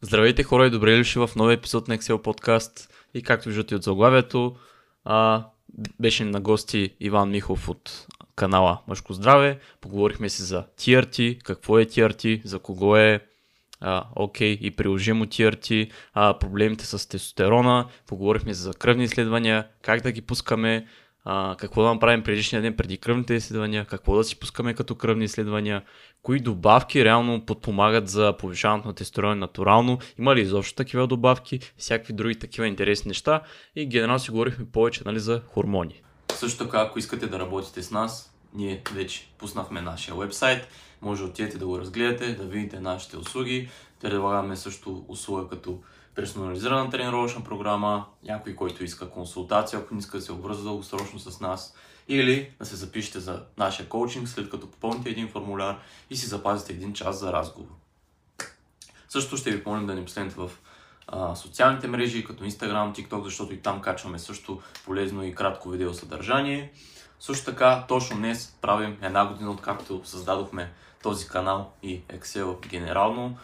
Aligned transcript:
Здравейте 0.00 0.42
хора 0.42 0.66
и 0.66 0.70
добре 0.70 0.96
дошли 0.96 1.20
в 1.20 1.30
новия 1.36 1.54
епизод 1.54 1.88
на 1.88 1.98
Excel 1.98 2.22
подкаст. 2.22 2.94
И 3.14 3.22
както 3.22 3.48
виждате 3.48 3.74
от 3.74 3.82
заглавието, 3.82 4.56
а, 5.04 5.44
беше 6.00 6.24
на 6.24 6.40
гости 6.40 6.94
Иван 7.00 7.30
Михов 7.30 7.68
от 7.68 8.06
канала 8.36 8.80
Мъжко 8.88 9.12
здраве. 9.12 9.58
Поговорихме 9.80 10.28
си 10.28 10.42
за 10.42 10.64
TRT, 10.78 11.42
какво 11.42 11.78
е 11.78 11.84
TRT, 11.84 12.46
за 12.46 12.58
кого 12.58 12.96
е 12.96 13.20
а, 13.80 14.04
окей 14.16 14.56
okay, 14.56 14.60
и 14.60 14.70
приложимо 14.70 15.26
TRT, 15.26 15.90
а, 16.14 16.38
проблемите 16.38 16.86
с 16.86 17.08
тестостерона, 17.08 17.86
поговорихме 18.06 18.54
за 18.54 18.74
кръвни 18.74 19.04
изследвания, 19.04 19.66
как 19.82 20.02
да 20.02 20.12
ги 20.12 20.22
пускаме, 20.22 20.86
а, 21.24 21.56
какво 21.58 21.82
да 21.82 21.94
направим 21.94 22.22
предишния 22.22 22.62
ден 22.62 22.76
преди 22.76 22.98
кръвните 22.98 23.34
изследвания, 23.34 23.84
какво 23.84 24.16
да 24.16 24.24
си 24.24 24.38
пускаме 24.38 24.74
като 24.74 24.94
кръвни 24.94 25.24
изследвания, 25.24 25.82
кои 26.22 26.40
добавки 26.40 27.04
реално 27.04 27.46
подпомагат 27.46 28.08
за 28.08 28.36
повишаването 28.38 28.88
на 28.88 28.94
тестостерона 28.94 29.36
натурално, 29.36 29.98
има 30.18 30.34
ли 30.34 30.40
изобщо 30.40 30.74
такива 30.74 31.06
добавки, 31.06 31.60
всякакви 31.76 32.12
други 32.12 32.38
такива 32.38 32.66
интересни 32.66 33.08
неща? 33.08 33.40
И 33.76 33.86
генерално 33.86 34.18
си 34.18 34.30
говорихме 34.30 34.64
повече 34.64 35.02
нали, 35.06 35.20
за 35.20 35.42
хормони. 35.46 36.02
Също 36.32 36.64
така, 36.64 36.80
ако 36.80 36.98
искате 36.98 37.26
да 37.26 37.38
работите 37.38 37.82
с 37.82 37.90
нас, 37.90 38.34
ние 38.54 38.82
вече 38.94 39.28
пуснахме 39.38 39.80
нашия 39.80 40.14
вебсайт, 40.14 40.68
може 41.02 41.22
да 41.22 41.28
отидете 41.28 41.58
да 41.58 41.66
го 41.66 41.78
разгледате, 41.78 42.34
да 42.34 42.44
видите 42.44 42.80
нашите 42.80 43.16
услуги. 43.16 43.68
Предлагаме 44.00 44.56
също 44.56 45.04
услуга 45.08 45.48
като 45.48 45.78
персонализирана 46.18 46.90
тренировъчна 46.90 47.44
програма, 47.44 48.06
някой, 48.24 48.54
който 48.54 48.84
иска 48.84 49.10
консултация, 49.10 49.80
ако 49.80 49.94
не 49.94 50.00
иска 50.00 50.16
да 50.16 50.22
се 50.22 50.32
обвърза 50.32 50.62
дългосрочно 50.62 51.18
с 51.18 51.40
нас, 51.40 51.74
или 52.08 52.50
да 52.58 52.66
се 52.66 52.76
запишете 52.76 53.20
за 53.20 53.42
нашия 53.58 53.88
коучинг, 53.88 54.28
след 54.28 54.50
като 54.50 54.70
попълните 54.70 55.10
един 55.10 55.28
формуляр 55.28 55.78
и 56.10 56.16
си 56.16 56.26
запазите 56.26 56.72
един 56.72 56.92
час 56.92 57.20
за 57.20 57.32
разговор. 57.32 57.68
Също 59.08 59.36
ще 59.36 59.50
ви 59.50 59.64
помолим 59.64 59.86
да 59.86 59.94
ни 59.94 60.04
последните 60.04 60.36
в 60.36 60.50
а, 61.06 61.34
социалните 61.34 61.88
мрежи, 61.88 62.24
като 62.24 62.44
Instagram, 62.44 62.94
TikTok, 62.94 63.24
защото 63.24 63.54
и 63.54 63.60
там 63.60 63.80
качваме 63.80 64.18
също 64.18 64.60
полезно 64.84 65.24
и 65.24 65.34
кратко 65.34 65.70
видео 65.70 65.94
съдържание. 65.94 66.72
Също 67.20 67.44
така, 67.44 67.84
точно 67.88 68.16
днес 68.16 68.56
правим 68.60 68.96
една 69.02 69.26
година, 69.26 69.50
откакто 69.50 70.00
създадохме 70.04 70.72
този 71.02 71.28
канал 71.28 71.72
и 71.82 72.00
Excel 72.00 72.68
генерално. 72.68 73.38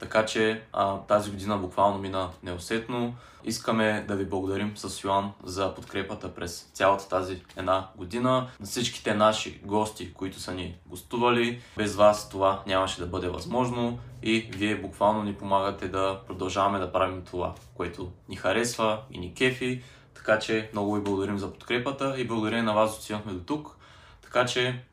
Така 0.00 0.26
че 0.26 0.62
а, 0.72 0.98
тази 0.98 1.30
година 1.30 1.56
буквално 1.56 1.98
мина 1.98 2.30
неусетно. 2.42 3.14
Искаме 3.44 4.04
да 4.08 4.16
ви 4.16 4.24
благодарим 4.24 4.76
с 4.76 5.04
Йоан 5.04 5.32
за 5.44 5.74
подкрепата 5.74 6.34
през 6.34 6.70
цялата 6.72 7.08
тази 7.08 7.42
една 7.56 7.88
година. 7.96 8.48
На 8.60 8.66
всичките 8.66 9.14
наши 9.14 9.60
гости, 9.64 10.14
които 10.14 10.40
са 10.40 10.54
ни 10.54 10.78
гостували. 10.86 11.62
Без 11.76 11.94
вас 11.94 12.28
това 12.28 12.62
нямаше 12.66 13.00
да 13.00 13.06
бъде 13.06 13.28
възможно 13.28 13.98
и 14.22 14.50
вие 14.52 14.76
буквално 14.76 15.22
ни 15.22 15.34
помагате 15.34 15.88
да 15.88 16.20
продължаваме 16.26 16.78
да 16.78 16.92
правим 16.92 17.22
това, 17.24 17.54
което 17.74 18.12
ни 18.28 18.36
харесва 18.36 19.02
и 19.10 19.18
ни 19.18 19.34
кефи. 19.34 19.82
Така 20.14 20.38
че 20.38 20.70
много 20.72 20.94
ви 20.94 21.00
благодарим 21.00 21.38
за 21.38 21.52
подкрепата 21.52 22.14
и 22.18 22.26
благодарение 22.26 22.62
на 22.62 22.74
вас 22.74 22.96
достигнахме 22.96 23.32
до 23.32 23.40
тук. 23.40 23.76
Така 24.22 24.46
че 24.46 24.84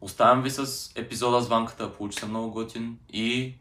оставям 0.00 0.42
ви 0.42 0.50
с 0.50 0.90
епизода 0.96 1.40
с 1.40 1.48
ванката, 1.48 1.92
получи 1.92 2.18
се 2.18 2.26
много 2.26 2.50
готин 2.50 2.98
и 3.12 3.54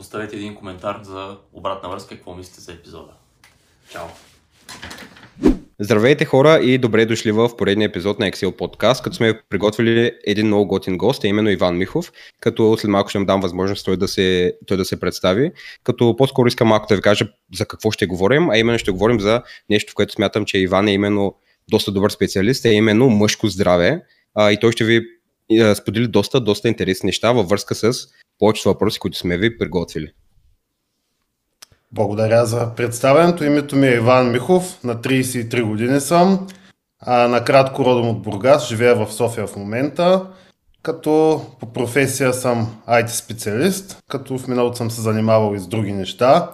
оставете 0.00 0.36
един 0.36 0.54
коментар 0.54 1.00
за 1.02 1.36
обратна 1.52 1.88
връзка, 1.88 2.14
какво 2.14 2.34
мислите 2.34 2.60
за 2.60 2.72
епизода. 2.72 3.12
Чао! 3.92 4.06
Здравейте 5.82 6.24
хора 6.24 6.60
и 6.62 6.78
добре 6.78 7.06
дошли 7.06 7.32
в 7.32 7.56
поредния 7.56 7.86
епизод 7.86 8.18
на 8.18 8.30
Excel 8.30 8.46
Podcast, 8.46 9.04
като 9.04 9.16
сме 9.16 9.40
приготвили 9.48 10.12
един 10.26 10.46
много 10.46 10.66
готин 10.66 10.98
гост, 10.98 11.24
а 11.24 11.28
именно 11.28 11.50
Иван 11.50 11.76
Михов, 11.76 12.12
като 12.40 12.76
след 12.78 12.90
малко 12.90 13.08
ще 13.08 13.18
му 13.18 13.24
дам 13.24 13.40
възможност 13.40 13.84
той 13.84 13.96
да 13.96 14.08
се, 14.08 14.54
той 14.66 14.76
да 14.76 14.84
се 14.84 15.00
представи, 15.00 15.52
като 15.84 16.16
по-скоро 16.16 16.48
искам 16.48 16.68
малко 16.68 16.86
да 16.88 16.96
ви 16.96 17.02
кажа 17.02 17.28
за 17.54 17.66
какво 17.66 17.90
ще 17.90 18.06
говорим, 18.06 18.50
а 18.50 18.58
именно 18.58 18.78
ще 18.78 18.90
говорим 18.90 19.20
за 19.20 19.42
нещо, 19.70 19.92
в 19.92 19.94
което 19.94 20.12
смятам, 20.12 20.44
че 20.44 20.58
Иван 20.58 20.88
е 20.88 20.92
именно 20.92 21.34
доста 21.70 21.92
добър 21.92 22.10
специалист, 22.10 22.64
е 22.64 22.72
именно 22.72 23.08
мъжко 23.08 23.48
здраве 23.48 24.02
а, 24.34 24.52
и 24.52 24.60
той 24.60 24.72
ще 24.72 24.84
ви 24.84 25.00
сподели 25.74 26.08
доста, 26.08 26.40
доста 26.40 26.68
интересни 26.68 27.06
неща 27.06 27.32
във 27.32 27.48
връзка 27.48 27.74
с 27.74 27.92
повечето 28.40 28.68
въпроси, 28.68 28.98
които 28.98 29.18
сме 29.18 29.38
ви 29.38 29.58
приготвили. 29.58 30.12
Благодаря 31.92 32.46
за 32.46 32.74
представенето. 32.76 33.44
Името 33.44 33.76
ми 33.76 33.88
е 33.88 33.94
Иван 33.94 34.30
Михов, 34.30 34.84
на 34.84 34.96
33 34.96 35.62
години 35.62 36.00
съм. 36.00 36.46
А, 37.00 37.28
накратко 37.28 37.84
родом 37.84 38.08
от 38.08 38.22
Бургас, 38.22 38.68
живея 38.68 38.94
в 38.94 39.12
София 39.12 39.46
в 39.46 39.56
момента. 39.56 40.26
Като 40.82 41.42
по 41.60 41.72
професия 41.72 42.34
съм 42.34 42.76
IT 42.88 43.06
специалист, 43.06 43.98
като 44.08 44.38
в 44.38 44.48
миналото 44.48 44.76
съм 44.76 44.90
се 44.90 45.00
занимавал 45.00 45.54
и 45.54 45.58
с 45.58 45.66
други 45.66 45.92
неща. 45.92 46.50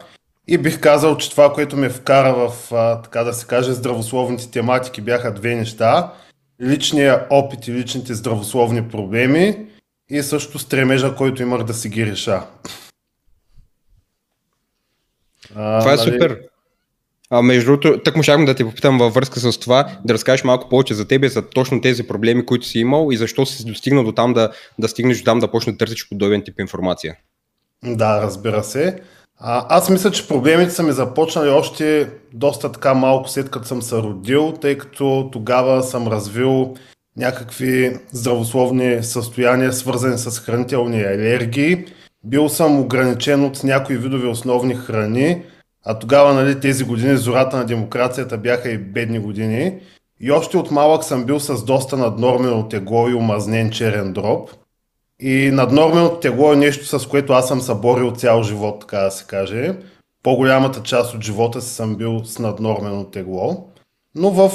И 0.49 0.59
бих 0.59 0.81
казал, 0.81 1.17
че 1.17 1.31
това, 1.31 1.53
което 1.53 1.77
ме 1.77 1.89
вкара 1.89 2.35
в, 2.35 2.73
а, 2.73 3.03
така 3.03 3.25
да 3.25 3.33
се 3.33 3.47
каже, 3.47 3.73
здравословните 3.73 4.51
тематики 4.51 5.01
бяха 5.01 5.35
две 5.35 5.55
неща. 5.55 6.13
Личния 6.63 7.27
опит 7.31 7.69
и 7.69 7.73
личните 7.73 8.15
здравословни 8.15 8.89
проблеми 8.89 9.66
и 10.11 10.22
също 10.22 10.59
стремежа, 10.59 11.15
който 11.15 11.43
имах 11.43 11.62
да 11.62 11.75
си 11.75 11.89
ги 11.89 12.06
реша. 12.06 12.43
А, 15.55 15.81
това 15.81 15.93
е 15.93 15.97
нали... 15.97 16.12
супер. 16.12 16.41
А, 17.31 17.43
между 17.43 17.67
другото, 17.67 18.03
так 18.05 18.16
можахме 18.16 18.47
да 18.47 18.55
те 18.55 18.65
попитам 18.65 18.99
във 18.99 19.15
връзка 19.15 19.41
с 19.41 19.59
това, 19.59 19.99
да 20.05 20.15
разкажеш 20.15 20.45
малко 20.45 20.69
повече 20.69 20.95
за 20.95 21.09
тебе, 21.09 21.28
за 21.28 21.49
точно 21.49 21.81
тези 21.81 22.06
проблеми, 22.06 22.47
които 22.47 22.66
си 22.66 22.78
имал 22.78 23.09
и 23.12 23.16
защо 23.16 23.47
си 23.47 23.66
достигнал 23.66 24.05
до 24.05 24.12
там 24.12 24.33
да, 24.33 24.53
да 24.78 24.89
стигнеш 24.89 25.19
до 25.19 25.25
там 25.25 25.39
да 25.39 25.50
почнеш 25.50 25.75
да 25.75 25.78
търсиш 25.78 26.09
подобен 26.09 26.43
тип 26.43 26.61
информация. 26.61 27.16
Да, 27.84 28.22
разбира 28.22 28.65
се. 28.65 29.00
А, 29.39 29.66
аз 29.69 29.91
мисля, 29.91 30.11
че 30.11 30.28
проблемите 30.28 30.71
са 30.71 30.83
ми 30.83 30.93
започнали 30.93 31.49
още 31.49 32.11
доста 32.33 32.72
така 32.72 32.95
малко 32.95 33.28
след 33.28 33.50
като 33.50 33.66
съм 33.66 33.83
се 33.83 33.97
родил, 33.97 34.53
тъй 34.53 34.78
като 34.78 35.28
тогава 35.33 35.83
съм 35.83 36.09
развил 36.09 36.75
някакви 37.16 37.97
здравословни 38.12 39.03
състояния, 39.03 39.72
свързани 39.72 40.19
с 40.19 40.41
хранителни 40.41 41.00
алергии. 41.00 41.84
Бил 42.25 42.49
съм 42.49 42.81
ограничен 42.81 43.44
от 43.44 43.65
някои 43.65 43.97
видове 43.97 44.28
основни 44.28 44.75
храни, 44.75 45.43
а 45.84 45.99
тогава 45.99 46.34
нали, 46.34 46.60
тези 46.60 46.84
години 46.84 47.16
зората 47.16 47.56
на 47.56 47.65
демокрацията 47.65 48.38
бяха 48.38 48.71
и 48.71 48.78
бедни 48.78 49.19
години. 49.19 49.78
И 50.21 50.31
още 50.31 50.56
от 50.56 50.71
малък 50.71 51.04
съм 51.04 51.25
бил 51.25 51.41
с 51.41 51.65
доста 51.65 51.97
наднормено 51.97 52.69
тегло 52.69 53.09
и 53.09 53.15
омазнен 53.15 53.71
черен 53.71 54.12
дроб. 54.12 54.50
И 55.21 55.50
наднорменото 55.53 56.21
тегло 56.21 56.53
е 56.53 56.56
нещо, 56.56 56.98
с 56.98 57.09
което 57.09 57.33
аз 57.33 57.48
съм 57.48 57.60
се 57.60 57.75
борил 57.75 58.10
цял 58.10 58.43
живот, 58.43 58.81
така 58.81 58.98
да 58.98 59.10
се 59.10 59.25
каже. 59.25 59.77
По-голямата 60.22 60.83
част 60.83 61.15
от 61.15 61.22
живота 61.22 61.60
си 61.60 61.75
съм 61.75 61.97
бил 61.97 62.25
с 62.25 62.38
наднормено 62.38 63.04
тегло. 63.04 63.69
Но 64.19 64.31
в 64.31 64.50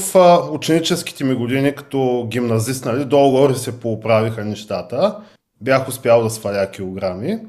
ученическите 0.51 1.23
ми 1.23 1.35
години 1.35 1.75
като 1.75 2.27
гимназист, 2.29 2.85
нали, 2.85 3.05
долу-горе 3.05 3.55
се 3.55 3.79
поуправиха 3.79 4.45
нещата. 4.45 5.17
Бях 5.61 5.87
успял 5.87 6.23
да 6.23 6.29
сваля 6.29 6.71
килограми. 6.71 7.39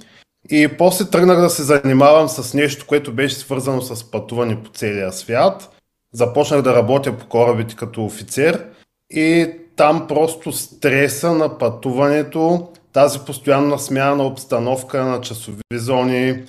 И 0.51 0.69
после 0.79 1.05
тръгнах 1.05 1.41
да 1.41 1.51
се 1.51 1.63
занимавам 1.63 2.29
с 2.29 2.55
нещо, 2.55 2.87
което 2.87 3.13
беше 3.13 3.35
свързано 3.35 3.83
с 3.83 4.11
пътуване 4.11 4.63
по 4.63 4.71
целия 4.71 5.13
свят. 5.13 5.77
Започнах 6.15 6.63
да 6.63 6.75
работя 6.75 7.19
по 7.19 7.27
корабите 7.27 7.77
като 7.77 8.05
офицер 8.05 8.67
и 9.11 9.51
там 9.77 10.07
просто 10.07 10.53
стреса 10.53 11.33
на 11.33 11.59
пътуването, 11.59 12.69
тази 12.93 13.19
постоянна 13.19 13.79
смяна 13.79 14.17
на 14.17 14.25
обстановка, 14.25 15.05
на 15.05 15.21
часови 15.21 15.63
зони, 15.73 16.43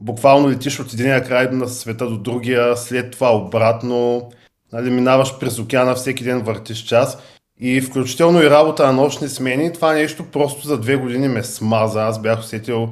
буквално 0.00 0.50
летиш 0.50 0.80
от 0.80 0.92
единия 0.92 1.24
край 1.24 1.48
на 1.52 1.68
света 1.68 2.06
до 2.06 2.18
другия, 2.18 2.76
след 2.76 3.12
това 3.12 3.36
обратно, 3.36 4.30
нали, 4.72 4.90
минаваш 4.90 5.38
през 5.38 5.58
океана, 5.58 5.94
всеки 5.94 6.24
ден 6.24 6.42
въртиш 6.42 6.78
час 6.78 7.18
и 7.60 7.80
включително 7.80 8.42
и 8.42 8.50
работа 8.50 8.86
на 8.86 8.92
нощни 8.92 9.28
смени, 9.28 9.72
това 9.72 9.92
нещо 9.92 10.24
просто 10.24 10.66
за 10.66 10.78
две 10.78 10.96
години 10.96 11.28
ме 11.28 11.42
смаза. 11.42 12.02
Аз 12.02 12.22
бях 12.22 12.40
усетил 12.40 12.88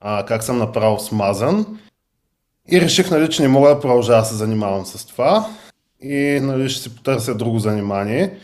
а, 0.00 0.24
как 0.26 0.42
съм 0.42 0.58
направо 0.58 1.00
смазан 1.00 1.78
и 2.70 2.80
реших, 2.80 3.10
нали, 3.10 3.30
че 3.30 3.42
не 3.42 3.48
мога 3.48 3.68
да 3.68 3.80
продължавам 3.80 4.22
да 4.22 4.28
се 4.28 4.34
занимавам 4.34 4.86
с 4.86 5.06
това 5.06 5.48
и 6.00 6.40
нали, 6.42 6.68
ще 6.68 6.82
си 6.82 6.96
потърся 6.96 7.34
друго 7.34 7.58
занимание. 7.58 8.38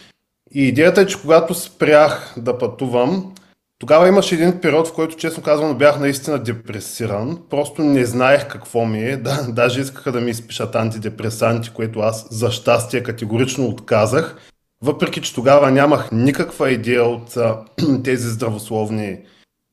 И 0.54 0.62
идеята 0.62 1.00
е, 1.00 1.06
че 1.06 1.20
когато 1.20 1.54
спрях 1.54 2.34
да 2.36 2.58
пътувам, 2.58 3.34
тогава 3.82 4.08
имаше 4.08 4.34
един 4.34 4.60
период, 4.60 4.88
в 4.88 4.92
който 4.92 5.16
честно 5.16 5.42
казвам 5.42 5.78
бях 5.78 6.00
наистина 6.00 6.38
депресиран. 6.38 7.38
Просто 7.50 7.82
не 7.82 8.06
знаех 8.06 8.48
какво 8.48 8.84
ми 8.84 8.98
е. 8.98 9.16
Да, 9.16 9.46
даже 9.48 9.80
искаха 9.80 10.12
да 10.12 10.20
ми 10.20 10.30
изпишат 10.30 10.74
антидепресанти, 10.74 11.70
което 11.70 12.00
аз 12.00 12.26
за 12.30 12.50
щастие 12.50 13.02
категорично 13.02 13.66
отказах. 13.66 14.36
Въпреки, 14.82 15.22
че 15.22 15.34
тогава 15.34 15.70
нямах 15.70 16.12
никаква 16.12 16.70
идея 16.70 17.04
от 17.04 17.36
а, 17.36 17.58
тези 18.04 18.28
здравословни 18.28 19.18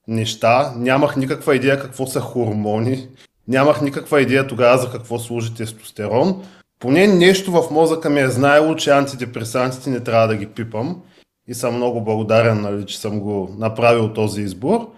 неща, 0.08 0.74
нямах 0.76 1.16
никаква 1.16 1.56
идея 1.56 1.80
какво 1.80 2.08
са 2.08 2.20
хормони, 2.20 3.08
нямах 3.48 3.82
никаква 3.82 4.22
идея 4.22 4.48
тогава 4.48 4.78
за 4.78 4.92
какво 4.92 5.20
служи 5.20 5.56
тестостерон. 5.56 6.44
Поне 6.80 7.08
нещо 7.08 7.52
в 7.52 7.72
мозъка 7.72 8.10
ми 8.10 8.20
е 8.20 8.30
знаело, 8.30 8.76
че 8.76 8.90
антидепресантите 8.90 9.90
не 9.90 10.00
трябва 10.00 10.28
да 10.28 10.36
ги 10.36 10.46
пипам 10.46 11.02
и 11.50 11.54
съм 11.54 11.75
много 11.75 12.01
благодарен, 12.04 12.62
нали, 12.62 12.86
че 12.86 13.00
съм 13.00 13.19
го 13.19 13.56
направил 13.57 14.13
този 14.13 14.42
избор. 14.42 14.90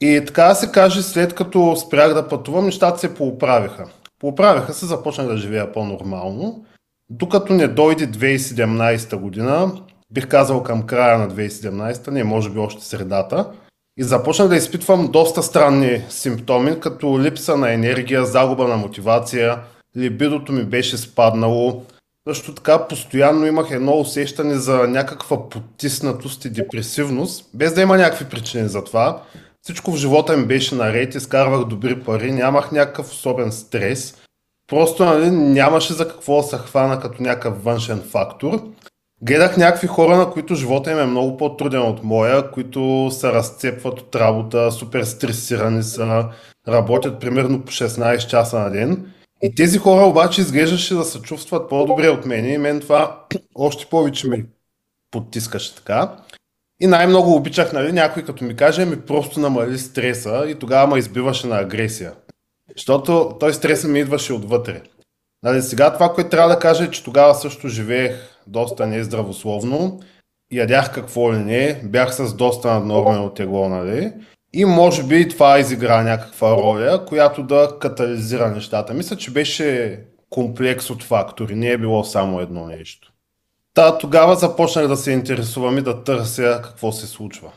И 0.00 0.22
така 0.26 0.44
да 0.44 0.54
се 0.54 0.72
каже, 0.72 1.02
след 1.02 1.34
като 1.34 1.76
спрях 1.76 2.14
да 2.14 2.28
пътувам, 2.28 2.64
нещата 2.64 2.98
се 2.98 3.14
поуправиха. 3.14 3.88
Поуправиха 4.20 4.72
се, 4.72 4.86
започнах 4.86 5.26
да 5.26 5.36
живея 5.36 5.72
по-нормално, 5.72 6.64
докато 7.10 7.52
не 7.52 7.68
дойде 7.68 8.08
2017 8.08 9.16
година, 9.16 9.72
бих 10.10 10.28
казал 10.28 10.62
към 10.62 10.82
края 10.82 11.18
на 11.18 11.30
2017, 11.30 12.10
не 12.10 12.24
може 12.24 12.50
би 12.50 12.58
още 12.58 12.84
средата, 12.84 13.50
и 13.96 14.02
започнах 14.02 14.48
да 14.48 14.56
изпитвам 14.56 15.10
доста 15.12 15.42
странни 15.42 16.02
симптоми, 16.08 16.80
като 16.80 17.20
липса 17.20 17.56
на 17.56 17.72
енергия, 17.72 18.24
загуба 18.24 18.68
на 18.68 18.76
мотивация, 18.76 19.58
либидото 19.96 20.52
ми 20.52 20.64
беше 20.64 20.96
спаднало. 20.96 21.82
Също 22.28 22.54
така 22.54 22.88
постоянно 22.88 23.46
имах 23.46 23.70
едно 23.70 23.98
усещане 23.98 24.54
за 24.54 24.88
някаква 24.88 25.48
потиснатост 25.48 26.44
и 26.44 26.50
депресивност, 26.50 27.50
без 27.54 27.74
да 27.74 27.82
има 27.82 27.96
някакви 27.96 28.24
причини 28.24 28.68
за 28.68 28.84
това. 28.84 29.22
Всичко 29.62 29.92
в 29.92 29.96
живота 29.96 30.36
ми 30.36 30.46
беше 30.46 30.74
наред, 30.74 31.14
изкарвах 31.14 31.64
добри 31.64 32.00
пари, 32.00 32.32
нямах 32.32 32.72
някакъв 32.72 33.10
особен 33.10 33.52
стрес. 33.52 34.16
Просто 34.66 35.04
нали, 35.04 35.30
нямаше 35.30 35.92
за 35.92 36.08
какво 36.08 36.36
да 36.36 36.42
се 36.42 36.56
хвана 36.56 37.00
като 37.00 37.22
някакъв 37.22 37.64
външен 37.64 38.02
фактор. 38.10 38.62
Гледах 39.22 39.56
някакви 39.56 39.86
хора, 39.86 40.16
на 40.16 40.30
които 40.30 40.54
живота 40.54 40.90
им 40.92 40.98
е 40.98 41.06
много 41.06 41.36
по-труден 41.36 41.82
от 41.82 42.04
моя, 42.04 42.50
които 42.50 43.08
се 43.12 43.32
разцепват 43.32 44.00
от 44.00 44.16
работа, 44.16 44.72
супер 44.72 45.02
стресирани 45.04 45.82
са, 45.82 46.28
работят 46.68 47.20
примерно 47.20 47.62
по 47.62 47.72
16 47.72 48.26
часа 48.26 48.58
на 48.58 48.70
ден. 48.70 49.13
И 49.44 49.54
тези 49.54 49.78
хора 49.78 50.06
обаче 50.06 50.40
изглеждаше 50.40 50.94
да 50.94 51.04
се 51.04 51.22
чувстват 51.22 51.68
по-добре 51.68 52.08
от 52.08 52.26
мен 52.26 52.46
и 52.46 52.58
мен 52.58 52.80
това 52.80 53.24
още 53.54 53.86
повече 53.86 54.28
ми 54.28 54.44
потискаше 55.10 55.74
така. 55.74 56.16
И 56.80 56.86
най-много 56.86 57.34
обичах, 57.34 57.72
нали, 57.72 57.92
някой 57.92 58.24
като 58.24 58.44
ми 58.44 58.56
каже, 58.56 58.84
ми 58.84 59.00
просто 59.00 59.40
намали 59.40 59.78
стреса 59.78 60.44
и 60.48 60.54
тогава 60.54 60.86
ме 60.86 60.98
избиваше 60.98 61.46
на 61.46 61.58
агресия. 61.58 62.12
Защото 62.76 63.36
той 63.40 63.54
стреса 63.54 63.88
ми 63.88 64.00
идваше 64.00 64.32
отвътре. 64.32 64.82
Нали, 65.42 65.62
сега 65.62 65.94
това, 65.94 66.14
което 66.14 66.30
трябва 66.30 66.48
да 66.48 66.58
кажа 66.58 66.84
е, 66.84 66.90
че 66.90 67.04
тогава 67.04 67.34
също 67.34 67.68
живеех 67.68 68.12
доста 68.46 68.86
нездравословно, 68.86 70.00
ядях 70.52 70.94
какво 70.94 71.32
ли 71.34 71.38
не, 71.38 71.80
бях 71.84 72.14
с 72.14 72.34
доста 72.34 72.68
наднормено 72.68 73.30
тегло, 73.30 73.68
нали? 73.68 74.12
И 74.56 74.64
може 74.64 75.02
би 75.02 75.28
това 75.28 75.58
изигра 75.58 76.02
някаква 76.02 76.50
роля, 76.50 77.04
която 77.06 77.42
да 77.42 77.76
катализира 77.80 78.50
нещата. 78.50 78.94
Мисля, 78.94 79.16
че 79.16 79.30
беше 79.30 80.00
комплекс 80.30 80.90
от 80.90 81.02
фактори, 81.02 81.54
не 81.54 81.70
е 81.70 81.78
било 81.78 82.04
само 82.04 82.40
едно 82.40 82.66
нещо. 82.66 83.12
Та, 83.74 83.98
тогава 83.98 84.36
започнах 84.36 84.88
да 84.88 84.96
се 84.96 85.12
интересувам 85.12 85.78
и 85.78 85.82
да 85.82 86.04
търся 86.04 86.60
какво 86.64 86.92
се 86.92 87.06
случва. 87.06 87.50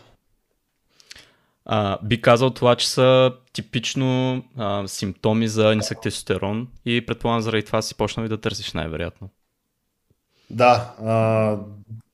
А, 1.66 1.98
би 2.04 2.22
казал 2.22 2.50
това, 2.50 2.76
че 2.76 2.90
са 2.90 3.32
типично 3.54 4.44
а, 4.58 4.88
симптоми 4.88 5.48
за 5.48 5.76
нисък 5.76 6.02
тестостерон 6.02 6.68
и 6.86 7.06
предполагам 7.06 7.42
заради 7.42 7.64
това 7.64 7.82
си 7.82 7.96
почнал 7.96 8.26
и 8.26 8.30
да 8.30 8.42
търсиш 8.42 8.74
най-вероятно. 8.74 9.30
Да, 10.50 10.94
а, 11.06 11.56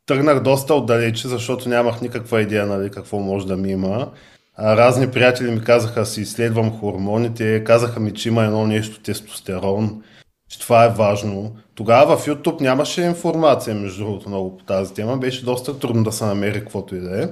тръгнах 0.05 0.43
доста 0.43 0.73
отдалече, 0.73 1.27
защото 1.27 1.69
нямах 1.69 2.01
никаква 2.01 2.41
идея 2.41 2.65
нали, 2.65 2.91
какво 2.91 3.19
може 3.19 3.47
да 3.47 3.57
ми 3.57 3.71
има. 3.71 4.11
Разни 4.59 5.11
приятели 5.11 5.51
ми 5.51 5.63
казаха 5.63 6.05
си 6.05 6.21
изследвам 6.21 6.79
хормоните, 6.79 7.63
казаха 7.63 7.99
ми, 7.99 8.13
че 8.13 8.29
има 8.29 8.43
едно 8.43 8.67
нещо 8.67 9.01
тестостерон, 9.01 10.03
че 10.49 10.59
това 10.59 10.85
е 10.85 10.89
важно. 10.89 11.55
Тогава 11.75 12.17
в 12.17 12.25
YouTube 12.25 12.61
нямаше 12.61 13.01
информация, 13.01 13.75
между 13.75 14.03
другото, 14.03 14.29
много 14.29 14.57
по 14.57 14.63
тази 14.63 14.93
тема. 14.93 15.17
Беше 15.17 15.45
доста 15.45 15.79
трудно 15.79 16.03
да 16.03 16.11
се 16.11 16.25
намери 16.25 16.59
каквото 16.59 16.95
и 16.95 16.99
да 16.99 17.23
е. 17.23 17.27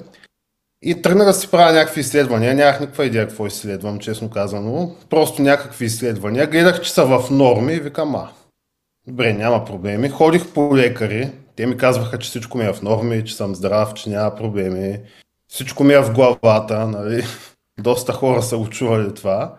И 0.83 1.01
тръгнах 1.01 1.27
да 1.27 1.33
си 1.33 1.51
правя 1.51 1.73
някакви 1.73 2.01
изследвания. 2.01 2.55
Нямах 2.55 2.79
никаква 2.79 3.05
идея 3.05 3.27
какво 3.27 3.47
изследвам, 3.47 3.99
честно 3.99 4.29
казано. 4.29 4.95
Просто 5.09 5.41
някакви 5.41 5.85
изследвания. 5.85 6.47
Гледах, 6.47 6.81
че 6.81 6.91
са 6.91 7.05
в 7.05 7.31
норми 7.31 7.73
и 7.73 7.79
викам, 7.79 8.15
а, 8.15 8.29
добре, 9.07 9.33
няма 9.33 9.65
проблеми. 9.65 10.09
Ходих 10.09 10.53
по 10.53 10.77
лекари. 10.77 11.31
Те 11.55 11.65
ми 11.65 11.77
казваха, 11.77 12.19
че 12.19 12.29
всичко 12.29 12.57
ми 12.57 12.65
е 12.65 12.73
в 12.73 12.81
норми, 12.81 13.25
че 13.25 13.35
съм 13.35 13.55
здрав, 13.55 13.93
че 13.93 14.09
няма 14.09 14.35
проблеми. 14.35 14.99
Всичко 15.51 15.83
ми 15.83 15.93
е 15.93 15.99
в 15.99 16.13
главата, 16.13 16.87
нали? 16.87 17.23
Доста 17.79 18.13
хора 18.13 18.41
са 18.41 18.57
го 18.57 18.69
чували 18.69 19.13
това. 19.13 19.53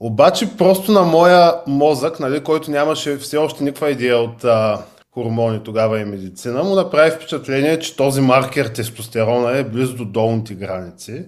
Обаче 0.00 0.56
просто 0.56 0.92
на 0.92 1.02
моя 1.02 1.54
мозък, 1.66 2.20
нали, 2.20 2.44
който 2.44 2.70
нямаше 2.70 3.16
все 3.16 3.36
още 3.36 3.64
никаква 3.64 3.90
идея 3.90 4.18
от 4.18 4.44
а, 4.44 4.84
хормони 5.14 5.60
тогава 5.64 6.00
и 6.00 6.04
медицина, 6.04 6.64
му 6.64 6.74
направи 6.74 7.10
впечатление, 7.10 7.78
че 7.78 7.96
този 7.96 8.20
маркер 8.20 8.66
тестостерона 8.66 9.58
е 9.58 9.64
близо 9.64 9.96
до 9.96 10.04
долните 10.04 10.54
граници. 10.54 11.24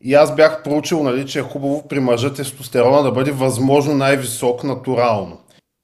И 0.00 0.14
аз 0.14 0.34
бях 0.34 0.62
проучил, 0.62 1.02
нали, 1.02 1.26
че 1.26 1.38
е 1.38 1.42
хубаво 1.42 1.88
при 1.88 2.00
мъжа 2.00 2.34
тестостерона 2.34 3.02
да 3.02 3.12
бъде 3.12 3.30
възможно 3.30 3.94
най-висок 3.94 4.64
натурално. 4.64 5.40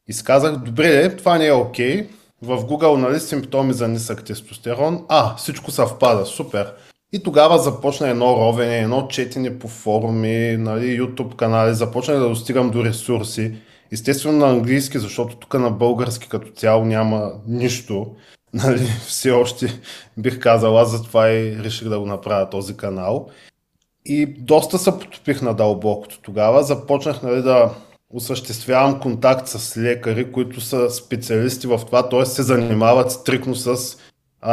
И 0.09 0.13
си 0.13 0.25
казах, 0.25 0.57
добре, 0.57 1.17
това 1.17 1.39
не 1.39 1.47
е 1.47 1.53
окей. 1.53 2.09
В 2.43 2.59
Google, 2.59 2.97
нали, 2.97 3.21
симптоми 3.21 3.73
за 3.73 3.89
нисък 3.89 4.25
тестостерон. 4.25 5.05
А, 5.09 5.37
всичко 5.37 5.71
съвпада, 5.71 6.27
супер. 6.27 6.73
И 7.17 7.23
тогава 7.23 7.59
започна 7.59 8.09
едно 8.09 8.37
ровене, 8.37 8.79
едно 8.79 9.09
четене 9.09 9.59
по 9.59 9.69
форуми, 9.69 10.57
нали, 10.59 11.01
YouTube 11.01 11.37
канали, 11.37 11.75
започнах 11.75 12.19
да 12.19 12.29
достигам 12.29 12.71
до 12.71 12.85
ресурси. 12.85 13.55
Естествено 13.93 14.39
на 14.39 14.49
английски, 14.49 14.99
защото 14.99 15.37
тук 15.37 15.55
на 15.55 15.71
български 15.71 16.29
като 16.29 16.53
цяло 16.53 16.85
няма 16.85 17.33
нищо. 17.47 18.07
Нали, 18.55 18.87
все 19.07 19.31
още 19.31 19.81
бих 20.19 20.41
казал, 20.41 20.79
аз 20.79 20.91
затова 20.91 21.29
и 21.31 21.57
реших 21.57 21.89
да 21.89 22.01
го 22.01 22.07
направя 22.07 22.51
този 22.51 22.77
канал. 22.77 23.29
И 24.05 24.27
доста 24.27 24.79
се 24.79 24.99
потопих 24.99 25.43
на 25.43 25.55
дълбокото 25.55 26.21
тогава. 26.23 26.63
Започнах 26.63 27.23
нали, 27.23 27.43
да 27.43 27.71
осъществявам 28.11 29.01
контакт 29.01 29.49
с 29.49 29.77
лекари, 29.77 30.33
които 30.33 30.61
са 30.61 30.91
специалисти 30.91 31.67
в 31.67 31.81
това, 31.87 32.09
т.е. 32.09 32.27
се 32.27 32.43
занимават 32.43 33.13
стрикно 33.13 33.55
с 33.55 33.97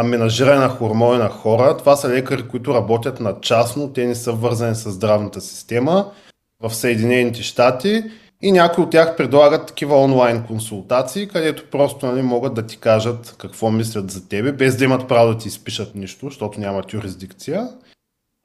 менажиране 0.03 0.59
на 0.59 0.69
хормони 0.69 1.17
на 1.17 1.29
хора. 1.29 1.77
Това 1.77 1.95
са 1.95 2.09
лекари, 2.09 2.47
които 2.47 2.73
работят 2.73 3.19
на 3.19 3.41
частно, 3.41 3.93
те 3.93 4.05
не 4.05 4.15
са 4.15 4.31
вързани 4.31 4.75
с 4.75 4.91
здравната 4.91 5.41
система 5.41 6.11
в 6.59 6.75
Съединените 6.75 7.43
щати 7.43 8.03
и 8.41 8.51
някои 8.51 8.83
от 8.83 8.89
тях 8.89 9.15
предлагат 9.17 9.67
такива 9.67 10.01
онлайн 10.01 10.43
консултации, 10.43 11.27
където 11.27 11.69
просто 11.71 12.05
нали, 12.05 12.21
могат 12.21 12.53
да 12.53 12.65
ти 12.65 12.77
кажат 12.77 13.35
какво 13.37 13.71
мислят 13.71 14.11
за 14.11 14.27
тебе, 14.27 14.51
без 14.51 14.77
да 14.77 14.83
имат 14.83 15.07
право 15.07 15.33
да 15.33 15.37
ти 15.37 15.47
изпишат 15.47 15.95
нищо, 15.95 16.25
защото 16.25 16.59
нямат 16.59 16.93
юрисдикция. 16.93 17.69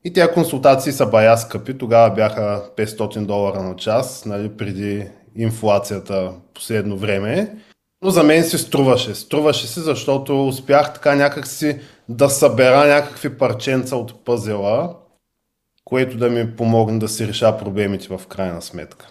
И 0.05 0.13
тези 0.13 0.33
консултации 0.35 0.93
са 0.93 1.07
бая 1.07 1.37
скъпи, 1.37 1.79
тогава 1.79 2.15
бяха 2.15 2.65
500 2.77 3.27
долара 3.27 3.63
на 3.63 3.77
час, 3.77 4.25
нали, 4.25 4.49
преди 4.49 5.07
инфлацията 5.37 6.33
последно 6.55 6.97
време. 6.97 7.57
Но 8.03 8.11
за 8.11 8.23
мен 8.23 8.45
се 8.45 8.59
струваше. 8.59 9.15
Струваше 9.15 9.67
се, 9.67 9.81
защото 9.81 10.47
успях 10.47 10.95
така 10.95 11.15
някакси 11.15 11.81
да 12.09 12.29
събера 12.31 12.87
някакви 12.87 13.39
парченца 13.39 13.97
от 13.97 14.25
пъзела, 14.25 14.97
което 15.85 16.17
да 16.17 16.31
ми 16.31 16.57
помогне 16.57 16.99
да 16.99 17.09
си 17.09 17.29
реша 17.29 17.59
проблемите 17.59 18.09
в 18.09 18.27
крайна 18.27 18.63
сметка. 18.63 19.09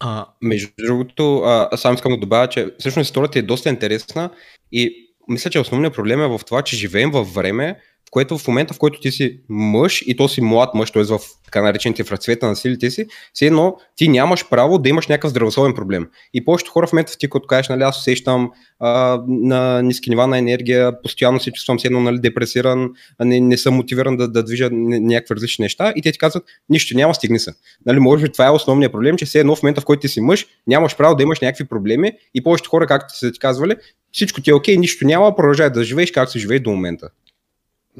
А, 0.00 0.26
между 0.42 0.68
другото, 0.78 1.38
а, 1.38 1.76
сам 1.76 1.94
искам 1.94 2.12
да 2.12 2.18
добавя, 2.18 2.48
че 2.48 2.74
всъщност 2.78 3.06
историята 3.06 3.38
е 3.38 3.42
доста 3.42 3.68
интересна 3.68 4.30
и 4.72 5.08
мисля, 5.28 5.50
че 5.50 5.60
основният 5.60 5.94
проблем 5.94 6.20
е 6.20 6.28
в 6.28 6.40
това, 6.46 6.62
че 6.62 6.76
живеем 6.76 7.10
във 7.10 7.34
време, 7.34 7.80
което 8.10 8.38
в 8.38 8.48
момента, 8.48 8.74
в 8.74 8.78
който 8.78 9.00
ти 9.00 9.10
си 9.10 9.40
мъж 9.48 10.02
и 10.06 10.16
то 10.16 10.28
си 10.28 10.40
млад 10.40 10.74
мъж, 10.74 10.90
т.е. 10.90 11.02
в 11.02 11.18
така 11.44 11.62
наречените 11.62 12.04
в 12.04 12.12
разцвета 12.12 12.46
на 12.46 12.56
силите 12.56 12.90
си, 12.90 13.06
все 13.32 13.46
едно 13.46 13.76
ти 13.96 14.08
нямаш 14.08 14.48
право 14.48 14.78
да 14.78 14.88
имаш 14.88 15.06
някакъв 15.06 15.30
здравословен 15.30 15.74
проблем. 15.74 16.08
И 16.34 16.44
повечето 16.44 16.70
хора 16.70 16.86
в 16.86 16.92
момента 16.92 17.18
ти, 17.18 17.30
като 17.30 17.46
кажеш, 17.46 17.68
нали, 17.68 17.82
аз 17.82 17.98
усещам 17.98 18.50
а, 18.80 19.22
на 19.28 19.82
ниски 19.82 20.10
нива 20.10 20.26
на 20.26 20.38
енергия, 20.38 21.02
постоянно 21.02 21.40
се 21.40 21.52
чувствам 21.52 21.78
все 21.78 21.88
едно 21.88 22.00
нали, 22.00 22.18
депресиран, 22.18 22.90
не, 23.24 23.40
не 23.40 23.56
съм 23.56 23.74
мотивиран 23.74 24.16
да, 24.16 24.28
да 24.28 24.42
движа 24.42 24.68
някакви 24.72 25.34
различни 25.34 25.62
неща 25.62 25.92
и 25.96 26.02
те 26.02 26.12
ти 26.12 26.18
казват, 26.18 26.44
нищо 26.68 26.96
няма, 26.96 27.14
стигни 27.14 27.38
се. 27.38 27.52
Нали, 27.86 27.98
може 27.98 28.24
би 28.24 28.32
това 28.32 28.46
е 28.46 28.50
основният 28.50 28.92
проблем, 28.92 29.16
че 29.16 29.26
все 29.26 29.40
едно 29.40 29.56
в 29.56 29.62
момента, 29.62 29.80
в 29.80 29.84
който 29.84 30.00
ти 30.00 30.08
си 30.08 30.20
мъж, 30.20 30.46
нямаш 30.66 30.96
право 30.96 31.14
да 31.14 31.22
имаш 31.22 31.40
някакви 31.40 31.64
проблеми 31.64 32.12
и 32.34 32.42
повечето 32.42 32.70
хора, 32.70 32.86
както 32.86 33.18
са 33.18 33.32
ти 33.32 33.38
казвали, 33.38 33.76
всичко 34.12 34.40
ти 34.40 34.50
е 34.50 34.54
окей, 34.54 34.76
нищо 34.76 35.06
няма, 35.06 35.36
продължай 35.36 35.70
да 35.70 35.84
живееш 35.84 36.10
както 36.10 36.32
се 36.32 36.38
живее 36.38 36.58
до 36.58 36.70
момента. 36.70 37.08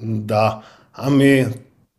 Да, 0.03 0.63
ами 0.95 1.47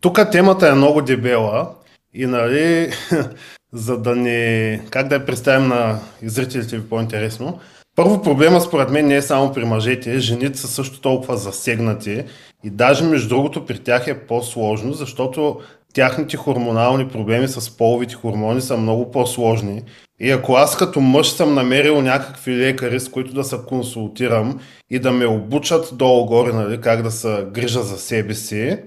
тук 0.02 0.32
темата 0.32 0.68
е 0.68 0.74
много 0.74 1.02
дебела 1.02 1.70
и 2.14 2.26
нали, 2.26 2.92
за 3.74 3.98
да 3.98 4.16
не, 4.16 4.82
как 4.90 5.08
да 5.08 5.16
я 5.16 5.26
представим 5.26 5.68
на 5.68 6.00
зрителите 6.24 6.78
ви 6.78 6.90
по-интересно, 6.90 7.60
първо 7.96 8.22
проблема 8.22 8.62
според 8.62 8.90
мен 8.90 9.08
не 9.08 9.16
е 9.16 9.22
само 9.22 9.54
при 9.54 9.66
мъжете, 9.66 10.20
жените 10.20 10.60
са 10.60 10.68
също 10.68 11.02
толкова 11.02 11.38
засегнати 11.38 12.24
и 12.64 12.70
даже 12.70 13.04
между 13.04 13.30
другото 13.30 13.66
при 13.66 13.80
тях 13.80 14.08
е 14.08 14.20
по-сложно, 14.28 14.94
защото 14.94 15.60
тяхните 15.94 16.38
хормонални 16.38 17.08
проблеми 17.08 17.48
с 17.48 17.78
половите 17.78 18.16
хормони 18.16 18.62
са 18.62 18.78
много 18.78 19.12
по-сложни. 19.12 19.84
И 20.20 20.32
ако 20.32 20.54
аз 20.54 20.78
като 20.78 21.02
мъж 21.02 21.32
съм 21.32 21.54
намерил 21.54 22.02
някакви 22.02 22.58
лекари, 22.58 23.00
с 23.00 23.10
които 23.10 23.34
да 23.34 23.44
се 23.44 23.58
консултирам 23.68 24.60
и 24.90 25.00
да 25.00 25.12
ме 25.12 25.26
обучат 25.26 25.90
долу-горе, 25.94 26.54
нали, 26.54 26.82
как 26.82 27.02
да 27.02 27.12
се 27.12 27.46
грижа 27.52 27.84
за 27.84 27.98
себе 27.98 28.34
си, 28.34 28.78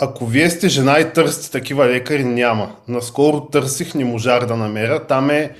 ако 0.00 0.26
вие 0.26 0.50
сте 0.50 0.68
жена 0.68 1.00
и 1.00 1.12
търсите 1.12 1.50
такива 1.50 1.86
лекари, 1.86 2.24
няма. 2.24 2.76
Наскоро 2.88 3.40
търсих, 3.40 3.94
не 3.94 4.04
можах 4.04 4.46
да 4.46 4.56
намеря. 4.56 5.06
Там 5.06 5.30
е 5.30 5.54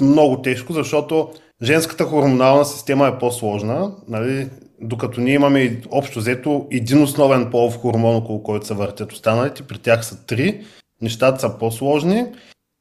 много 0.00 0.42
тежко, 0.42 0.72
защото 0.72 1.30
женската 1.62 2.04
хормонална 2.04 2.64
система 2.64 3.08
е 3.08 3.18
по-сложна. 3.18 3.94
Нали? 4.08 4.48
Докато 4.82 5.20
ние 5.20 5.34
имаме 5.34 5.80
общо 5.90 6.18
взето 6.18 6.66
един 6.70 7.02
основен 7.02 7.50
полов 7.50 7.76
хормон, 7.76 8.16
около 8.16 8.42
който 8.42 8.66
се 8.66 8.74
въртят 8.74 9.12
останалите, 9.12 9.62
при 9.62 9.78
тях 9.78 10.04
са 10.04 10.26
три, 10.26 10.64
нещата 11.02 11.40
са 11.40 11.58
по-сложни 11.58 12.24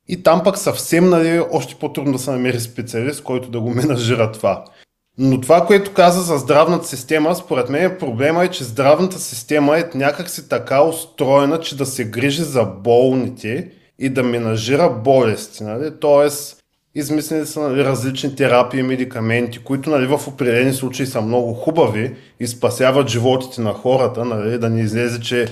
и 0.08 0.24
там 0.24 0.44
пък 0.44 0.58
съвсем 0.58 1.10
нали, 1.10 1.42
още 1.52 1.76
по-трудно 1.76 2.14
да 2.14 2.20
се 2.20 2.32
намери 2.32 2.60
специалист, 2.60 3.24
който 3.24 3.50
да 3.50 3.60
го 3.60 3.70
менажира 3.70 4.32
това. 4.32 4.66
Но 5.18 5.42
това, 5.42 5.66
което 5.66 5.94
каза 5.94 6.22
за 6.22 6.38
здравната 6.38 6.88
система, 6.88 7.36
според 7.36 7.70
мен 7.70 7.98
проблема 8.00 8.44
е, 8.44 8.48
че 8.48 8.64
здравната 8.64 9.20
система 9.20 9.78
е 9.78 9.90
някакси 9.96 10.50
така 10.50 10.84
устроена, 10.84 11.60
че 11.60 11.78
да 11.78 11.86
се 11.86 12.06
грижи 12.06 12.44
за 12.44 12.66
болните 12.66 13.72
и 14.00 14.10
да 14.10 14.24
менажира 14.24 14.90
болести. 14.90 15.64
Нали? 15.64 15.92
Тоест, 16.00 16.61
измислени 16.96 17.46
са 17.46 17.60
нали, 17.60 17.84
различни 17.84 18.36
терапии 18.36 18.84
медикаменти, 18.84 19.60
които 19.60 19.90
нали, 19.90 20.06
в 20.08 20.28
определени 20.28 20.74
случаи 20.74 21.06
са 21.06 21.22
много 21.22 21.54
хубави 21.54 22.16
и 22.40 22.48
спасяват 22.48 23.08
животите 23.08 23.62
на 23.62 23.74
хората, 23.74 24.26
нали, 24.26 24.58
да 24.58 24.70
не 24.70 24.82
излезе, 24.82 25.22
че 25.22 25.48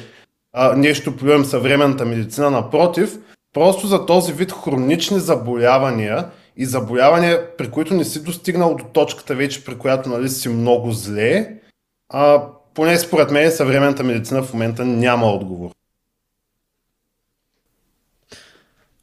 а, 0.53 0.75
нещо 0.75 1.17
плюем 1.17 1.45
съвременната 1.45 2.05
медицина. 2.05 2.51
Напротив, 2.51 3.19
просто 3.53 3.87
за 3.87 4.05
този 4.05 4.33
вид 4.33 4.51
хронични 4.51 5.19
заболявания 5.19 6.25
и 6.57 6.65
заболявания, 6.65 7.57
при 7.57 7.69
които 7.71 7.93
не 7.93 8.03
си 8.03 8.23
достигнал 8.23 8.75
до 8.75 8.83
точката 8.83 9.35
вече, 9.35 9.65
при 9.65 9.77
която 9.77 10.09
нали, 10.09 10.29
си 10.29 10.49
много 10.49 10.91
зле, 10.91 11.55
а, 12.13 12.43
поне 12.73 12.97
според 12.97 13.31
мен 13.31 13.51
съвременната 13.51 14.03
медицина 14.03 14.43
в 14.43 14.53
момента 14.53 14.85
няма 14.85 15.25
отговор. 15.25 15.71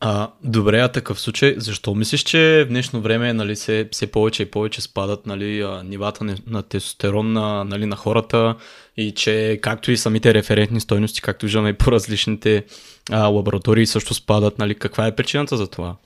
А, 0.08 0.28
добре, 0.44 0.80
а 0.80 0.88
такъв 0.88 1.20
случай, 1.20 1.54
защо 1.58 1.94
мислиш, 1.94 2.20
че 2.20 2.64
в 2.66 2.68
днешно 2.68 3.00
време 3.00 3.32
нали, 3.32 3.56
се, 3.56 3.88
все 3.92 4.06
повече 4.06 4.42
и 4.42 4.50
повече 4.50 4.80
спадат 4.80 5.26
нали, 5.26 5.66
нивата 5.84 6.36
на, 6.46 6.62
тестостерон 6.62 7.32
на, 7.32 7.64
нали, 7.64 7.86
на 7.86 7.96
хората 7.96 8.56
и 8.96 9.12
че 9.12 9.58
както 9.62 9.90
и 9.90 9.96
самите 9.96 10.34
референтни 10.34 10.80
стойности, 10.80 11.22
както 11.22 11.46
виждаме 11.46 11.72
по 11.72 11.92
различните 11.92 12.64
а, 13.10 13.26
лаборатории 13.26 13.86
също 13.86 14.14
спадат, 14.14 14.58
нали, 14.58 14.74
каква 14.74 15.06
е 15.06 15.14
причината 15.14 15.56
за 15.56 15.66
това? 15.66 15.96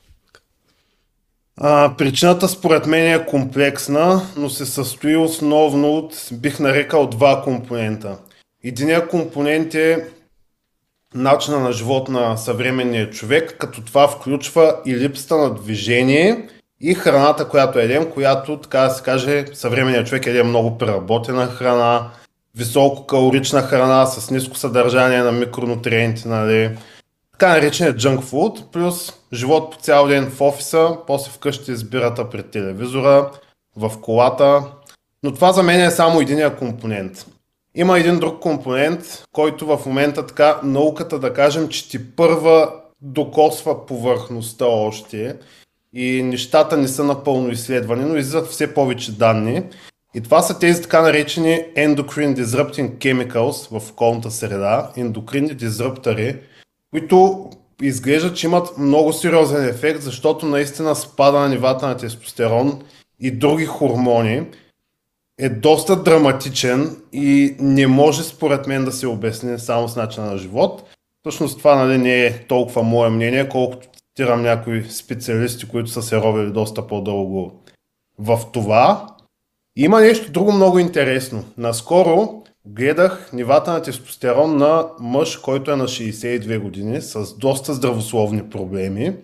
А, 1.57 1.95
причината 1.99 2.49
според 2.49 2.87
мен 2.87 3.15
е 3.15 3.27
комплексна, 3.27 4.23
но 4.37 4.51
се 4.51 4.67
състои 4.67 5.17
основно 5.17 5.91
от, 5.91 6.29
бих 6.33 6.59
нарекал, 6.59 7.07
два 7.07 7.43
компонента. 7.43 8.19
Единият 8.65 9.09
компонент 9.09 9.75
е 9.75 10.05
начина 11.15 11.61
на 11.61 11.73
живот 11.73 12.09
на 12.09 12.37
съвременния 12.37 13.11
човек, 13.11 13.57
като 13.59 13.85
това 13.85 14.09
включва 14.09 14.77
и 14.87 14.97
липсата 14.97 15.37
на 15.37 15.55
движение 15.55 16.49
и 16.81 16.95
храната, 16.95 17.49
която 17.49 17.79
едем, 17.79 18.11
която, 18.11 18.61
така 18.61 18.81
да 18.81 18.91
се 18.91 19.03
каже, 19.03 19.45
съвременният 19.53 20.07
човек 20.07 20.27
еде 20.27 20.43
много 20.43 20.79
преработена 20.79 21.47
храна, 21.47 22.11
висококалорична 22.57 23.63
храна 23.63 24.07
с 24.07 24.31
ниско 24.31 24.57
съдържание 24.57 25.23
на 25.23 25.33
микронутриенти, 25.33 26.29
нали, 26.29 26.79
така 27.33 27.49
нареченият 27.49 28.01
junk 28.01 28.21
food, 28.21 28.71
плюс 28.71 29.13
живот 29.33 29.71
по 29.71 29.79
цял 29.79 30.07
ден 30.07 30.31
в 30.31 30.41
офиса, 30.41 30.97
после 31.07 31.31
вкъщи 31.31 31.73
избирата 31.73 32.31
пред 32.31 32.51
телевизора, 32.51 33.31
в 33.77 34.01
колата. 34.01 34.63
Но 35.23 35.35
това 35.35 35.53
за 35.53 35.63
мен 35.63 35.81
е 35.81 35.91
само 35.91 36.21
единия 36.21 36.57
компонент. 36.57 37.27
Има 37.75 37.99
един 37.99 38.19
друг 38.19 38.41
компонент, 38.41 39.25
който 39.33 39.67
в 39.67 39.87
момента 39.87 40.27
така 40.27 40.61
науката 40.65 41.19
да 41.19 41.33
кажем, 41.33 41.69
че 41.69 41.89
ти 41.89 42.17
първа 42.17 42.73
докосва 43.03 43.87
повърхността 43.87 44.67
още 44.67 45.37
и 45.95 46.23
нещата 46.23 46.77
не 46.77 46.89
са 46.89 47.05
напълно 47.05 47.51
изследвани, 47.51 48.05
но 48.05 48.17
излизат 48.17 48.47
все 48.47 48.75
повече 48.75 49.13
данни. 49.13 49.63
И 50.15 50.21
това 50.21 50.43
са 50.43 50.59
тези 50.59 50.83
така 50.83 51.03
наречени 51.03 51.65
endocrine 51.77 52.45
disrupting 52.45 52.97
chemicals 52.97 53.81
в 53.81 53.91
околната 53.91 54.31
среда, 54.31 54.91
ендокринни 54.97 55.55
дизруптори, 55.55 56.37
които 56.91 57.51
изглеждат, 57.83 58.37
че 58.37 58.47
имат 58.47 58.79
много 58.79 59.13
сериозен 59.13 59.69
ефект, 59.69 60.03
защото 60.03 60.47
наистина 60.47 60.97
спада 60.97 61.39
на 61.39 61.49
нивата 61.49 61.87
на 61.87 61.97
тестостерон 61.97 62.83
и 63.21 63.31
други 63.31 63.65
хормони 63.67 64.47
е 65.41 65.49
доста 65.49 66.03
драматичен 66.03 66.97
и 67.13 67.57
не 67.61 67.87
може 67.87 68.23
според 68.23 68.67
мен 68.67 68.85
да 68.85 68.93
се 68.93 69.07
обясни 69.07 69.59
само 69.59 69.89
с 69.89 69.97
начина 69.97 70.27
на 70.27 70.39
живот. 70.39 70.83
Всъщност 71.21 71.59
това 71.59 71.75
нали, 71.75 71.99
не 71.99 72.25
е 72.25 72.39
толкова 72.39 72.83
мое 72.83 73.11
мнение, 73.11 73.49
колкото 73.49 73.89
цитирам 74.09 74.43
някои 74.43 74.85
специалисти, 74.85 75.69
които 75.69 75.91
са 75.91 76.03
се 76.03 76.17
робили 76.17 76.51
доста 76.51 76.87
по-дълго 76.87 77.53
в 78.19 78.41
това. 78.53 79.07
Има 79.77 80.01
нещо 80.01 80.33
друго 80.33 80.53
много 80.53 80.79
интересно. 80.79 81.45
Наскоро 81.59 82.43
гледах 82.67 83.31
нивата 83.33 83.73
на 83.73 83.83
тестостерон 83.83 84.57
на 84.57 84.87
мъж, 85.01 85.37
който 85.37 85.71
е 85.71 85.77
на 85.77 85.85
62 85.85 86.59
години, 86.59 87.01
с 87.01 87.37
доста 87.39 87.75
здравословни 87.75 88.43
проблеми, 88.51 89.17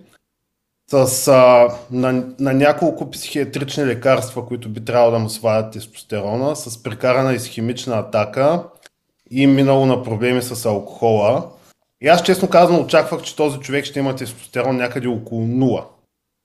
с, 0.90 1.28
а, 1.28 1.68
на, 1.90 2.24
на 2.38 2.52
няколко 2.52 3.10
психиатрични 3.10 3.86
лекарства, 3.86 4.46
които 4.46 4.68
би 4.68 4.84
трябвало 4.84 5.10
да 5.10 5.18
му 5.18 5.28
свалят 5.28 5.72
тестостерона, 5.72 6.56
с 6.56 6.82
прекарана 6.82 7.34
изхимична 7.34 7.98
атака 7.98 8.62
и 9.30 9.46
минало 9.46 9.86
на 9.86 10.02
проблеми 10.02 10.42
с 10.42 10.66
алкохола. 10.66 11.50
И 12.00 12.08
аз 12.08 12.22
честно 12.22 12.48
казвам 12.48 12.80
очаквах, 12.80 13.22
че 13.22 13.36
този 13.36 13.58
човек 13.58 13.84
ще 13.84 13.98
има 13.98 14.16
тестостерон 14.16 14.76
някъде 14.76 15.08
около 15.08 15.46
0. 15.46 15.84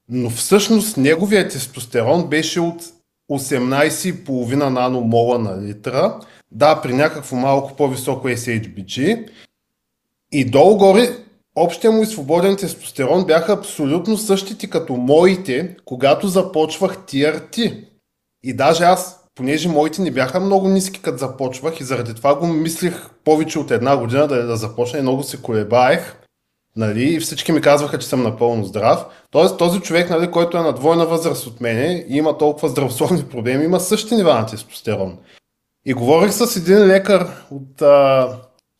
Но 0.10 0.30
всъщност 0.30 0.98
неговият 0.98 1.52
тестостерон 1.52 2.30
беше 2.30 2.60
от 2.60 2.84
18,5 3.32 4.70
наномола 4.70 5.40
на 5.40 5.62
литра, 5.62 6.20
да, 6.52 6.82
при 6.82 6.94
някакво 6.94 7.36
малко 7.36 7.76
по-високо 7.76 8.28
SHBG. 8.28 9.28
И 10.32 10.46
долу-горе, 10.46 11.21
общия 11.56 11.92
му 11.92 12.04
и 12.04 12.06
свободен 12.06 12.56
тестостерон 12.56 13.26
бяха 13.26 13.54
абсолютно 13.54 14.18
същите 14.18 14.70
като 14.70 14.94
моите, 14.94 15.76
когато 15.86 16.28
започвах 16.28 16.98
TRT. 16.98 17.86
И 18.44 18.54
даже 18.54 18.84
аз, 18.84 19.24
понеже 19.36 19.70
моите 19.70 20.02
не 20.02 20.12
бяха 20.12 20.40
много 20.40 20.68
ниски 20.68 21.02
като 21.02 21.18
започвах 21.18 21.80
и 21.80 21.84
заради 21.84 22.14
това 22.14 22.36
го 22.36 22.48
мислих 22.48 23.10
повече 23.24 23.60
от 23.60 23.72
една 23.72 23.98
година 23.98 24.28
да, 24.28 24.46
да 24.48 24.58
започна 24.58 25.00
и 25.00 25.02
много 25.02 25.24
се 25.24 25.42
колебаех. 25.42 26.16
Нали, 26.76 27.04
и 27.04 27.20
всички 27.20 27.52
ми 27.52 27.62
казваха, 27.62 28.00
че 28.00 28.08
съм 28.08 28.24
напълно 28.24 28.64
здрав. 28.64 29.06
Тоест 29.32 29.58
този 29.58 29.80
човек, 29.80 30.10
нали, 30.10 30.32
който 30.32 30.58
е 30.58 30.62
на 30.62 30.74
двойна 30.74 31.06
възраст 31.06 31.48
от 31.48 31.62
мене 31.62 32.06
и 32.10 32.18
има 32.18 32.38
толкова 32.38 32.70
здравословни 32.70 33.24
проблеми, 33.24 33.66
има 33.66 33.80
същи 33.80 34.16
нива 34.16 34.34
на 34.34 34.46
тестостерон. 34.46 35.18
И 35.86 35.94
говорих 35.94 36.34
с 36.34 36.56
един 36.56 36.88
лекар 36.88 37.28
от 37.52 37.82
а, 37.82 38.28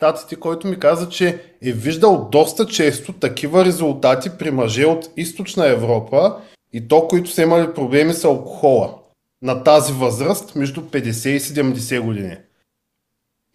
татите, 0.02 0.36
който 0.36 0.68
ми 0.68 0.80
каза, 0.80 1.10
че 1.10 1.42
е 1.62 1.72
виждал 1.72 2.30
доста 2.32 2.66
често 2.66 3.14
такива 3.14 3.66
резултати 3.66 4.30
при 4.40 4.52
мъже 4.52 4.86
от 4.86 5.10
източна 5.18 5.68
Европа 5.68 6.42
и 6.74 6.88
то, 6.88 7.08
които 7.08 7.30
са 7.30 7.42
имали 7.42 7.74
проблеми 7.74 8.14
с 8.14 8.24
алкохола 8.24 8.98
на 9.42 9.64
тази 9.64 9.94
възраст 9.94 10.56
между 10.56 10.82
50 10.82 11.30
и 11.30 11.40
70 11.40 12.02
години. 12.02 12.38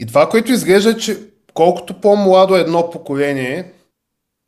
И 0.01 0.07
това, 0.07 0.29
което 0.29 0.53
изглежда, 0.53 0.91
е, 0.91 0.97
че 0.97 1.19
колкото 1.55 2.01
по-младо 2.01 2.57
е 2.57 2.61
едно 2.61 2.91
поколение, 2.91 3.73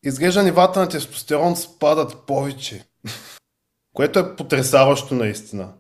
изглежда 0.05 0.43
нивата 0.43 0.81
на 0.81 0.89
тестостерон 0.89 1.57
спадат 1.57 2.27
повече. 2.27 2.85
Което 3.95 4.19
е 4.19 4.37
потрясаващо 4.37 5.15
наистина. 5.15 5.73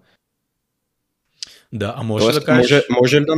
Да, 1.72 1.94
а 1.96 2.02
може 2.02 2.24
Тоест, 2.24 2.40
да 2.40 2.44
кажеш... 2.44 2.70
Може, 2.70 3.00
може 3.00 3.20
ли 3.20 3.24
да... 3.24 3.34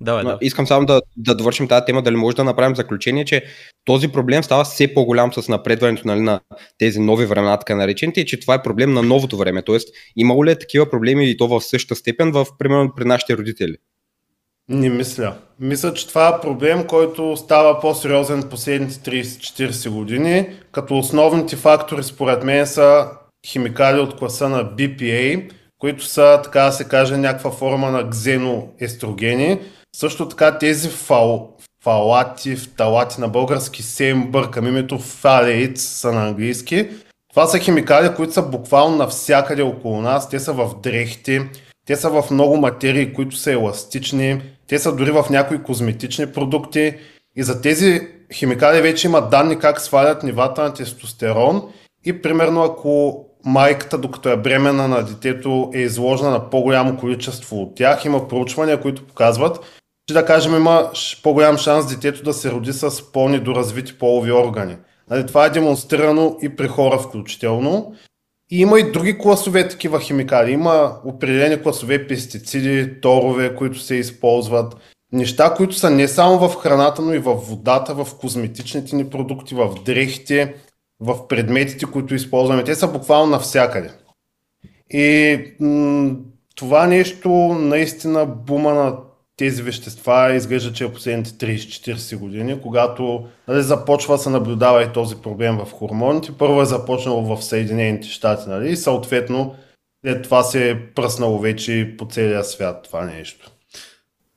Давай, 0.00 0.24
да. 0.24 0.38
Искам 0.40 0.66
само 0.66 0.86
да, 0.86 1.00
да 1.16 1.34
довършим 1.34 1.68
тази 1.68 1.84
тема, 1.84 2.02
дали 2.02 2.16
може 2.16 2.36
да 2.36 2.44
направим 2.44 2.76
заключение, 2.76 3.24
че 3.24 3.44
този 3.84 4.08
проблем 4.08 4.42
става 4.42 4.64
все 4.64 4.94
по-голям 4.94 5.32
с 5.32 5.48
напредването 5.48 6.02
нали, 6.04 6.20
на 6.20 6.40
тези 6.78 7.00
нови 7.00 7.26
времена, 7.26 7.56
така 7.56 7.76
наречените, 7.76 8.20
и 8.20 8.26
че 8.26 8.40
това 8.40 8.54
е 8.54 8.62
проблем 8.62 8.92
на 8.92 9.02
новото 9.02 9.36
време. 9.36 9.62
Тоест, 9.62 9.88
имало 10.16 10.44
ли 10.44 10.50
е 10.50 10.58
такива 10.58 10.90
проблеми 10.90 11.30
и 11.30 11.36
то 11.36 11.48
в 11.48 11.60
същата 11.60 11.96
степен, 11.96 12.32
в, 12.32 12.46
примерно 12.58 12.92
при 12.96 13.04
нашите 13.04 13.36
родители? 13.36 13.76
Не 14.68 14.90
мисля. 14.90 15.34
Мисля, 15.60 15.94
че 15.94 16.08
това 16.08 16.28
е 16.28 16.40
проблем, 16.40 16.86
който 16.86 17.36
става 17.36 17.80
по-сериозен 17.80 18.42
последните 18.42 18.94
30-40 18.94 19.90
години, 19.90 20.46
като 20.72 20.98
основните 20.98 21.56
фактори 21.56 22.02
според 22.02 22.44
мен 22.44 22.66
са 22.66 23.06
химикали 23.46 24.00
от 24.00 24.16
класа 24.16 24.48
на 24.48 24.64
BPA, 24.64 25.50
които 25.78 26.04
са, 26.04 26.40
така 26.44 26.62
да 26.62 26.72
се 26.72 26.84
каже, 26.84 27.16
някаква 27.16 27.50
форма 27.50 27.90
на 27.90 28.10
ксеноестрогени. 28.10 29.58
Също 29.96 30.28
така 30.28 30.58
тези 30.58 30.88
фал, 30.88 31.56
фалати, 31.84 32.56
фталати 32.56 33.20
на 33.20 33.28
български 33.28 33.82
се 33.82 34.04
им 34.04 34.30
бъркам 34.30 34.66
името 34.66 34.98
фалеит 34.98 35.78
са 35.78 36.12
на 36.12 36.26
английски. 36.26 36.88
Това 37.30 37.46
са 37.46 37.58
химикали, 37.58 38.14
които 38.14 38.32
са 38.32 38.42
буквално 38.42 38.96
навсякъде 38.96 39.62
около 39.62 40.00
нас. 40.00 40.28
Те 40.28 40.40
са 40.40 40.52
в 40.52 40.70
дрехите, 40.82 41.48
те 41.86 41.96
са 41.96 42.10
в 42.10 42.30
много 42.30 42.56
материи, 42.56 43.12
които 43.12 43.36
са 43.36 43.52
еластични, 43.52 44.42
те 44.66 44.78
са 44.78 44.96
дори 44.96 45.10
в 45.10 45.24
някои 45.30 45.62
козметични 45.62 46.26
продукти 46.26 46.94
и 47.36 47.42
за 47.42 47.60
тези 47.60 48.00
химикали 48.32 48.80
вече 48.80 49.06
има 49.06 49.20
данни 49.20 49.58
как 49.58 49.80
свалят 49.80 50.22
нивата 50.22 50.62
на 50.62 50.74
тестостерон 50.74 51.62
и 52.04 52.22
примерно 52.22 52.62
ако 52.62 53.24
майката, 53.44 53.98
докато 53.98 54.28
е 54.28 54.36
бремена 54.36 54.88
на 54.88 55.02
детето, 55.02 55.70
е 55.74 55.78
изложена 55.78 56.30
на 56.30 56.50
по-голямо 56.50 56.96
количество 56.96 57.62
от 57.62 57.74
тях, 57.74 58.04
има 58.04 58.28
проучвания, 58.28 58.80
които 58.80 59.06
показват, 59.06 59.77
че 60.08 60.14
да 60.14 60.24
кажем 60.24 60.56
има 60.56 60.90
по-голям 61.22 61.58
шанс 61.58 61.88
детето 61.88 62.22
да 62.22 62.32
се 62.32 62.50
роди 62.50 62.72
с 62.72 63.12
по-недоразвити 63.12 63.98
полови 63.98 64.32
органи. 64.32 64.76
Нали, 65.10 65.26
това 65.26 65.46
е 65.46 65.50
демонстрирано 65.50 66.36
и 66.42 66.56
при 66.56 66.68
хора 66.68 66.98
включително. 66.98 67.94
И 68.50 68.60
има 68.60 68.80
и 68.80 68.92
други 68.92 69.18
класове 69.18 69.68
такива 69.68 70.00
химикали. 70.00 70.52
Има 70.52 70.96
определени 71.04 71.62
класове 71.62 72.06
пестициди, 72.06 73.00
торове, 73.00 73.54
които 73.54 73.78
се 73.78 73.94
използват. 73.94 74.76
Неща, 75.12 75.54
които 75.54 75.74
са 75.74 75.90
не 75.90 76.08
само 76.08 76.48
в 76.48 76.56
храната, 76.56 77.02
но 77.02 77.14
и 77.14 77.18
в 77.18 77.34
водата, 77.34 77.94
в 77.94 78.18
козметичните 78.18 78.96
ни 78.96 79.10
продукти, 79.10 79.54
в 79.54 79.74
дрехите, 79.84 80.54
в 81.00 81.28
предметите, 81.28 81.86
които 81.86 82.14
използваме. 82.14 82.64
Те 82.64 82.74
са 82.74 82.88
буквално 82.88 83.30
навсякъде. 83.30 83.90
И 84.90 85.38
м- 85.60 86.16
това 86.54 86.86
нещо 86.86 87.28
наистина 87.60 88.26
бума 88.26 88.74
на 88.74 88.96
тези 89.38 89.62
вещества 89.62 90.34
изглежда, 90.34 90.72
че 90.72 90.84
е 90.84 90.92
последните 90.92 91.30
30-40 91.30 92.16
години, 92.16 92.60
когато 92.62 93.26
нали, 93.48 93.62
започва 93.62 94.18
се 94.18 94.30
наблюдава 94.30 94.82
и 94.82 94.92
този 94.92 95.16
проблем 95.16 95.56
в 95.56 95.72
хормоните. 95.72 96.32
Първо 96.38 96.62
е 96.62 96.66
започнало 96.66 97.36
в 97.36 97.44
Съединените 97.44 98.08
щати 98.08 98.48
нали, 98.48 98.70
и 98.70 98.76
съответно 98.76 99.54
след 100.04 100.22
това 100.22 100.42
се 100.42 100.70
е 100.70 100.86
пръснало 100.94 101.38
вече 101.38 101.94
по 101.98 102.06
целия 102.06 102.44
свят 102.44 102.82
това 102.84 103.04
нещо. 103.04 103.50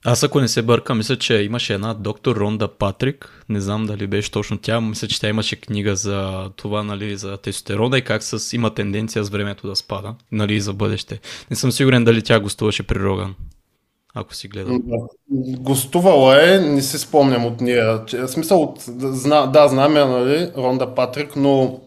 Аз 0.05 0.23
ако 0.23 0.41
не 0.41 0.47
се 0.47 0.61
бърка, 0.61 0.95
мисля, 0.95 1.17
че 1.17 1.33
имаше 1.33 1.73
една 1.73 1.93
доктор 1.93 2.35
Ронда 2.35 2.67
Патрик, 2.67 3.45
не 3.49 3.61
знам 3.61 3.85
дали 3.85 4.07
беше 4.07 4.31
точно 4.31 4.57
тя, 4.57 4.81
мисля, 4.81 5.07
че 5.07 5.19
тя 5.19 5.29
имаше 5.29 5.55
книга 5.55 5.95
за 5.95 6.49
това, 6.55 6.83
нали, 6.83 7.17
за 7.17 7.37
тестостерона 7.37 7.97
и 7.97 8.01
как 8.01 8.23
с, 8.23 8.53
има 8.53 8.73
тенденция 8.73 9.23
с 9.23 9.29
времето 9.29 9.67
да 9.67 9.75
спада, 9.75 10.15
нали, 10.31 10.61
за 10.61 10.73
бъдеще. 10.73 11.19
Не 11.49 11.55
съм 11.55 11.71
сигурен 11.71 12.03
дали 12.03 12.21
тя 12.21 12.39
гостуваше 12.39 12.83
при 12.83 12.99
Роган 12.99 13.35
ако 14.13 14.35
си 14.35 14.47
гледал. 14.47 14.77
Гостувала 15.59 16.53
е, 16.53 16.59
не 16.59 16.81
си 16.81 16.97
спомням 16.97 17.45
от 17.45 17.61
нея. 17.61 18.03
В 18.13 18.27
смисъл, 18.27 18.61
от, 18.61 18.79
зна, 18.99 19.47
да, 19.47 19.67
знам 19.67 19.95
я, 19.95 20.05
нали, 20.05 20.51
Ронда 20.57 20.95
Патрик, 20.95 21.35
но 21.35 21.79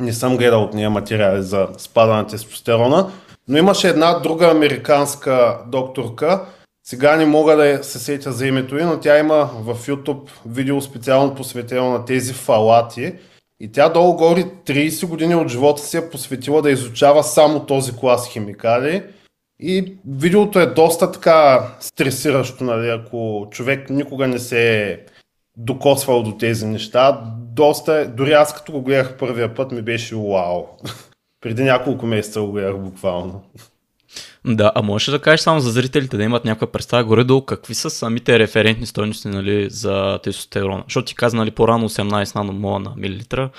не 0.00 0.12
съм 0.12 0.36
гледал 0.36 0.62
от 0.62 0.74
нея 0.74 0.90
материали 0.90 1.42
за 1.42 1.68
спада 1.78 2.14
на 2.14 2.26
тестостерона. 2.26 3.10
Но 3.48 3.58
имаше 3.58 3.88
една 3.88 4.18
друга 4.18 4.50
американска 4.50 5.58
докторка, 5.66 6.44
сега 6.84 7.16
не 7.16 7.26
мога 7.26 7.56
да 7.56 7.84
се 7.84 7.98
сетя 7.98 8.32
за 8.32 8.46
името 8.46 8.78
й, 8.78 8.84
но 8.84 9.00
тя 9.00 9.18
има 9.18 9.50
в 9.54 9.86
YouTube 9.86 10.28
видео 10.46 10.80
специално 10.80 11.34
посветено 11.34 11.90
на 11.90 12.04
тези 12.04 12.32
фалати. 12.32 13.12
И 13.60 13.72
тя 13.72 13.88
долу-горе 13.88 14.44
30 14.66 15.06
години 15.06 15.34
от 15.34 15.48
живота 15.48 15.82
си 15.82 15.96
е 15.96 16.10
посветила 16.10 16.62
да 16.62 16.70
изучава 16.70 17.24
само 17.24 17.66
този 17.66 17.96
клас 17.96 18.28
химикали– 18.28 19.02
и 19.60 19.94
видеото 20.08 20.60
е 20.60 20.66
доста 20.66 21.12
така 21.12 21.68
стресиращо, 21.80 22.64
нали, 22.64 22.88
ако 22.88 23.48
човек 23.50 23.90
никога 23.90 24.28
не 24.28 24.38
се 24.38 24.82
е 24.82 24.98
докосвал 25.56 26.22
до 26.22 26.36
тези 26.36 26.66
неща. 26.66 27.20
Доста, 27.38 27.94
е, 27.94 28.06
дори 28.06 28.32
аз 28.32 28.54
като 28.54 28.72
го 28.72 28.82
гледах 28.82 29.16
първия 29.16 29.54
път 29.54 29.72
ми 29.72 29.82
беше 29.82 30.16
вау. 30.16 30.64
Преди 31.40 31.64
няколко 31.64 32.06
месеца 32.06 32.40
го 32.40 32.52
гледах 32.52 32.78
буквално. 32.78 33.42
Да, 34.46 34.72
а 34.74 34.82
можеш 34.82 35.08
да 35.08 35.18
кажеш 35.18 35.40
само 35.40 35.60
за 35.60 35.70
зрителите 35.70 36.16
да 36.16 36.22
имат 36.22 36.44
някаква 36.44 36.66
представа 36.66 37.04
горе-долу 37.04 37.42
какви 37.42 37.74
са 37.74 37.90
самите 37.90 38.38
референтни 38.38 38.86
стойности 38.86 39.28
нали, 39.28 39.70
за 39.70 40.18
тестостерона. 40.22 40.82
Защото 40.86 41.04
ти 41.04 41.14
каза 41.14 41.36
нали, 41.36 41.50
по-рано 41.50 41.88
18 41.88 42.34
наномола 42.34 42.78
на 42.78 42.92
милилитра 42.96 43.50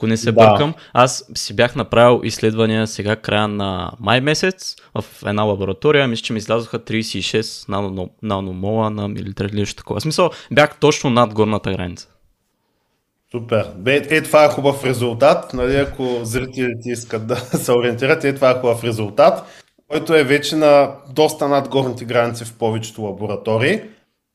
ако 0.00 0.06
не 0.06 0.16
се 0.16 0.32
да. 0.32 0.32
бъркам. 0.32 0.74
Аз 0.92 1.24
си 1.34 1.56
бях 1.56 1.76
направил 1.76 2.20
изследвания 2.24 2.86
сега 2.86 3.16
края 3.16 3.48
на 3.48 3.92
май 4.00 4.20
месец 4.20 4.76
в 4.94 5.04
една 5.26 5.42
лаборатория. 5.42 6.08
Мисля, 6.08 6.22
че 6.22 6.32
ми 6.32 6.38
излязоха 6.38 6.78
36 6.78 8.08
наномола 8.22 8.90
на 8.90 9.08
милилитър 9.08 9.44
или 9.44 9.58
нещо 9.58 9.76
такова. 9.76 10.00
В 10.00 10.02
смисъл, 10.02 10.30
бях 10.52 10.78
точно 10.78 11.10
над 11.10 11.34
горната 11.34 11.72
граница. 11.72 12.08
Супер. 13.30 13.70
Бе, 13.76 14.06
е, 14.10 14.22
това 14.22 14.44
е 14.44 14.48
хубав 14.48 14.84
резултат. 14.84 15.54
Нали, 15.54 15.76
ако 15.76 16.20
зрителите 16.22 16.90
искат 16.90 17.26
да 17.26 17.36
се 17.36 17.72
ориентират, 17.72 18.24
е, 18.24 18.34
това 18.34 18.50
е 18.50 18.54
хубав 18.54 18.84
резултат, 18.84 19.44
който 19.88 20.14
е 20.14 20.24
вече 20.24 20.56
на 20.56 20.90
доста 21.14 21.48
над 21.48 21.68
горните 21.68 22.04
граници 22.04 22.44
в 22.44 22.54
повечето 22.54 23.02
лаборатории. 23.02 23.80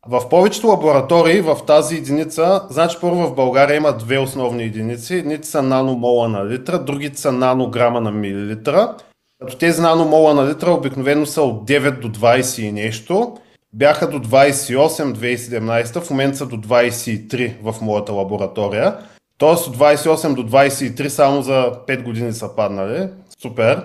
В 0.07 0.29
повечето 0.29 0.67
лаборатории 0.67 1.41
в 1.41 1.57
тази 1.67 1.95
единица, 1.95 2.61
значи 2.69 2.97
първо 3.01 3.15
в 3.15 3.35
България 3.35 3.75
има 3.75 3.97
две 3.97 4.19
основни 4.19 4.63
единици. 4.63 5.15
Едните 5.15 5.47
са 5.47 5.61
наномола 5.61 6.27
на 6.27 6.45
литра, 6.45 6.79
другите 6.79 7.21
са 7.21 7.31
нанограма 7.31 8.01
на 8.01 8.11
милилитра. 8.11 8.95
Като 9.39 9.57
тези 9.57 9.81
наномола 9.81 10.33
на 10.33 10.47
литра 10.47 10.71
обикновено 10.71 11.25
са 11.25 11.41
от 11.41 11.67
9 11.67 11.99
до 11.99 12.09
20 12.09 12.61
и 12.61 12.71
нещо. 12.71 13.37
Бяха 13.73 14.09
до 14.09 14.19
28 14.19 15.13
2017, 15.13 16.01
в 16.01 16.09
момента 16.09 16.37
са 16.37 16.45
до 16.45 16.55
23 16.55 17.53
в 17.63 17.81
моята 17.81 18.13
лаборатория. 18.13 18.97
Тоест 19.37 19.67
от 19.67 19.77
28 19.77 20.33
до 20.33 20.43
23 20.43 21.07
само 21.07 21.41
за 21.41 21.71
5 21.87 22.03
години 22.03 22.33
са 22.33 22.55
паднали. 22.55 23.09
Супер. 23.41 23.83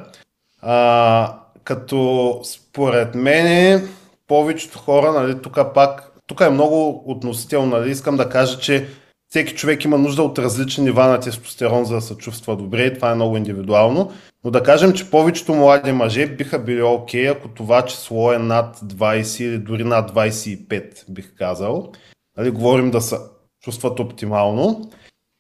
А, 0.62 1.34
като 1.64 2.40
според 2.44 3.14
мен 3.14 3.88
повечето 4.28 4.78
хора, 4.78 5.12
нали, 5.12 5.42
тук 5.42 5.58
пак 5.74 6.09
тук 6.30 6.40
е 6.40 6.50
много 6.50 7.02
относително. 7.06 7.76
Нали? 7.76 7.90
Искам 7.90 8.16
да 8.16 8.28
кажа, 8.28 8.58
че 8.58 8.86
всеки 9.28 9.54
човек 9.54 9.84
има 9.84 9.98
нужда 9.98 10.22
от 10.22 10.38
различни 10.38 10.84
нива 10.84 11.06
на 11.06 11.20
тестостерон, 11.20 11.84
за 11.84 11.94
да 11.94 12.00
се 12.00 12.16
чувства 12.16 12.56
добре 12.56 12.84
и 12.84 12.94
това 12.94 13.10
е 13.10 13.14
много 13.14 13.36
индивидуално. 13.36 14.12
Но 14.44 14.50
да 14.50 14.62
кажем, 14.62 14.92
че 14.92 15.10
повечето 15.10 15.54
млади 15.54 15.92
мъже 15.92 16.26
биха 16.26 16.58
били 16.58 16.82
окей, 16.82 17.24
okay, 17.24 17.32
ако 17.32 17.48
това 17.48 17.82
число 17.82 18.32
е 18.32 18.38
над 18.38 18.76
20 18.76 19.44
или 19.44 19.58
дори 19.58 19.84
над 19.84 20.12
25, 20.12 21.10
бих 21.10 21.34
казал. 21.34 21.92
Нали, 22.36 22.50
говорим 22.50 22.90
да 22.90 23.00
се 23.00 23.16
чувстват 23.62 24.00
оптимално. 24.00 24.90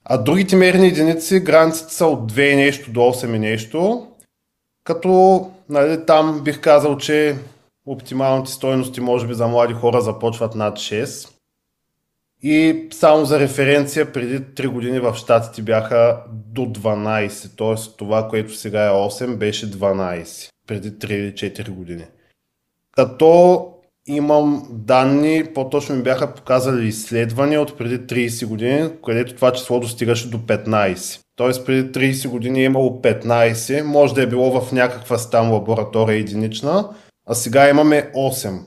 А 0.04 0.18
другите 0.18 0.56
мерни 0.56 0.86
единици, 0.86 1.40
границите 1.40 1.94
са 1.94 2.06
от 2.06 2.32
2 2.32 2.52
и 2.52 2.56
нещо 2.56 2.90
до 2.90 3.00
8 3.00 3.36
и 3.36 3.38
нещо. 3.38 4.08
Като 4.84 5.50
нали, 5.68 6.06
там 6.06 6.40
бих 6.44 6.60
казал, 6.60 6.96
че 6.96 7.36
оптималните 7.92 8.50
стоености, 8.50 9.00
може 9.00 9.26
би 9.26 9.34
за 9.34 9.48
млади 9.48 9.74
хора, 9.74 10.00
започват 10.00 10.54
над 10.54 10.78
6. 10.78 11.28
И 12.42 12.88
само 12.92 13.24
за 13.24 13.40
референция, 13.40 14.12
преди 14.12 14.40
3 14.40 14.68
години 14.68 15.00
в 15.00 15.14
Штатите 15.14 15.62
бяха 15.62 16.22
до 16.32 16.60
12, 16.60 17.58
т.е. 17.58 17.96
това, 17.96 18.28
което 18.28 18.54
сега 18.54 18.86
е 18.86 18.90
8, 18.90 19.36
беше 19.36 19.70
12, 19.70 20.48
преди 20.66 20.90
3 20.90 21.12
или 21.12 21.32
4 21.32 21.70
години. 21.70 22.04
Като 22.92 23.66
имам 24.06 24.66
данни, 24.70 25.44
по-точно 25.54 25.96
ми 25.96 26.02
бяха 26.02 26.34
показали 26.34 26.88
изследвания 26.88 27.60
от 27.60 27.78
преди 27.78 27.98
30 27.98 28.46
години, 28.46 28.90
където 29.04 29.34
това 29.34 29.52
число 29.52 29.80
достигаше 29.80 30.30
до 30.30 30.38
15. 30.38 31.20
Тоест 31.36 31.66
преди 31.66 31.92
30 31.92 32.28
години 32.28 32.60
е 32.60 32.64
имало 32.64 33.02
15, 33.02 33.82
може 33.82 34.14
да 34.14 34.22
е 34.22 34.26
било 34.26 34.60
в 34.60 34.72
някаква 34.72 35.16
там 35.16 35.52
лаборатория 35.52 36.18
единична, 36.18 36.88
а 37.30 37.34
сега 37.34 37.68
имаме 37.68 38.10
8. 38.14 38.60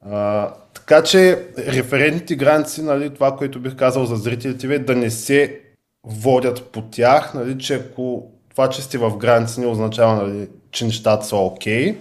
А, 0.00 0.48
така 0.74 1.02
че 1.02 1.46
референтните 1.58 2.36
граници, 2.36 2.82
нали, 2.82 3.14
това, 3.14 3.36
което 3.36 3.60
бих 3.60 3.76
казал 3.76 4.06
за 4.06 4.16
зрителите 4.16 4.66
ви, 4.66 4.74
е 4.74 4.78
да 4.78 4.96
не 4.96 5.10
се 5.10 5.60
водят 6.04 6.72
по 6.72 6.82
тях, 6.82 7.34
нали, 7.34 7.58
че 7.58 7.74
ако 7.74 8.30
това, 8.50 8.70
че 8.70 8.82
сте 8.82 8.98
в 8.98 9.16
граници 9.16 9.60
не 9.60 9.66
означава, 9.66 10.14
нали, 10.14 10.48
че 10.70 10.84
нещата 10.84 11.26
са 11.26 11.36
окей. 11.36 11.92
Okay. 11.92 11.96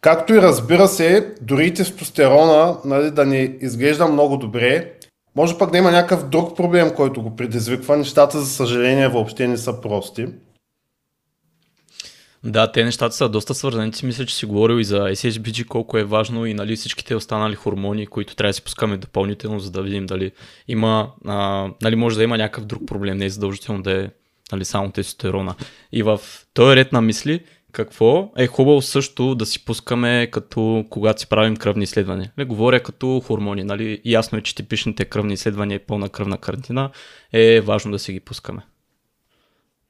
Както 0.00 0.34
и 0.34 0.42
разбира 0.42 0.88
се, 0.88 1.34
дори 1.40 1.74
тестостерона 1.74 2.76
нали, 2.84 3.10
да 3.10 3.26
не 3.26 3.56
изглежда 3.60 4.06
много 4.06 4.36
добре, 4.36 4.92
може 5.36 5.58
пък 5.58 5.70
да 5.70 5.78
има 5.78 5.90
някакъв 5.90 6.28
друг 6.28 6.56
проблем, 6.56 6.94
който 6.96 7.22
го 7.22 7.36
предизвиква. 7.36 7.96
Нещата, 7.96 8.40
за 8.40 8.46
съжаление, 8.46 9.08
въобще 9.08 9.48
не 9.48 9.56
са 9.56 9.80
прости. 9.80 10.26
Да, 12.44 12.72
те 12.72 12.84
нещата 12.84 13.14
са 13.14 13.28
доста 13.28 13.54
свързани. 13.54 13.90
Ти 13.90 14.06
мисля, 14.06 14.26
че 14.26 14.34
си 14.34 14.46
говорил 14.46 14.80
и 14.80 14.84
за 14.84 15.00
SHBG, 15.00 15.66
колко 15.66 15.98
е 15.98 16.04
важно 16.04 16.46
и 16.46 16.54
нали, 16.54 16.76
всичките 16.76 17.14
останали 17.14 17.54
хормони, 17.54 18.06
които 18.06 18.36
трябва 18.36 18.48
да 18.48 18.54
си 18.54 18.62
пускаме 18.62 18.96
допълнително, 18.96 19.60
за 19.60 19.70
да 19.70 19.82
видим 19.82 20.06
дали 20.06 20.32
има, 20.68 21.12
а, 21.26 21.68
нали, 21.82 21.96
може 21.96 22.16
да 22.16 22.22
има 22.22 22.38
някакъв 22.38 22.64
друг 22.64 22.82
проблем, 22.86 23.18
не 23.18 23.24
е 23.24 23.30
задължително 23.30 23.82
да 23.82 24.02
е 24.02 24.10
нали, 24.52 24.64
само 24.64 24.90
тестостерона. 24.90 25.54
И 25.92 26.02
в 26.02 26.20
този 26.54 26.76
ред 26.76 26.92
на 26.92 27.02
мисли, 27.02 27.40
какво 27.72 28.32
е 28.36 28.46
хубаво 28.46 28.82
също 28.82 29.34
да 29.34 29.46
си 29.46 29.64
пускаме 29.64 30.28
като 30.32 30.84
когато 30.90 31.20
си 31.20 31.28
правим 31.28 31.56
кръвни 31.56 31.84
изследвания. 31.84 32.32
Не 32.38 32.44
говоря 32.44 32.80
като 32.80 33.20
хормони, 33.20 33.64
нали? 33.64 34.00
Ясно 34.04 34.38
е, 34.38 34.42
че 34.42 34.54
типичните 34.54 35.04
кръвни 35.04 35.34
изследвания 35.34 35.76
и 35.76 35.78
пълна 35.86 36.08
кръвна 36.08 36.38
картина 36.38 36.90
е 37.32 37.60
важно 37.60 37.92
да 37.92 37.98
си 37.98 38.12
ги 38.12 38.20
пускаме. 38.20 38.62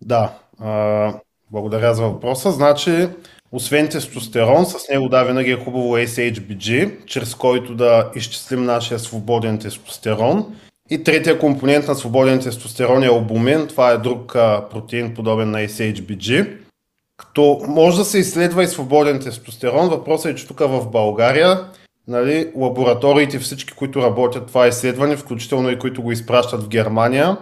Да. 0.00 0.38
А 0.60 1.14
благодаря 1.52 1.94
за 1.94 2.02
въпроса. 2.02 2.50
Значи, 2.50 3.08
освен 3.52 3.88
тестостерон, 3.88 4.66
с 4.66 4.88
него 4.90 5.08
да, 5.08 5.24
винаги 5.24 5.50
е 5.50 5.64
хубаво 5.64 5.96
SHBG, 5.96 7.04
чрез 7.06 7.34
който 7.34 7.74
да 7.74 8.10
изчислим 8.14 8.64
нашия 8.64 8.98
свободен 8.98 9.58
тестостерон. 9.58 10.56
И 10.90 11.04
третия 11.04 11.38
компонент 11.38 11.88
на 11.88 11.94
свободен 11.94 12.40
тестостерон 12.40 13.02
е 13.02 13.06
албумин. 13.06 13.66
Това 13.68 13.90
е 13.90 13.98
друг 13.98 14.32
протеин, 14.70 15.14
подобен 15.14 15.50
на 15.50 15.58
SHBG. 15.58 16.56
Като 17.16 17.60
може 17.68 17.96
да 17.96 18.04
се 18.04 18.18
изследва 18.18 18.62
и 18.62 18.66
свободен 18.66 19.20
тестостерон. 19.20 19.88
Въпросът 19.88 20.32
е, 20.32 20.34
че 20.34 20.46
тук 20.46 20.58
в 20.58 20.90
България 20.90 21.64
нали, 22.08 22.52
лабораториите, 22.56 23.38
всички, 23.38 23.72
които 23.72 24.02
работят 24.02 24.46
това 24.46 24.66
изследване, 24.66 25.16
включително 25.16 25.70
и 25.70 25.78
които 25.78 26.02
го 26.02 26.12
изпращат 26.12 26.62
в 26.62 26.68
Германия, 26.68 27.36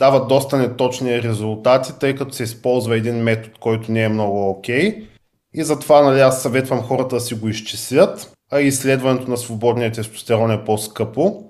дават 0.00 0.28
доста 0.28 0.58
неточни 0.58 1.22
резултати, 1.22 1.92
тъй 2.00 2.14
като 2.14 2.34
се 2.34 2.42
използва 2.42 2.96
един 2.96 3.14
метод, 3.14 3.54
който 3.60 3.92
не 3.92 4.02
е 4.02 4.08
много 4.08 4.50
окей. 4.50 4.80
Okay. 4.80 5.06
И 5.54 5.64
затова 5.64 6.02
нали, 6.02 6.20
аз 6.20 6.42
съветвам 6.42 6.82
хората 6.82 7.14
да 7.14 7.20
си 7.20 7.34
го 7.34 7.48
изчислят, 7.48 8.32
а 8.52 8.60
изследването 8.60 9.30
на 9.30 9.36
свободния 9.36 9.92
тестостерон 9.92 10.50
е 10.50 10.64
по-скъпо. 10.64 11.44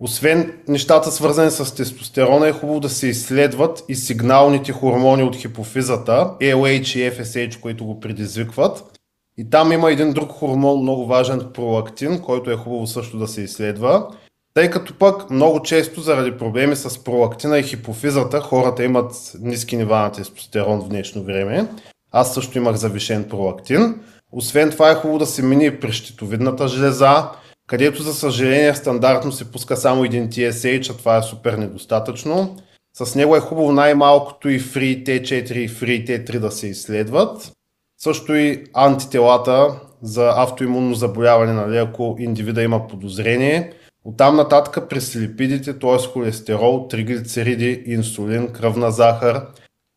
Освен 0.00 0.52
нещата 0.68 1.10
свързани 1.10 1.50
с 1.50 1.74
тестостерона 1.74 2.48
е 2.48 2.52
хубаво 2.52 2.80
да 2.80 2.88
се 2.88 3.06
изследват 3.06 3.84
и 3.88 3.94
сигналните 3.94 4.72
хормони 4.72 5.22
от 5.22 5.36
хипофизата, 5.36 6.30
LH 6.40 6.98
и 6.98 7.12
FSH, 7.12 7.60
които 7.60 7.84
го 7.84 8.00
предизвикват. 8.00 8.98
И 9.38 9.50
там 9.50 9.72
има 9.72 9.92
един 9.92 10.12
друг 10.12 10.30
хормон, 10.30 10.80
много 10.80 11.06
важен, 11.06 11.50
пролактин, 11.54 12.20
който 12.20 12.50
е 12.50 12.56
хубаво 12.56 12.86
също 12.86 13.18
да 13.18 13.28
се 13.28 13.42
изследва. 13.42 14.08
Тъй 14.54 14.70
като 14.70 14.98
пък 14.98 15.30
много 15.30 15.62
често 15.62 16.00
заради 16.00 16.38
проблеми 16.38 16.76
с 16.76 17.04
пролактина 17.04 17.58
и 17.58 17.62
хипофизата 17.62 18.40
хората 18.40 18.84
имат 18.84 19.32
ниски 19.40 19.76
нива 19.76 19.98
на 19.98 20.12
тестостерон 20.12 20.80
в 20.80 20.88
днешно 20.88 21.22
време. 21.22 21.68
Аз 22.12 22.34
също 22.34 22.58
имах 22.58 22.76
завишен 22.76 23.24
пролактин. 23.24 24.00
Освен 24.32 24.70
това 24.70 24.90
е 24.90 24.94
хубаво 24.94 25.18
да 25.18 25.26
се 25.26 25.42
мини 25.42 25.80
при 25.80 25.92
щитовидната 25.92 26.68
жлеза, 26.68 27.28
където 27.66 28.02
за 28.02 28.14
съжаление 28.14 28.74
стандартно 28.74 29.32
се 29.32 29.52
пуска 29.52 29.76
само 29.76 30.04
един 30.04 30.28
TSH, 30.28 30.90
а 30.90 30.96
това 30.96 31.16
е 31.16 31.22
супер 31.22 31.52
недостатъчно. 31.52 32.56
С 32.96 33.14
него 33.14 33.36
е 33.36 33.40
хубаво 33.40 33.72
най-малкото 33.72 34.48
и 34.48 34.60
Free 34.60 35.06
T4 35.06 35.52
и 35.52 35.68
Free 35.68 36.06
T3 36.06 36.38
да 36.38 36.50
се 36.50 36.66
изследват. 36.66 37.52
Също 37.98 38.34
и 38.34 38.64
антителата 38.74 39.80
за 40.02 40.32
автоимунно 40.36 40.94
заболяване, 40.94 41.52
нали, 41.52 41.76
ако 41.76 42.16
индивида 42.18 42.62
има 42.62 42.88
подозрение. 42.88 43.72
Оттам 44.04 44.36
нататък 44.36 44.88
през 44.88 45.16
липидите, 45.16 45.78
т.е. 45.78 45.98
холестерол, 45.98 46.88
триглицериди, 46.88 47.82
инсулин, 47.86 48.52
кръвна 48.52 48.90
захар. 48.90 49.46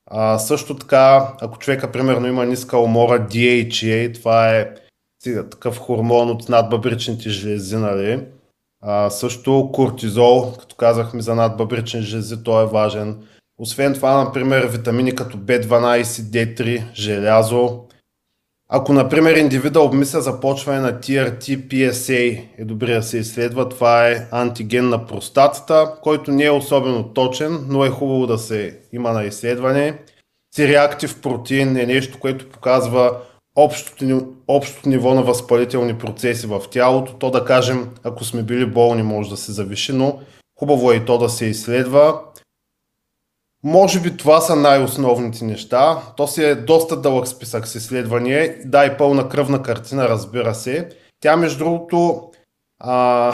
А, 0.06 0.40
също 0.40 0.76
така, 0.76 1.34
ако 1.42 1.60
човека 1.60 1.92
примерно 1.92 2.28
има 2.28 2.46
ниска 2.46 2.78
умора, 2.78 3.28
DHA, 3.28 4.16
това 4.16 4.50
е 4.50 4.74
такъв 5.24 5.78
хормон 5.78 6.30
от 6.30 6.50
надбъбричните 6.50 7.30
жлези, 7.30 7.76
нали? 7.76 8.26
А, 8.82 9.10
също 9.10 9.70
кортизол, 9.74 10.54
като 10.60 10.76
казахме 10.76 11.22
за 11.22 11.36
надбъбрични 11.36 12.02
жлези, 12.02 12.44
той 12.44 12.64
е 12.64 12.68
важен. 12.68 13.28
Освен 13.60 13.94
това, 13.94 14.24
например, 14.24 14.66
витамини 14.66 15.16
като 15.16 15.38
B12, 15.38 16.04
D3, 16.04 16.94
желязо. 16.94 17.87
Ако, 18.70 18.94
например, 18.94 19.36
индивида 19.36 19.82
обмисля 19.82 20.22
започване 20.22 20.80
на 20.80 20.94
TRT, 20.94 21.68
PSA 21.68 22.44
е 22.58 22.66
добре 22.66 22.94
да 22.94 23.04
се 23.04 23.18
изследва. 23.18 23.70
Това 23.70 24.10
е 24.10 24.28
антиген 24.32 24.90
на 24.90 25.06
простатата, 25.06 25.94
който 26.02 26.32
не 26.32 26.44
е 26.44 26.52
особено 26.52 27.04
точен, 27.04 27.66
но 27.68 27.86
е 27.86 27.90
хубаво 27.90 28.28
да 28.28 28.38
се 28.38 28.80
има 28.94 29.12
на 29.12 29.24
изследване. 29.24 30.00
C-реактив 30.56 31.22
протеин 31.22 31.78
е 31.78 31.86
нещо, 31.86 32.20
което 32.20 32.50
показва 32.50 33.18
общото, 33.56 34.28
общото 34.48 34.90
ниво 34.90 35.14
на 35.14 35.24
възпалителни 35.24 35.98
процеси 35.98 36.48
в 36.48 36.62
тялото. 36.72 37.14
То 37.14 37.32
да 37.32 37.46
кажем, 37.46 37.90
ако 38.04 38.24
сме 38.24 38.44
били 38.44 38.66
болни, 38.66 39.04
може 39.04 39.30
да 39.30 39.38
се 39.38 39.52
завиши, 39.52 39.94
но 39.94 40.20
хубаво 40.60 40.92
е 40.92 40.96
и 40.96 41.06
то 41.06 41.18
да 41.18 41.30
се 41.30 41.46
изследва. 41.46 42.22
Може 43.64 44.02
би 44.02 44.18
това 44.18 44.42
са 44.42 44.56
най-основните 44.56 45.46
неща. 45.46 46.02
То 46.18 46.28
си 46.28 46.44
е 46.44 46.56
доста 46.56 47.02
дълъг 47.02 47.28
списък 47.28 47.68
с 47.68 47.76
изследвания. 47.76 48.56
Да, 48.66 48.86
и 48.86 48.98
пълна 48.98 49.30
кръвна 49.30 49.62
картина, 49.64 50.10
разбира 50.10 50.56
се. 50.56 50.90
Тя, 51.20 51.38
между 51.38 51.58
другото, 51.58 52.32
а, 52.80 53.34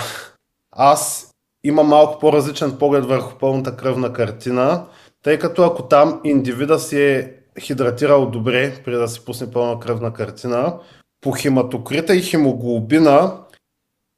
аз 0.71 1.31
имам 1.63 1.87
малко 1.87 2.19
по-различен 2.19 2.77
поглед 2.77 3.05
върху 3.05 3.37
пълната 3.37 3.75
кръвна 3.75 4.13
картина, 4.13 4.85
тъй 5.23 5.39
като 5.39 5.63
ако 5.63 5.83
там 5.83 6.21
индивида 6.23 6.79
си 6.79 7.01
е 7.01 7.33
хидратирал 7.59 8.29
добре, 8.29 8.81
преди 8.85 8.97
да 8.97 9.07
се 9.07 9.25
пусне 9.25 9.51
пълна 9.51 9.79
кръвна 9.79 10.13
картина, 10.13 10.79
по 11.21 11.31
хематокрита 11.31 12.15
и 12.15 12.21
хемоглобина, 12.21 13.37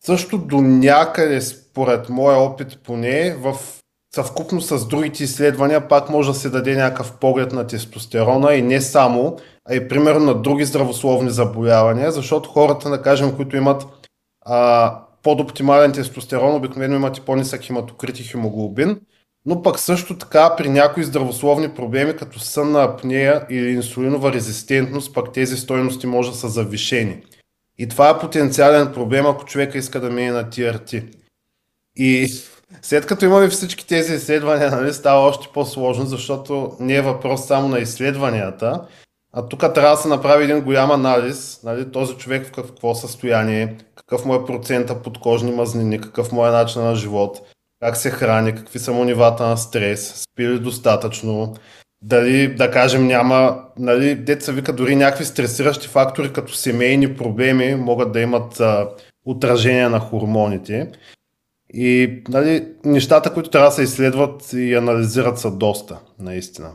също 0.06 0.38
до 0.38 0.62
някъде, 0.62 1.42
според 1.42 2.10
моя 2.10 2.38
опит 2.38 2.80
поне, 2.84 3.36
в 3.36 3.56
съвкупно 4.16 4.62
с 4.62 4.88
другите 4.88 5.24
изследвания 5.24 5.88
пак 5.88 6.10
може 6.10 6.30
да 6.30 6.36
се 6.36 6.50
даде 6.50 6.76
някакъв 6.76 7.14
поглед 7.14 7.52
на 7.52 7.68
тестостерона 7.68 8.54
и 8.54 8.62
не 8.62 8.82
само, 8.82 9.38
а 9.70 9.76
и 9.76 9.88
примерно 9.88 10.26
на 10.26 10.34
други 10.34 10.66
здравословни 10.66 11.30
заболявания, 11.30 12.12
защото 12.12 12.50
хората, 12.50 12.90
да 12.90 13.02
кажем, 13.02 13.36
които 13.36 13.58
имат 13.58 13.88
а, 14.42 15.00
под-оптимален 15.24 15.92
тестостерон, 15.92 16.56
обикновено 16.56 16.96
имат 16.96 17.18
и 17.18 17.22
по-нисък 17.22 17.64
хематокрит 17.64 18.20
и 18.20 18.24
хемоглобин, 18.24 19.02
но 19.46 19.62
пък 19.62 19.80
също 19.80 20.18
така 20.18 20.56
при 20.56 20.70
някои 20.70 21.04
здравословни 21.04 21.70
проблеми, 21.70 22.16
като 22.16 22.40
сънна 22.40 22.84
апнея 22.84 23.46
или 23.50 23.70
инсулинова 23.70 24.34
резистентност, 24.34 25.14
пък 25.14 25.34
тези 25.34 25.58
стойности 25.58 26.08
може 26.08 26.32
да 26.32 26.38
са 26.38 26.50
завишени. 26.50 27.24
И 27.78 27.88
това 27.88 28.10
е 28.10 28.20
потенциален 28.20 28.94
проблем, 28.94 29.26
ако 29.26 29.46
човека 29.46 29.78
иска 29.78 30.00
да 30.00 30.10
мине 30.10 30.32
на 30.32 30.44
TRT. 30.44 31.16
И 31.96 32.28
след 32.82 33.06
като 33.06 33.26
имаме 33.26 33.48
всички 33.48 33.88
тези 33.88 34.14
изследвания, 34.14 34.72
нали, 34.72 34.94
става 34.94 35.28
още 35.28 35.48
по-сложно, 35.54 36.06
защото 36.06 36.72
не 36.80 36.96
е 36.96 37.02
въпрос 37.02 37.48
само 37.48 37.68
на 37.68 37.80
изследванията, 37.80 38.82
а 39.34 39.48
тук 39.48 39.60
трябва 39.60 39.96
да 39.96 39.98
се 39.98 40.08
направи 40.08 40.44
един 40.44 40.62
голям 40.62 40.92
анализ, 40.92 41.60
нали, 41.64 41.92
този 41.92 42.14
човек 42.14 42.48
в 42.48 42.52
какво 42.52 42.96
състояние, 42.96 43.78
какъв 43.96 44.26
му 44.26 44.36
е 44.36 44.46
процента 44.46 45.02
подкожни 45.02 45.52
мазнини, 45.52 46.02
какъв 46.02 46.32
му 46.32 46.46
е 46.46 46.50
начин 46.50 46.82
на 46.82 46.96
живот, 46.96 47.42
как 47.80 47.98
се 47.98 48.10
храни, 48.10 48.56
какви 48.56 48.80
са 48.80 48.92
му 48.92 49.04
нивата 49.04 49.48
на 49.48 49.58
стрес, 49.58 50.14
спи 50.22 50.48
ли 50.48 50.60
достатъчно, 50.60 51.56
дали, 52.02 52.56
да 52.56 52.72
кажем, 52.72 53.08
няма, 53.08 53.64
нали, 53.80 54.16
деца 54.16 54.52
вика, 54.52 54.74
дори 54.74 54.96
някакви 54.96 55.26
стресиращи 55.26 55.88
фактори, 55.88 56.34
като 56.34 56.54
семейни 56.54 57.16
проблеми, 57.16 57.76
могат 57.76 58.12
да 58.12 58.20
имат 58.20 58.60
а, 58.60 58.90
отражение 59.26 59.90
на 59.90 60.00
хормоните. 60.00 60.92
И 61.78 62.24
нали, 62.30 62.68
нещата, 62.86 63.34
които 63.34 63.50
трябва 63.50 63.70
да 63.70 63.76
се 63.76 63.84
изследват 63.84 64.54
и 64.54 64.74
анализират 64.74 65.40
са 65.40 65.52
доста, 65.52 65.98
наистина. 66.20 66.72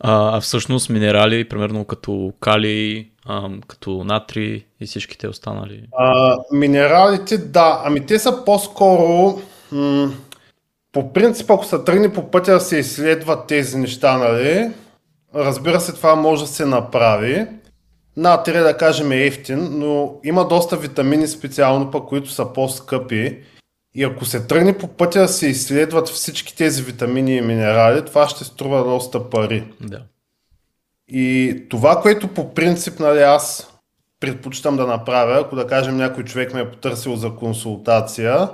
А, 0.00 0.36
а 0.36 0.40
всъщност 0.40 0.90
минерали, 0.90 1.48
примерно 1.48 1.84
като 1.84 2.32
кали, 2.40 3.10
а, 3.26 3.50
като 3.66 4.04
натри 4.04 4.66
и 4.80 4.86
всичките 4.86 5.28
останали? 5.28 5.82
А, 5.98 6.36
минералите, 6.52 7.38
да. 7.38 7.82
Ами 7.84 8.06
те 8.06 8.18
са 8.18 8.44
по-скоро... 8.44 9.38
М- 9.72 10.12
по 10.92 11.12
принцип, 11.12 11.50
ако 11.50 11.64
са 11.64 11.84
тръгне 11.84 12.12
по 12.12 12.30
пътя 12.30 12.52
да 12.52 12.60
се 12.60 12.76
изследват 12.76 13.46
тези 13.46 13.78
неща, 13.78 14.18
нали, 14.18 14.70
разбира 15.34 15.80
се, 15.80 15.92
това 15.92 16.14
може 16.14 16.42
да 16.42 16.48
се 16.48 16.66
направи. 16.66 17.46
Натрия, 18.16 18.64
да 18.64 18.76
кажем, 18.76 19.12
е 19.12 19.24
ефтин, 19.24 19.68
но 19.70 20.14
има 20.24 20.48
доста 20.48 20.76
витамини 20.76 21.26
специално, 21.26 21.90
пък, 21.90 22.04
които 22.08 22.30
са 22.30 22.52
по-скъпи. 22.52 23.38
И 23.94 24.04
ако 24.04 24.24
се 24.24 24.46
тръгне 24.46 24.78
по 24.78 24.88
пътя 24.88 25.20
да 25.20 25.28
се 25.28 25.46
изследват 25.46 26.08
всички 26.08 26.56
тези 26.56 26.82
витамини 26.82 27.36
и 27.36 27.40
минерали, 27.40 28.04
това 28.04 28.28
ще 28.28 28.44
струва 28.44 28.84
доста 28.84 29.30
пари. 29.30 29.64
Да. 29.80 30.02
И 31.08 31.56
това, 31.70 32.00
което 32.00 32.28
по 32.28 32.54
принцип 32.54 33.00
нали, 33.00 33.22
аз 33.22 33.72
предпочитам 34.20 34.76
да 34.76 34.86
направя, 34.86 35.40
ако 35.40 35.56
да 35.56 35.66
кажем 35.66 35.96
някой 35.96 36.24
човек 36.24 36.54
ме 36.54 36.60
е 36.60 36.70
потърсил 36.70 37.16
за 37.16 37.30
консултация, 37.30 38.48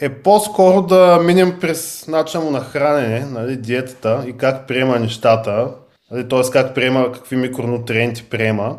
е 0.00 0.08
по-скоро 0.08 0.82
да 0.82 1.20
минем 1.24 1.58
през 1.60 2.08
начина 2.08 2.44
му 2.44 2.50
на 2.50 2.60
хранене, 2.60 3.20
нали, 3.20 3.56
диетата 3.56 4.24
и 4.26 4.36
как 4.36 4.66
приема 4.68 4.98
нещата, 4.98 5.74
нали, 6.10 6.28
т.е. 6.28 6.50
как 6.52 6.74
приема, 6.74 7.12
какви 7.12 7.36
микронутриенти 7.36 8.24
приема. 8.24 8.78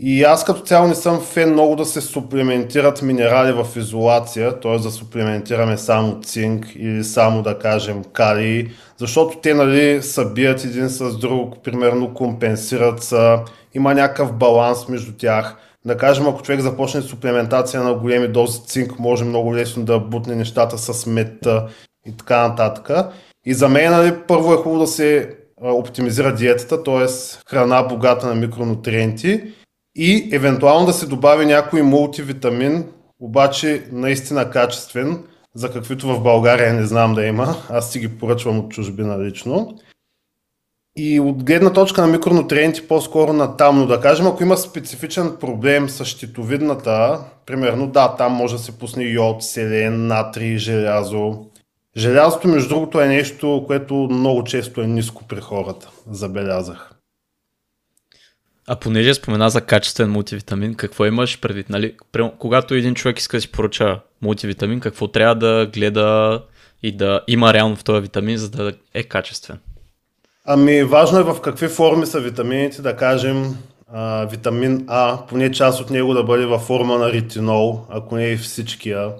И 0.00 0.22
аз 0.22 0.44
като 0.44 0.60
цяло 0.60 0.88
не 0.88 0.94
съм 0.94 1.20
фен 1.20 1.52
много 1.52 1.76
да 1.76 1.84
се 1.84 2.00
суплементират 2.00 3.02
минерали 3.02 3.52
в 3.52 3.66
изолация, 3.76 4.60
т.е. 4.60 4.78
да 4.78 4.90
суплементираме 4.90 5.78
само 5.78 6.20
цинк 6.20 6.66
или 6.76 7.04
само 7.04 7.42
да 7.42 7.58
кажем 7.58 8.04
калий, 8.12 8.68
защото 8.98 9.38
те 9.38 9.54
нали, 9.54 10.02
събият 10.02 10.64
един 10.64 10.88
с 10.88 11.18
друг, 11.18 11.62
примерно 11.64 12.14
компенсират 12.14 13.02
са, 13.02 13.38
има 13.74 13.94
някакъв 13.94 14.32
баланс 14.32 14.88
между 14.88 15.12
тях. 15.12 15.56
Да 15.86 15.96
кажем, 15.96 16.28
ако 16.28 16.42
човек 16.42 16.60
започне 16.60 17.02
суплементация 17.02 17.82
на 17.82 17.94
големи 17.94 18.28
дози 18.28 18.60
цинк, 18.66 18.98
може 18.98 19.24
много 19.24 19.54
лесно 19.54 19.84
да 19.84 19.98
бутне 19.98 20.34
нещата 20.34 20.78
с 20.78 21.06
мета 21.06 21.68
и 22.06 22.16
така 22.16 22.48
нататък. 22.48 22.90
И 23.46 23.54
за 23.54 23.68
мен 23.68 23.92
нали, 23.92 24.14
първо 24.28 24.54
е 24.54 24.56
хубаво 24.56 24.78
да 24.78 24.86
се 24.86 25.36
оптимизира 25.62 26.34
диетата, 26.34 26.82
т.е. 26.82 27.06
храна 27.48 27.82
богата 27.82 28.26
на 28.26 28.34
микронутриенти 28.34 29.42
и 29.96 30.28
евентуално 30.32 30.86
да 30.86 30.92
се 30.92 31.06
добави 31.06 31.46
някой 31.46 31.82
мултивитамин, 31.82 32.84
обаче 33.20 33.84
наистина 33.92 34.50
качествен, 34.50 35.24
за 35.54 35.72
каквито 35.72 36.08
в 36.08 36.22
България 36.22 36.74
не 36.74 36.86
знам 36.86 37.14
да 37.14 37.26
има. 37.26 37.56
Аз 37.70 37.92
си 37.92 37.98
ги 37.98 38.18
поръчвам 38.18 38.58
от 38.58 38.70
чужбина 38.70 39.24
лично. 39.24 39.78
И 40.96 41.20
от 41.20 41.44
гледна 41.44 41.72
точка 41.72 42.00
на 42.00 42.06
микронутриенти 42.06 42.88
по-скоро 42.88 43.32
на 43.32 43.56
там, 43.56 43.78
но 43.78 43.86
да 43.86 44.00
кажем, 44.00 44.26
ако 44.26 44.42
има 44.42 44.56
специфичен 44.56 45.36
проблем 45.40 45.88
с 45.88 46.04
щитовидната, 46.04 47.24
примерно 47.46 47.86
да, 47.86 48.16
там 48.16 48.32
може 48.32 48.56
да 48.56 48.62
се 48.62 48.78
пусне 48.78 49.04
йод, 49.04 49.42
селен, 49.42 50.06
натрий, 50.06 50.56
желязо. 50.56 51.46
Желязото, 51.96 52.48
между 52.48 52.68
другото, 52.68 53.00
е 53.00 53.08
нещо, 53.08 53.64
което 53.66 53.94
много 53.94 54.44
често 54.44 54.80
е 54.80 54.86
ниско 54.86 55.24
при 55.28 55.40
хората, 55.40 55.90
забелязах. 56.10 56.90
А 58.66 58.76
понеже 58.76 59.14
спомена 59.14 59.50
за 59.50 59.60
качествен 59.60 60.10
мултивитамин, 60.10 60.74
какво 60.74 61.06
имаш 61.06 61.40
предвид? 61.40 61.68
Нали? 61.68 61.94
Когато 62.38 62.74
един 62.74 62.94
човек 62.94 63.18
иска 63.18 63.36
да 63.36 63.40
си 63.40 63.50
поръча 63.50 64.00
мултивитамин, 64.22 64.80
какво 64.80 65.08
трябва 65.08 65.34
да 65.34 65.70
гледа 65.74 66.42
и 66.82 66.96
да 66.96 67.20
има 67.28 67.54
реално 67.54 67.76
в 67.76 67.84
този 67.84 68.02
витамин, 68.02 68.36
за 68.36 68.50
да 68.50 68.72
е 68.94 69.02
качествен? 69.02 69.58
Ами 70.46 70.84
важно 70.84 71.18
е 71.18 71.22
в 71.22 71.40
какви 71.40 71.68
форми 71.68 72.06
са 72.06 72.20
витамините, 72.20 72.82
да 72.82 72.96
кажем 72.96 73.56
а, 73.92 74.24
витамин 74.24 74.84
А, 74.88 75.18
поне 75.28 75.52
част 75.52 75.80
от 75.80 75.90
него 75.90 76.14
да 76.14 76.24
бъде 76.24 76.46
във 76.46 76.62
форма 76.62 76.98
на 76.98 77.12
ретинол, 77.12 77.86
ако 77.88 78.16
не 78.16 78.26
и 78.26 78.36
всичкия. 78.36 79.12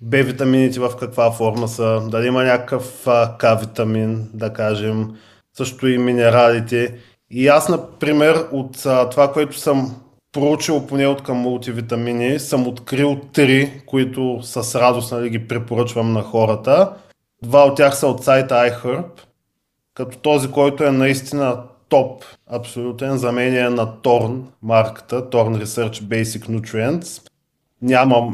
Б 0.00 0.16
витамините 0.16 0.80
в 0.80 0.90
каква 1.00 1.32
форма 1.32 1.68
са, 1.68 2.02
дали 2.10 2.26
има 2.26 2.44
някакъв 2.44 3.06
К 3.38 3.60
витамин, 3.60 4.28
да 4.34 4.52
кажем, 4.52 5.08
също 5.56 5.88
и 5.88 5.98
минералите. 5.98 6.94
И 7.30 7.48
аз, 7.48 7.68
например, 7.68 8.46
от 8.52 8.86
а, 8.86 9.08
това, 9.08 9.32
което 9.32 9.58
съм 9.58 9.96
проучил 10.32 10.86
поне 10.86 11.06
от 11.06 11.22
към 11.22 11.36
мултивитамини, 11.36 12.38
съм 12.38 12.66
открил 12.66 13.20
три, 13.32 13.82
които 13.86 14.38
с 14.42 14.80
радост 14.80 15.12
нали, 15.12 15.30
ги 15.30 15.48
препоръчвам 15.48 16.12
на 16.12 16.22
хората. 16.22 16.92
Два 17.42 17.64
от 17.64 17.76
тях 17.76 17.98
са 17.98 18.06
от 18.06 18.24
сайта 18.24 18.54
iHerb, 18.54 19.04
като 19.94 20.18
този, 20.18 20.50
който 20.50 20.84
е 20.84 20.90
наистина 20.90 21.62
топ, 21.88 22.24
абсолютен, 22.46 23.18
за 23.18 23.32
мен 23.32 23.56
е 23.56 23.70
на 23.70 23.86
Torn 23.86 24.42
марката, 24.62 25.30
Torn 25.30 25.64
Research 25.64 26.02
Basic 26.02 26.48
Nutrients. 26.48 27.28
Нямам 27.82 28.32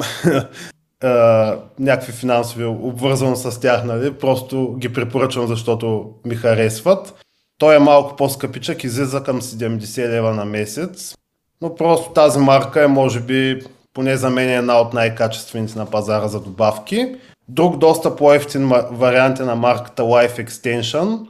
някакви 1.78 2.12
финансови 2.12 2.64
обвързано 2.64 3.36
с 3.36 3.60
тях, 3.60 3.84
нали? 3.84 4.12
просто 4.12 4.76
ги 4.78 4.92
препоръчвам, 4.92 5.46
защото 5.46 6.10
ми 6.24 6.34
харесват. 6.34 7.14
Той 7.58 7.76
е 7.76 7.78
малко 7.78 8.16
по-скъпичък, 8.16 8.84
излиза 8.84 9.22
към 9.22 9.42
70 9.42 10.08
лева 10.08 10.34
на 10.34 10.44
месец, 10.44 11.16
но 11.62 11.74
просто 11.74 12.12
тази 12.12 12.38
марка 12.38 12.82
е 12.82 12.86
може 12.86 13.20
би 13.20 13.62
поне 13.94 14.16
за 14.16 14.30
мен 14.30 14.48
е 14.48 14.56
една 14.56 14.80
от 14.80 14.94
най-качествените 14.94 15.78
на 15.78 15.86
пазара 15.86 16.28
за 16.28 16.40
добавки. 16.40 17.14
Друг 17.48 17.78
доста 17.78 18.16
по-ефтин 18.16 18.72
вариант 18.90 19.40
е 19.40 19.44
на 19.44 19.54
марката 19.54 20.02
Life 20.02 20.46
Extension. 20.46 21.26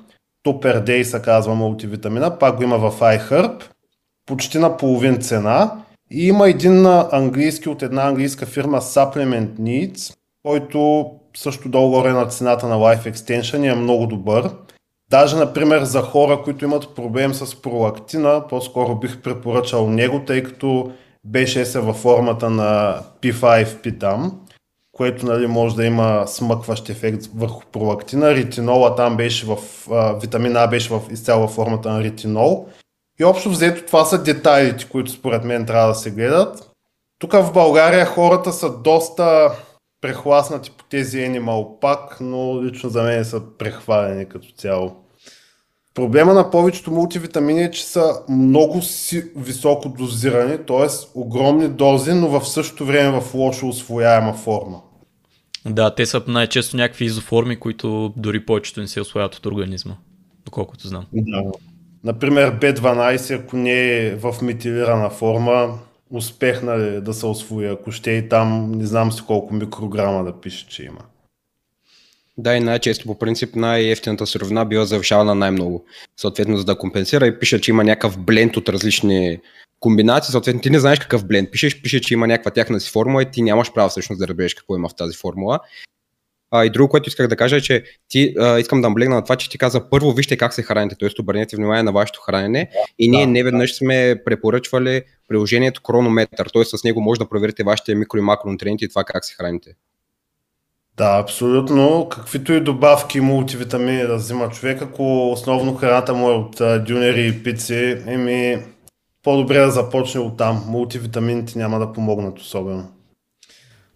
Topper 0.46 0.84
Day 0.84 1.02
се 1.02 1.22
казва 1.22 1.54
мултивитамина, 1.54 2.38
пак 2.38 2.56
го 2.56 2.62
има 2.62 2.78
в 2.78 3.00
iHerb. 3.00 3.62
Почти 4.26 4.58
на 4.58 4.76
половин 4.76 5.20
цена. 5.20 5.72
И 6.10 6.28
има 6.28 6.48
един 6.48 6.86
английски 7.12 7.68
от 7.68 7.82
една 7.82 8.08
английска 8.08 8.46
фирма 8.46 8.80
Supplement 8.80 9.48
Needs, 9.48 10.14
който 10.42 11.10
също 11.36 11.68
долу-горе 11.68 12.12
на 12.12 12.26
цената 12.26 12.68
на 12.68 12.76
Life 12.76 13.12
Extension 13.12 13.72
е 13.72 13.74
много 13.74 14.06
добър. 14.06 14.50
Даже, 15.12 15.36
например, 15.36 15.82
за 15.82 16.02
хора, 16.02 16.42
които 16.44 16.64
имат 16.64 16.94
проблем 16.94 17.34
с 17.34 17.62
пролактина, 17.62 18.46
по-скоро 18.48 18.94
бих 18.94 19.22
препоръчал 19.22 19.88
него, 19.90 20.24
тъй 20.26 20.42
като 20.42 20.92
беше 21.24 21.64
се 21.64 21.80
във 21.80 21.96
формата 21.96 22.50
на 22.50 23.00
P5P 23.22 24.00
там, 24.00 24.40
което 24.92 25.26
нали, 25.26 25.46
може 25.46 25.76
да 25.76 25.84
има 25.84 26.24
смъкващ 26.26 26.88
ефект 26.88 27.26
върху 27.34 27.62
пролактина. 27.72 28.34
Ретинола 28.34 28.94
там 28.94 29.16
беше 29.16 29.46
в, 29.46 29.58
а, 29.90 30.12
витамин 30.12 30.56
А 30.56 30.66
беше 30.66 30.94
в 30.94 31.00
изцяло 31.10 31.48
формата 31.48 31.92
на 31.92 32.04
ретинол. 32.04 32.68
И 33.20 33.24
общо 33.24 33.50
взето 33.50 33.86
това 33.86 34.04
са 34.04 34.22
детайлите, 34.22 34.88
които 34.88 35.10
според 35.10 35.44
мен 35.44 35.66
трябва 35.66 35.88
да 35.88 35.94
се 35.94 36.10
гледат. 36.10 36.70
Тук 37.18 37.32
в 37.32 37.52
България 37.52 38.06
хората 38.06 38.52
са 38.52 38.78
доста 38.78 39.52
прехласнати 40.00 40.70
по 40.70 40.84
тези 40.84 41.18
Animal 41.18 41.80
Pack, 41.80 42.20
но 42.20 42.64
лично 42.64 42.90
за 42.90 43.02
мен 43.02 43.24
са 43.24 43.42
прехвалени 43.58 44.28
като 44.28 44.48
цяло. 44.56 45.01
Проблема 45.94 46.34
на 46.34 46.50
повечето 46.50 46.90
мултивитамини 46.90 47.62
е, 47.62 47.70
че 47.70 47.84
са 47.84 48.14
много 48.28 48.82
си 48.82 49.24
високо 49.36 49.88
дозирани, 49.88 50.58
т.е. 50.66 50.86
огромни 51.14 51.68
дози, 51.68 52.12
но 52.12 52.40
в 52.40 52.48
същото 52.48 52.86
време 52.86 53.20
в 53.20 53.34
лошо 53.34 53.68
освояема 53.68 54.34
форма. 54.34 54.80
Да, 55.66 55.94
те 55.94 56.06
са 56.06 56.22
най-често 56.26 56.76
някакви 56.76 57.04
изоформи, 57.04 57.60
които 57.60 58.12
дори 58.16 58.46
повечето 58.46 58.80
не 58.80 58.88
се 58.88 59.00
освояват 59.00 59.34
от 59.34 59.46
организма, 59.46 59.94
доколкото 60.44 60.88
знам. 60.88 61.06
Да. 61.12 61.42
Например, 62.04 62.58
B12, 62.58 63.40
ако 63.40 63.56
не 63.56 63.96
е 63.96 64.16
в 64.16 64.34
метилирана 64.42 65.10
форма, 65.10 65.78
успех 66.10 66.62
нали, 66.62 67.00
да 67.00 67.14
се 67.14 67.26
освои. 67.26 67.66
Ако 67.66 67.92
ще 67.92 68.10
и 68.10 68.28
там, 68.28 68.72
не 68.72 68.86
знам 68.86 69.12
си 69.12 69.22
колко 69.26 69.54
микрограма 69.54 70.24
да 70.24 70.40
пише, 70.40 70.68
че 70.68 70.84
има. 70.84 71.00
Да, 72.38 72.56
и 72.56 72.60
най-често 72.60 73.06
по 73.06 73.18
принцип 73.18 73.56
най-ефтината 73.56 74.26
суровина 74.26 74.64
била 74.64 74.84
завишавана 74.84 75.34
най-много. 75.34 75.84
Съответно, 76.16 76.56
за 76.56 76.64
да 76.64 76.78
компенсира 76.78 77.26
и 77.26 77.38
пише, 77.38 77.60
че 77.60 77.70
има 77.70 77.84
някакъв 77.84 78.18
бленд 78.18 78.56
от 78.56 78.68
различни 78.68 79.38
комбинации, 79.80 80.32
съответно 80.32 80.60
ти 80.60 80.70
не 80.70 80.80
знаеш 80.80 80.98
какъв 80.98 81.26
бленд 81.26 81.50
пишеш, 81.50 81.82
пише, 81.82 82.00
че 82.00 82.14
има 82.14 82.26
някаква 82.26 82.50
тяхна 82.50 82.80
си 82.80 82.90
формула 82.90 83.22
и 83.22 83.30
ти 83.30 83.42
нямаш 83.42 83.72
право 83.72 83.88
всъщност 83.88 84.18
да 84.18 84.28
разбереш 84.28 84.54
какво 84.54 84.76
има 84.76 84.88
в 84.88 84.94
тази 84.94 85.16
формула. 85.16 85.60
А, 86.50 86.64
и 86.64 86.70
друго, 86.70 86.88
което 86.88 87.08
исках 87.08 87.28
да 87.28 87.36
кажа 87.36 87.56
е, 87.56 87.60
че 87.60 87.84
ти, 88.08 88.34
а, 88.38 88.58
искам 88.58 88.80
да 88.80 88.88
наблегна 88.88 89.14
на 89.14 89.22
това, 89.22 89.36
че 89.36 89.50
ти 89.50 89.58
каза 89.58 89.90
първо 89.90 90.12
вижте 90.12 90.36
как 90.36 90.54
се 90.54 90.62
храните, 90.62 90.96
т.е. 91.00 91.08
обърнете 91.20 91.56
внимание 91.56 91.82
на 91.82 91.92
вашето 91.92 92.20
хранене 92.20 92.70
и 92.98 93.10
ние 93.10 93.26
да, 93.26 93.32
не 93.32 93.44
веднъж 93.44 93.76
сме 93.76 94.22
препоръчвали 94.24 95.02
приложението 95.28 95.80
Хронометър, 95.86 96.50
т.е. 96.52 96.64
с 96.64 96.84
него 96.84 97.00
може 97.00 97.18
да 97.18 97.28
проверите 97.28 97.64
вашите 97.64 97.94
микро 97.94 98.18
и 98.18 98.22
макронутриенти 98.22 98.84
и 98.84 98.88
това 98.88 99.04
как 99.04 99.24
се 99.24 99.34
храните. 99.34 99.74
Да, 100.96 101.18
абсолютно. 101.18 102.08
Каквито 102.08 102.52
и 102.52 102.60
добавки 102.60 103.20
мултивитамини 103.20 104.06
да 104.06 104.16
взима 104.16 104.48
човек, 104.48 104.82
ако 104.82 105.32
основно 105.32 105.74
храната 105.74 106.14
му 106.14 106.30
е 106.30 106.34
от 106.34 106.84
дюнери 106.84 107.26
и 107.26 107.42
пици, 107.42 108.02
еми 108.06 108.58
по-добре 109.22 109.58
да 109.58 109.70
започне 109.70 110.20
от 110.20 110.36
там. 110.36 110.64
Мултивитамините 110.68 111.58
няма 111.58 111.78
да 111.78 111.92
помогнат 111.92 112.38
особено. 112.38 112.88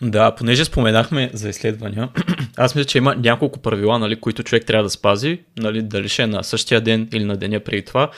Да, 0.02 0.34
понеже 0.34 0.64
споменахме 0.64 1.30
за 1.32 1.48
изследвания, 1.48 2.08
аз 2.56 2.74
мисля, 2.74 2.86
че 2.86 2.98
има 2.98 3.14
няколко 3.16 3.58
правила, 3.58 3.98
нали, 3.98 4.20
които 4.20 4.42
човек 4.42 4.66
трябва 4.66 4.82
да 4.82 4.90
спази, 4.90 5.40
нали, 5.58 5.82
дали 5.82 6.08
ще 6.08 6.22
е 6.22 6.26
на 6.26 6.44
същия 6.44 6.80
ден 6.80 7.08
или 7.12 7.24
на 7.24 7.36
деня 7.36 7.60
преди 7.60 7.84
това 7.84 8.10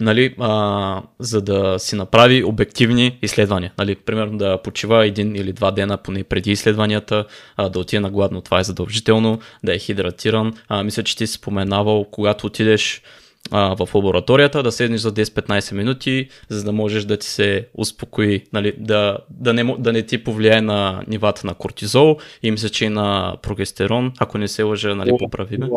нали, 0.00 0.34
а, 0.38 1.02
за 1.18 1.42
да 1.42 1.78
си 1.78 1.96
направи 1.96 2.44
обективни 2.44 3.18
изследвания. 3.22 3.72
Нали, 3.78 3.94
примерно 3.94 4.38
да 4.38 4.62
почива 4.62 5.06
един 5.06 5.36
или 5.36 5.52
два 5.52 5.70
дена 5.70 5.96
поне 5.96 6.24
преди 6.24 6.50
изследванията, 6.50 7.24
а, 7.56 7.68
да 7.68 7.78
отиде 7.78 8.00
на 8.00 8.10
гладно, 8.10 8.40
това 8.40 8.60
е 8.60 8.64
задължително, 8.64 9.38
да 9.64 9.74
е 9.74 9.78
хидратиран. 9.78 10.54
А, 10.68 10.82
мисля, 10.82 11.02
че 11.02 11.16
ти 11.16 11.26
си 11.26 11.32
споменавал, 11.32 12.04
когато 12.10 12.46
отидеш 12.46 13.02
а, 13.50 13.86
в 13.86 13.94
лабораторията, 13.94 14.62
да 14.62 14.72
седнеш 14.72 15.00
за 15.00 15.12
10-15 15.12 15.72
минути, 15.72 16.28
за 16.48 16.64
да 16.64 16.72
можеш 16.72 17.04
да 17.04 17.16
ти 17.16 17.26
се 17.26 17.66
успокои, 17.74 18.44
нали, 18.52 18.72
да, 18.78 19.18
да, 19.30 19.52
не, 19.52 19.76
да 19.78 19.92
не 19.92 20.02
ти 20.02 20.24
повлияе 20.24 20.60
на 20.60 21.02
нивата 21.08 21.46
на 21.46 21.54
кортизол 21.54 22.16
и 22.42 22.50
мисля, 22.50 22.68
че 22.68 22.84
и 22.84 22.88
на 22.88 23.36
прогестерон, 23.42 24.12
ако 24.18 24.38
не 24.38 24.48
се 24.48 24.62
лъжа, 24.62 24.94
нали, 24.94 25.12
поправи 25.18 25.58
ме. 25.58 25.68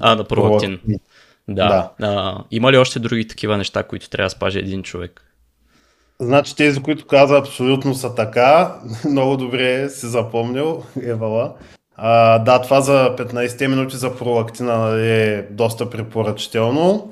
А, 0.00 0.14
на 0.14 0.24
пролактин. 0.24 0.78
Да. 1.48 1.90
да. 1.98 2.06
А, 2.06 2.44
има 2.50 2.72
ли 2.72 2.78
още 2.78 2.98
други 2.98 3.28
такива 3.28 3.56
неща, 3.56 3.82
които 3.82 4.10
трябва 4.10 4.26
да 4.26 4.30
спаже 4.30 4.58
един 4.58 4.82
човек? 4.82 5.22
Значи 6.20 6.56
тези, 6.56 6.82
които 6.82 7.06
каза 7.06 7.38
абсолютно 7.38 7.94
са 7.94 8.14
така. 8.14 8.74
Много 9.10 9.36
добре 9.36 9.88
си 9.88 10.06
запомнил, 10.06 10.82
Евала. 11.02 11.54
А, 11.96 12.38
да, 12.38 12.62
това 12.62 12.80
за 12.80 13.16
15 13.18 13.66
минути 13.66 13.96
за 13.96 14.16
пролактина 14.16 14.96
е 15.00 15.42
доста 15.50 15.90
препоръчително. 15.90 17.10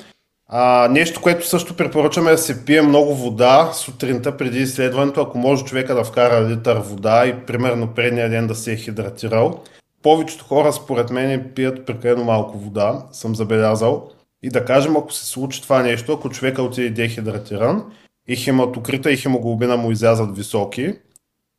А, 0.48 0.88
нещо, 0.90 1.20
което 1.20 1.48
също 1.48 1.76
препоръчваме 1.76 2.30
е 2.30 2.32
да 2.32 2.38
се 2.38 2.64
пие 2.64 2.82
много 2.82 3.14
вода 3.14 3.70
сутринта 3.74 4.36
преди 4.36 4.58
изследването, 4.58 5.20
ако 5.20 5.38
може 5.38 5.64
човека 5.64 5.94
да 5.94 6.04
вкара 6.04 6.48
литър 6.48 6.76
вода 6.76 7.26
и 7.26 7.46
примерно 7.46 7.86
предния 7.86 8.30
ден 8.30 8.46
да 8.46 8.54
се 8.54 8.72
е 8.72 8.76
хидратирал. 8.76 9.60
Повечето 10.02 10.44
хора, 10.44 10.72
според 10.72 11.10
мен, 11.10 11.50
пият 11.54 11.86
прекалено 11.86 12.24
малко 12.24 12.58
вода, 12.58 13.02
съм 13.12 13.34
забелязал. 13.34 14.10
И 14.42 14.48
да 14.48 14.64
кажем, 14.64 14.96
ако 14.96 15.12
се 15.12 15.26
случи 15.26 15.62
това 15.62 15.82
нещо, 15.82 16.12
ако 16.12 16.30
човека 16.30 16.62
отиде 16.62 16.90
дехидратиран 16.90 17.84
и 18.28 18.36
хематокрита 18.36 19.12
и 19.12 19.16
хемоглобина 19.16 19.76
му 19.76 19.90
излязат 19.90 20.36
високи, 20.36 20.94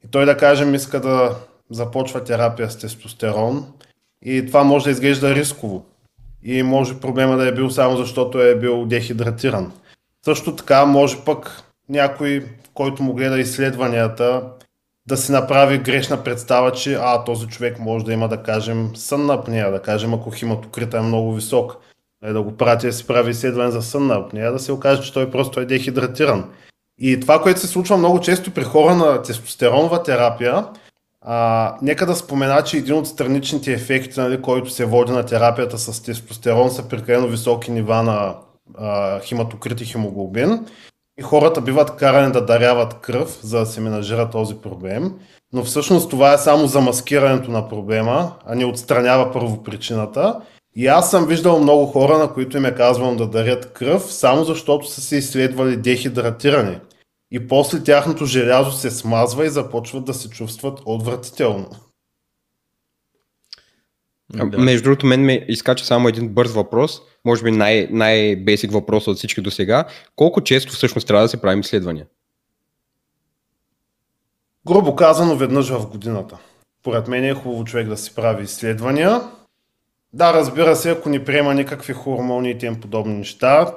и 0.06 0.08
той 0.12 0.26
да 0.26 0.38
кажем 0.38 0.76
иска 0.76 1.00
да 1.00 1.36
започва 1.70 2.24
терапия 2.24 2.72
с 2.72 2.78
тестостерон, 2.78 3.66
и 4.26 4.46
това 4.48 4.64
може 4.64 4.86
да 4.86 4.92
изглежда 4.92 5.36
рисково. 5.36 5.86
и 6.44 6.64
може 6.64 7.00
проблема 7.00 7.38
да 7.38 7.48
е 7.48 7.54
бил 7.54 7.70
само 7.70 7.98
защото 7.98 8.42
е 8.42 8.60
бил 8.60 8.86
дехидратиран. 8.86 9.72
Също 10.26 10.56
така 10.56 10.86
може 10.86 11.18
пък 11.26 11.64
някой, 11.90 12.46
който 12.74 13.04
му 13.04 13.14
гледа 13.14 13.40
изследванията, 13.40 14.44
да 15.08 15.18
си 15.18 15.32
направи 15.32 15.78
грешна 15.78 16.24
представа, 16.24 16.72
че 16.72 16.98
а, 17.02 17.24
този 17.24 17.48
човек 17.48 17.80
може 17.80 18.06
да 18.06 18.14
има, 18.14 18.28
да 18.28 18.44
кажем, 18.44 18.92
сънна 18.96 19.34
апнея, 19.34 19.72
да 19.72 19.82
кажем, 19.82 20.14
ако 20.14 20.32
химатокрита 20.32 20.98
е 20.98 21.02
много 21.02 21.34
висок, 21.34 21.78
да 22.24 22.42
го 22.42 22.58
прати 22.58 22.88
да 22.88 22.94
си 22.94 23.08
прави 23.08 23.32
изследване 23.32 23.72
за 23.72 23.82
сънна 23.82 24.16
апнея, 24.16 24.52
да 24.52 24.60
се 24.60 24.72
окаже, 24.72 25.02
че 25.02 25.14
той 25.14 25.32
просто 25.32 25.60
е 25.60 25.66
дехидратиран. 25.66 26.50
И 27.00 27.20
това, 27.20 27.42
което 27.42 27.60
се 27.60 27.68
случва 27.68 27.98
много 27.98 28.20
често 28.20 28.52
при 28.52 28.64
хора 28.64 28.96
на 28.96 29.22
тестостеронова 29.22 30.04
терапия, 30.04 30.66
а, 31.22 31.78
нека 31.82 32.06
да 32.06 32.16
спомена, 32.16 32.64
че 32.64 32.78
един 32.78 32.96
от 32.96 33.08
страничните 33.08 33.74
ефекти, 33.74 34.20
нали, 34.20 34.42
който 34.42 34.70
се 34.70 34.86
води 34.86 35.12
на 35.12 35.26
терапията 35.26 35.78
с 35.78 36.04
тестостерон, 36.04 36.72
са 36.72 36.90
прекалено 36.90 37.28
високи 37.28 37.72
нива 37.72 38.04
на 38.04 38.36
а, 38.78 39.20
хематокрит 39.20 39.82
и 39.82 39.86
хемоглобин. 39.86 40.66
И 41.20 41.22
хората 41.22 41.62
биват 41.62 41.96
карани 41.96 42.32
да 42.32 42.46
даряват 42.46 42.94
кръв, 42.94 43.40
за 43.42 43.60
да 43.60 43.66
се 43.66 43.82
менажира 43.82 44.30
този 44.30 44.56
проблем. 44.56 45.14
Но 45.54 45.64
всъщност 45.64 46.10
това 46.10 46.34
е 46.34 46.38
само 46.38 46.68
за 46.68 46.82
маскирането 46.82 47.52
на 47.52 47.70
проблема, 47.70 48.32
а 48.46 48.56
не 48.56 48.66
отстранява 48.66 49.32
първопричината. 49.32 50.42
И 50.76 50.88
аз 50.88 51.12
съм 51.12 51.28
виждал 51.28 51.60
много 51.60 51.86
хора, 51.86 52.18
на 52.18 52.34
които 52.34 52.58
им 52.58 52.66
е 52.66 52.76
казвам 52.76 53.18
да 53.18 53.28
дарят 53.28 53.74
кръв, 53.74 54.14
само 54.14 54.44
защото 54.44 54.88
са 54.88 55.02
се 55.02 55.16
изследвали 55.16 55.78
дехидратирани 55.78 56.80
и 57.32 57.48
после 57.48 57.84
тяхното 57.84 58.26
желязо 58.26 58.72
се 58.72 58.92
смазва 58.92 59.46
и 59.46 59.50
започват 59.50 60.06
да 60.06 60.14
се 60.14 60.30
чувстват 60.30 60.80
отвратително. 60.86 61.70
Да. 64.34 64.58
Между 64.58 64.84
другото, 64.84 65.06
мен 65.06 65.22
ме 65.22 65.46
изкача 65.48 65.86
само 65.86 66.08
един 66.08 66.30
бърз 66.30 66.52
въпрос, 66.52 67.02
може 67.26 67.44
би 67.44 67.52
най- 67.52 67.88
най-бейсик 67.92 68.72
въпрос 68.72 69.08
от 69.08 69.18
всички 69.18 69.42
до 69.42 69.52
сега. 69.52 69.86
Колко 70.16 70.42
често 70.42 70.74
всъщност 70.74 71.08
трябва 71.08 71.24
да 71.24 71.30
се 71.30 71.42
правим 71.42 71.60
изследвания? 71.60 72.06
Грубо 74.68 74.96
казано, 74.96 75.36
веднъж 75.36 75.70
в 75.70 75.88
годината. 75.88 76.38
Поред 76.84 77.08
мен 77.08 77.24
е 77.24 77.34
хубаво 77.34 77.64
човек 77.64 77.88
да 77.88 77.98
си 77.98 78.16
прави 78.16 78.44
изследвания. 78.44 79.22
Да, 80.14 80.34
разбира 80.34 80.76
се, 80.76 80.90
ако 80.92 81.10
ни 81.10 81.26
приема 81.26 81.54
никакви 81.54 81.94
хормони 81.94 82.52
и 82.52 82.58
тем 82.58 82.82
подобни 82.82 83.14
неща, 83.14 83.76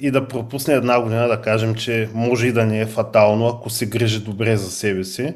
и 0.00 0.10
да 0.10 0.28
пропусне 0.28 0.74
една 0.74 1.02
година, 1.02 1.28
да 1.28 1.42
кажем, 1.42 1.74
че 1.74 2.08
може 2.14 2.46
и 2.46 2.52
да 2.52 2.66
не 2.66 2.80
е 2.80 2.86
фатално, 2.86 3.46
ако 3.46 3.70
се 3.70 3.86
грижи 3.86 4.20
добре 4.20 4.56
за 4.56 4.70
себе 4.70 5.04
си. 5.04 5.34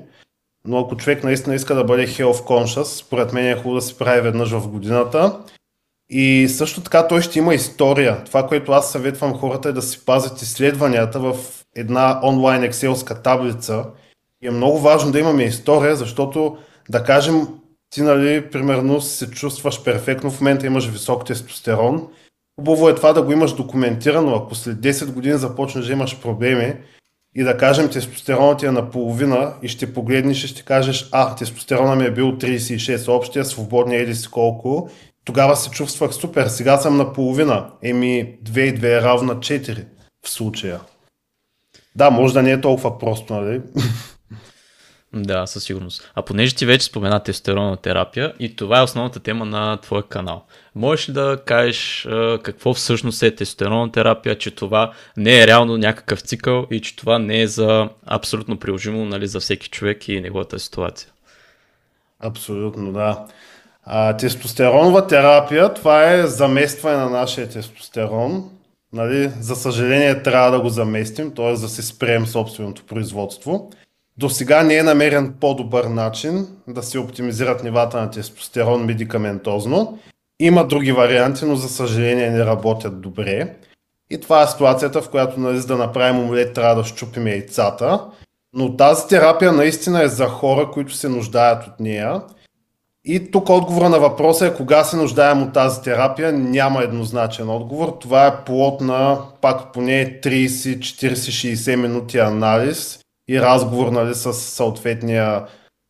Но 0.66 0.78
ако 0.78 0.96
човек 0.96 1.24
наистина 1.24 1.54
иска 1.54 1.74
да 1.74 1.84
бъде 1.84 2.06
health 2.06 2.46
conscious, 2.46 2.84
според 2.84 3.32
мен 3.32 3.46
е 3.46 3.56
хубаво 3.56 3.74
да 3.74 3.82
се 3.82 3.98
прави 3.98 4.20
веднъж 4.20 4.50
в 4.50 4.68
годината. 4.68 5.38
И 6.10 6.48
също 6.48 6.80
така 6.80 7.08
той 7.08 7.22
ще 7.22 7.38
има 7.38 7.54
история. 7.54 8.24
Това, 8.24 8.46
което 8.46 8.72
аз 8.72 8.92
съветвам 8.92 9.34
хората 9.34 9.68
е 9.68 9.72
да 9.72 9.82
си 9.82 10.04
пазят 10.04 10.42
изследванията 10.42 11.20
в 11.20 11.36
една 11.76 12.20
онлайн 12.24 12.62
екселска 12.62 13.22
таблица. 13.22 13.84
И 14.42 14.46
е 14.46 14.50
много 14.50 14.78
важно 14.78 15.12
да 15.12 15.18
имаме 15.18 15.42
история, 15.42 15.96
защото 15.96 16.56
да 16.90 17.04
кажем, 17.04 17.48
ти 17.94 18.02
нали, 18.02 18.50
примерно 18.50 19.00
се 19.00 19.30
чувстваш 19.30 19.84
перфектно, 19.84 20.30
в 20.30 20.40
момента 20.40 20.66
имаш 20.66 20.88
висок 20.88 21.24
тестостерон 21.24 22.08
Хубаво 22.60 22.88
е 22.88 22.94
това 22.94 23.12
да 23.12 23.22
го 23.22 23.32
имаш 23.32 23.52
документирано, 23.52 24.34
ако 24.34 24.54
след 24.54 24.76
10 24.76 25.12
години 25.12 25.38
започнеш 25.38 25.86
да 25.86 25.92
имаш 25.92 26.20
проблеми 26.20 26.74
и 27.34 27.42
да 27.42 27.56
кажем 27.56 27.90
тестостеронът 27.90 28.58
ти 28.58 28.66
е 28.66 28.70
наполовина 28.70 29.54
и 29.62 29.68
ще 29.68 29.94
погледнеш 29.94 30.44
и 30.44 30.48
ще 30.48 30.62
кажеш, 30.62 31.08
а, 31.12 31.34
тестостерона 31.34 31.96
ми 31.96 32.04
е 32.04 32.10
бил 32.10 32.32
36, 32.32 33.08
общия, 33.08 33.44
свободния 33.44 34.02
или 34.02 34.14
си 34.14 34.28
колко, 34.28 34.90
тогава 35.24 35.56
се 35.56 35.70
чувствах 35.70 36.14
супер, 36.14 36.46
сега 36.46 36.78
съм 36.78 36.96
наполовина, 36.96 37.70
еми 37.82 38.36
2 38.42 38.60
и 38.60 38.80
2 38.80 38.98
е 38.98 39.02
равна 39.02 39.36
4 39.36 39.84
в 40.22 40.30
случая. 40.30 40.80
Да, 41.96 42.10
може 42.10 42.34
да 42.34 42.42
не 42.42 42.50
е 42.50 42.60
толкова 42.60 42.98
просто, 42.98 43.34
нали? 43.34 43.62
Да, 45.16 45.46
със 45.46 45.64
сигурност. 45.64 46.10
А 46.14 46.22
понеже 46.22 46.54
ти 46.54 46.66
вече 46.66 46.84
спомена 46.84 47.22
тестостеронна 47.22 47.76
терапия 47.76 48.34
и 48.38 48.56
това 48.56 48.78
е 48.78 48.82
основната 48.82 49.20
тема 49.20 49.44
на 49.44 49.76
твоя 49.76 50.02
канал. 50.02 50.44
Можеш 50.74 51.08
ли 51.08 51.12
да 51.12 51.38
кажеш 51.44 52.08
какво 52.42 52.74
всъщност 52.74 53.22
е 53.22 53.34
тестостеронна 53.34 53.92
терапия, 53.92 54.38
че 54.38 54.50
това 54.50 54.92
не 55.16 55.40
е 55.40 55.46
реално 55.46 55.76
някакъв 55.76 56.20
цикъл 56.20 56.66
и 56.70 56.80
че 56.80 56.96
това 56.96 57.18
не 57.18 57.40
е 57.40 57.46
за 57.46 57.88
абсолютно 58.06 58.58
приложимо 58.58 59.04
нали, 59.04 59.26
за 59.26 59.40
всеки 59.40 59.68
човек 59.68 60.08
и 60.08 60.20
неговата 60.20 60.58
ситуация? 60.58 61.08
Абсолютно, 62.20 62.92
да. 62.92 63.24
А, 63.84 64.16
тестостеронова 64.16 65.06
терапия, 65.06 65.74
това 65.74 66.12
е 66.12 66.26
заместване 66.26 66.96
на 66.96 67.10
нашия 67.10 67.48
тестостерон. 67.48 68.50
Нали, 68.92 69.30
за 69.40 69.56
съжаление 69.56 70.22
трябва 70.22 70.50
да 70.50 70.60
го 70.60 70.68
заместим, 70.68 71.34
т.е. 71.34 71.52
да 71.52 71.68
се 71.68 71.82
спрем 71.82 72.26
собственото 72.26 72.84
производство. 72.84 73.70
До 74.18 74.30
сега 74.30 74.62
не 74.62 74.76
е 74.76 74.82
намерен 74.82 75.34
по-добър 75.40 75.84
начин 75.84 76.46
да 76.68 76.82
се 76.82 76.98
оптимизират 76.98 77.64
нивата 77.64 78.00
на 78.00 78.10
тестостерон 78.10 78.84
медикаментозно. 78.84 79.98
Има 80.40 80.66
други 80.66 80.92
варианти, 80.92 81.44
но 81.44 81.56
за 81.56 81.68
съжаление 81.68 82.30
не 82.30 82.46
работят 82.46 83.00
добре. 83.00 83.56
И 84.10 84.20
това 84.20 84.42
е 84.42 84.46
ситуацията, 84.46 85.02
в 85.02 85.10
която 85.10 85.40
нали, 85.40 85.58
за 85.58 85.66
да 85.66 85.76
направим 85.76 86.20
омлет 86.20 86.54
трябва 86.54 86.74
да 86.74 86.84
щупим 86.84 87.26
яйцата. 87.26 88.00
Но 88.52 88.76
тази 88.76 89.08
терапия 89.08 89.52
наистина 89.52 90.02
е 90.02 90.08
за 90.08 90.26
хора, 90.26 90.70
които 90.70 90.94
се 90.94 91.08
нуждаят 91.08 91.66
от 91.66 91.80
нея. 91.80 92.22
И 93.04 93.30
тук 93.30 93.50
отговора 93.50 93.88
на 93.88 93.98
въпроса 93.98 94.46
е 94.46 94.54
кога 94.54 94.84
се 94.84 94.96
нуждаем 94.96 95.42
от 95.42 95.52
тази 95.52 95.82
терапия. 95.82 96.32
Няма 96.32 96.82
еднозначен 96.82 97.48
отговор. 97.48 97.96
Това 98.00 98.26
е 98.26 98.44
плод 98.44 98.80
на 98.80 99.18
пак 99.40 99.72
поне 99.72 100.20
30, 100.22 100.78
40, 100.78 101.14
60 101.54 101.76
минути 101.76 102.18
анализ 102.18 103.03
и 103.28 103.40
разговор 103.40 103.92
нали, 103.92 104.14
с 104.14 104.32
съответния 104.32 105.46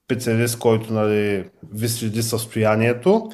специалист, 0.07 0.59
който 0.59 0.93
нали, 0.93 1.45
ви 1.73 1.89
следи 1.89 2.23
състоянието. 2.23 3.31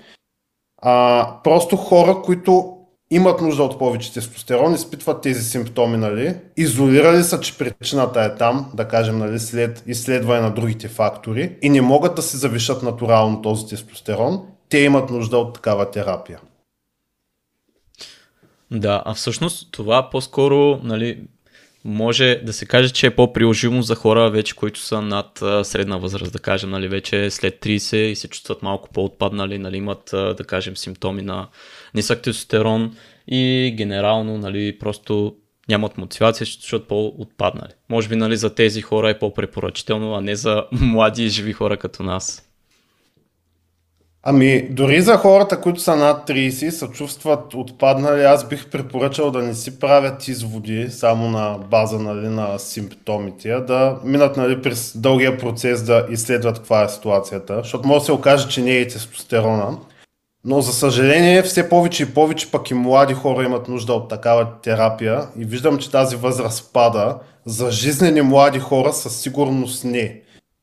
А, 0.82 1.26
просто 1.44 1.76
хора, 1.76 2.22
които 2.22 2.76
имат 3.10 3.40
нужда 3.40 3.62
от 3.62 3.78
повече 3.78 4.12
тестостерон, 4.12 4.74
изпитват 4.74 5.22
тези 5.22 5.42
симптоми, 5.44 5.96
нали? 5.96 6.36
Изолирали 6.56 7.22
са, 7.22 7.40
че 7.40 7.58
причината 7.58 8.22
е 8.22 8.34
там, 8.34 8.70
да 8.74 8.88
кажем, 8.88 9.18
нали, 9.18 9.38
след 9.38 9.82
изследване 9.86 10.40
на 10.40 10.54
другите 10.54 10.88
фактори 10.88 11.56
и 11.62 11.68
не 11.68 11.80
могат 11.80 12.14
да 12.14 12.22
се 12.22 12.36
завишат 12.36 12.82
натурално 12.82 13.42
този 13.42 13.66
тестостерон, 13.66 14.46
те 14.68 14.78
имат 14.78 15.10
нужда 15.10 15.38
от 15.38 15.54
такава 15.54 15.90
терапия. 15.90 16.40
Да, 18.70 19.02
а 19.06 19.14
всъщност 19.14 19.72
това 19.72 20.10
по-скоро, 20.10 20.80
нали, 20.82 21.22
може 21.84 22.40
да 22.44 22.52
се 22.52 22.66
каже, 22.66 22.90
че 22.90 23.06
е 23.06 23.16
по-приложимо 23.16 23.82
за 23.82 23.94
хора 23.94 24.30
вече, 24.30 24.56
които 24.56 24.80
са 24.80 25.02
над 25.02 25.42
средна 25.66 25.96
възраст, 25.96 26.32
да 26.32 26.38
кажем, 26.38 26.70
нали, 26.70 26.88
вече 26.88 27.30
след 27.30 27.54
30 27.64 27.96
и 27.96 28.16
се 28.16 28.28
чувстват 28.28 28.62
малко 28.62 28.88
по-отпаднали, 28.92 29.58
нали, 29.58 29.76
имат, 29.76 30.10
да 30.12 30.44
кажем, 30.46 30.76
симптоми 30.76 31.22
на 31.22 31.48
нисък 31.94 32.22
тестостерон 32.22 32.96
и 33.26 33.74
генерално, 33.76 34.38
нали, 34.38 34.78
просто 34.78 35.36
нямат 35.68 35.98
мотивация, 35.98 36.46
ще 36.46 36.60
чувстват 36.60 36.88
по-отпаднали. 36.88 37.72
Може 37.88 38.08
би, 38.08 38.16
нали, 38.16 38.36
за 38.36 38.54
тези 38.54 38.82
хора 38.82 39.10
е 39.10 39.18
по-препоръчително, 39.18 40.14
а 40.14 40.20
не 40.20 40.36
за 40.36 40.64
млади 40.72 41.24
и 41.24 41.28
живи 41.28 41.52
хора 41.52 41.76
като 41.76 42.02
нас. 42.02 42.49
Ами, 44.22 44.68
дори 44.70 45.02
за 45.02 45.16
хората, 45.16 45.60
които 45.60 45.80
са 45.80 45.96
над 45.96 46.28
30 46.28 46.70
се 46.70 46.86
чувстват 46.86 47.54
отпаднали, 47.54 48.24
аз 48.24 48.48
бих 48.48 48.70
препоръчал 48.70 49.30
да 49.30 49.42
не 49.42 49.54
си 49.54 49.80
правят 49.80 50.28
изводи 50.28 50.90
само 50.90 51.28
на 51.28 51.58
база 51.70 51.98
нали, 51.98 52.28
на 52.28 52.58
симптомите, 52.58 53.50
а 53.50 53.60
да 53.60 53.98
минат 54.04 54.36
нали, 54.36 54.62
през 54.62 54.96
дългия 54.96 55.38
процес 55.38 55.82
да 55.82 56.06
изследват 56.10 56.58
каква 56.58 56.82
е 56.82 56.88
ситуацията, 56.88 57.56
защото 57.62 57.88
може 57.88 57.98
да 57.98 58.04
се 58.04 58.12
окаже, 58.12 58.48
че 58.48 58.62
не 58.62 58.76
е 58.76 58.88
тестостерона. 58.88 59.78
Но 60.44 60.60
за 60.60 60.72
съжаление 60.72 61.42
все 61.42 61.68
повече 61.68 62.02
и 62.02 62.14
повече 62.14 62.50
пък 62.50 62.70
и 62.70 62.74
млади 62.74 63.14
хора 63.14 63.44
имат 63.44 63.68
нужда 63.68 63.92
от 63.92 64.08
такава 64.08 64.46
терапия 64.62 65.22
и 65.38 65.44
виждам, 65.44 65.78
че 65.78 65.90
тази 65.90 66.16
възраст 66.16 66.72
пада. 66.72 67.18
За 67.46 67.70
жизнени 67.70 68.22
млади 68.22 68.58
хора 68.58 68.92
със 68.92 69.20
сигурност 69.20 69.84
не 69.84 70.20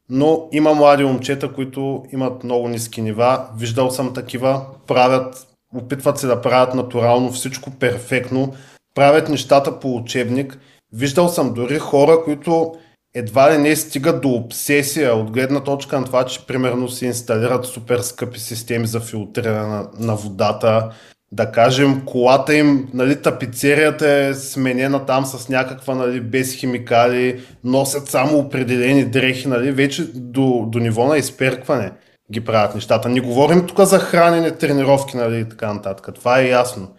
но 0.10 0.47
има 0.51 0.74
млади 0.74 1.03
момчета, 1.03 1.53
които 1.53 2.03
имат 2.12 2.43
много 2.43 2.68
ниски 2.68 3.01
нива. 3.01 3.45
Виждал 3.58 3.91
съм 3.91 4.14
такива, 4.14 4.66
правят, 4.88 5.47
опитват 5.76 6.18
се 6.18 6.28
да 6.28 6.41
правят 6.41 6.74
натурално 6.74 7.32
всичко 7.32 7.72
перфектно, 7.72 8.53
правят 8.95 9.30
нещата 9.30 9.80
по 9.80 9.95
учебник. 9.95 10.60
Виждал 10.93 11.30
съм 11.30 11.53
дори 11.53 11.80
хора, 11.80 12.24
които 12.24 12.74
едва 13.14 13.53
ли 13.53 13.58
не 13.58 13.76
стигат 13.76 14.22
до 14.22 14.30
обсесия 14.30 15.16
от 15.16 15.32
гледна 15.32 15.64
точка 15.64 15.99
на 15.99 16.05
това, 16.05 16.26
че 16.26 16.45
примерно 16.45 16.89
се 16.89 17.05
инсталират 17.05 17.66
супер 17.66 17.99
скъпи 17.99 18.39
системи 18.39 18.88
за 18.88 18.99
филтриране 18.99 19.68
на, 19.68 19.89
на 19.99 20.16
водата, 20.16 20.91
да 21.32 21.51
кажем, 21.51 22.05
колата 22.05 22.55
им, 22.55 22.89
нали, 22.93 23.21
тапицерията 23.21 24.09
е 24.09 24.34
сменена 24.34 25.05
там 25.05 25.25
с 25.25 25.49
някаква, 25.49 25.95
нали, 25.95 26.21
без 26.21 26.53
химикали, 26.53 27.41
носят 27.63 28.07
само 28.07 28.38
определени 28.38 29.05
дрехи, 29.05 29.47
нали, 29.47 29.71
вече 29.71 30.11
до, 30.13 30.65
до 30.67 30.80
ниво 30.80 31.05
на 31.05 31.17
изперкване. 31.17 31.91
ги 32.32 32.45
правят 32.45 32.75
нещата. 32.75 33.09
Не 33.09 33.19
говорим 33.19 33.67
тук 33.67 33.82
за 33.82 33.99
хранене, 33.99 34.51
тренировки 34.51 35.17
нали, 35.17 35.39
и 35.39 35.49
така 35.49 35.73
нататък. 35.73 36.15
Това 36.15 36.39
е 36.39 36.49
ясно. 36.49 36.95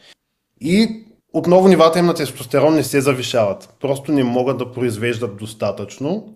И 0.60 1.04
отново 1.32 1.68
нивата 1.68 1.98
им 1.98 2.06
на 2.06 2.14
тестостерон 2.14 2.74
не 2.74 2.82
се 2.82 3.00
завишават. 3.00 3.74
Просто 3.80 4.12
не 4.12 4.24
могат 4.24 4.58
да 4.58 4.72
произвеждат 4.72 5.36
достатъчно. 5.36 6.34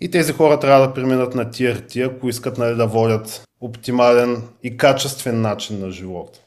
И 0.00 0.10
тези 0.10 0.32
хора 0.32 0.60
трябва 0.60 0.86
да 0.86 0.94
преминат 0.94 1.34
на 1.34 1.46
TRT, 1.46 2.06
ако 2.06 2.28
искат 2.28 2.58
нали, 2.58 2.76
да 2.76 2.86
водят 2.86 3.42
оптимален 3.60 4.42
и 4.62 4.76
качествен 4.76 5.40
начин 5.40 5.80
на 5.80 5.90
живота. 5.90 6.40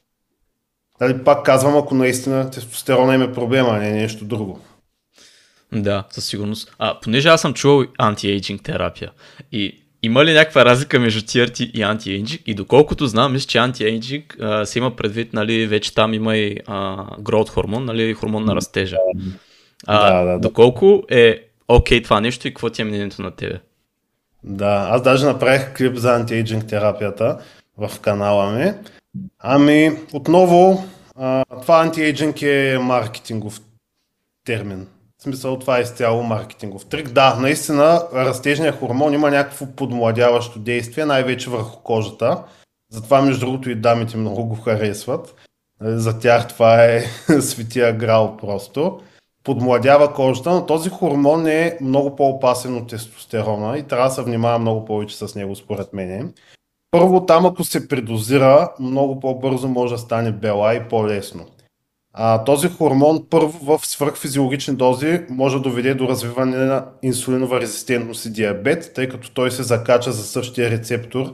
Нали, 1.02 1.24
пак 1.24 1.46
казвам, 1.46 1.78
ако 1.78 1.96
наистина 1.96 2.52
тестостерона 2.52 3.16
им 3.16 3.22
е 3.22 3.34
проблема, 3.34 3.70
а 3.70 3.78
не 3.78 3.92
нещо 3.92 4.26
друго. 4.26 4.60
Да, 5.74 6.04
със 6.10 6.26
сигурност. 6.26 6.76
А, 6.80 7.00
понеже 7.00 7.30
аз 7.30 7.42
съм 7.42 7.54
чувал 7.54 7.86
антиейджинг 7.98 8.64
терапия 8.64 9.12
и 9.52 9.80
има 10.04 10.26
ли 10.26 10.34
някаква 10.34 10.66
разлика 10.66 11.00
между 11.00 11.22
TRT 11.22 11.72
и 11.72 11.82
антиейджинг? 11.82 12.42
И 12.46 12.56
доколкото 12.56 13.08
знам, 13.08 13.34
мисля, 13.34 13.48
че 13.48 13.58
антиейджинг 13.58 14.38
се 14.64 14.80
има 14.80 14.96
предвид, 14.96 15.34
нали, 15.34 15.68
вече 15.68 15.94
там 15.94 16.14
има 16.14 16.38
и 16.38 16.58
гроут 17.20 17.50
хормон, 17.50 17.86
нали, 17.86 18.14
хормон 18.14 18.46
на 18.46 18.56
растежа. 18.56 18.98
А, 19.88 20.12
да, 20.12 20.24
да, 20.24 20.32
да. 20.32 20.40
Доколко 20.40 21.04
е 21.10 21.44
окей 21.68 22.00
okay, 22.00 22.04
това 22.04 22.22
нещо 22.22 22.48
и 22.48 22.52
какво 22.52 22.70
ти 22.70 22.82
е 22.82 22.86
мнението 22.86 23.22
на 23.22 23.32
тебе? 23.32 23.60
Да, 24.44 24.88
аз 24.92 25.02
даже 25.02 25.26
направих 25.26 25.78
клип 25.78 25.96
за 25.96 26.16
антиейджинг 26.16 26.68
терапията 26.68 27.38
в 27.78 28.00
канала 28.00 28.52
ми. 28.52 28.74
Ами, 29.40 29.98
отново, 30.14 30.84
а, 31.16 31.46
това 31.62 31.82
антиейджинг 31.82 32.42
е 32.42 32.78
маркетингов 32.82 33.62
термин. 34.46 34.88
В 35.18 35.24
смисъл 35.24 35.60
това 35.60 35.78
е 35.78 35.82
изцяло 35.82 36.24
маркетингов 36.24 36.86
трик. 36.86 37.10
Да, 37.10 37.36
наистина 37.36 38.02
растежният 38.14 38.80
хормон 38.80 39.14
има 39.14 39.32
някакво 39.32 39.66
подмладяващо 39.66 40.60
действие, 40.60 41.06
най-вече 41.06 41.50
върху 41.50 41.80
кожата. 41.84 42.44
Затова 42.92 43.22
между 43.22 43.46
другото 43.46 43.70
и 43.70 43.76
дамите 43.76 44.18
много 44.18 44.46
го 44.46 44.56
харесват. 44.56 45.36
За 45.82 46.20
тях 46.20 46.48
това 46.48 46.84
е 46.84 47.02
светия 47.42 47.94
грал 47.94 48.38
просто. 48.38 49.02
Подмладява 49.44 50.14
кожата, 50.14 50.52
но 50.52 50.66
този 50.66 50.90
хормон 50.90 51.48
е 51.48 51.78
много 51.82 52.16
по-опасен 52.16 52.78
от 52.78 52.90
тестостерона 52.90 53.78
и 53.78 53.84
трябва 53.84 54.08
да 54.08 54.14
се 54.14 54.24
внимава 54.24 54.60
много 54.60 54.86
повече 54.86 55.18
с 55.18 55.36
него 55.36 55.56
според 55.56 55.94
мен. 55.94 56.34
Първо 56.94 57.26
там 57.26 57.46
ако 57.46 57.64
се 57.64 57.88
предозира, 57.88 58.70
много 58.80 59.20
по-бързо 59.20 59.68
може 59.68 59.94
да 59.94 60.00
стане 60.00 60.32
бела 60.32 60.76
и 60.76 60.80
по-лесно. 60.90 61.46
А, 62.14 62.44
този 62.44 62.70
хормон 62.70 63.26
първо 63.30 63.78
в 63.78 63.86
свръхфизиологични 63.86 64.76
дози 64.76 65.22
може 65.30 65.56
да 65.56 65.62
доведе 65.62 65.94
до 65.94 66.08
развиване 66.08 66.58
на 66.58 66.86
инсулинова 67.02 67.62
резистентност 67.62 68.26
и 68.26 68.30
диабет, 68.30 68.92
тъй 68.96 69.10
като 69.10 69.32
той 69.32 69.52
се 69.52 69.64
закача 69.64 70.12
за 70.12 70.24
същия 70.24 70.70
рецептор. 70.70 71.34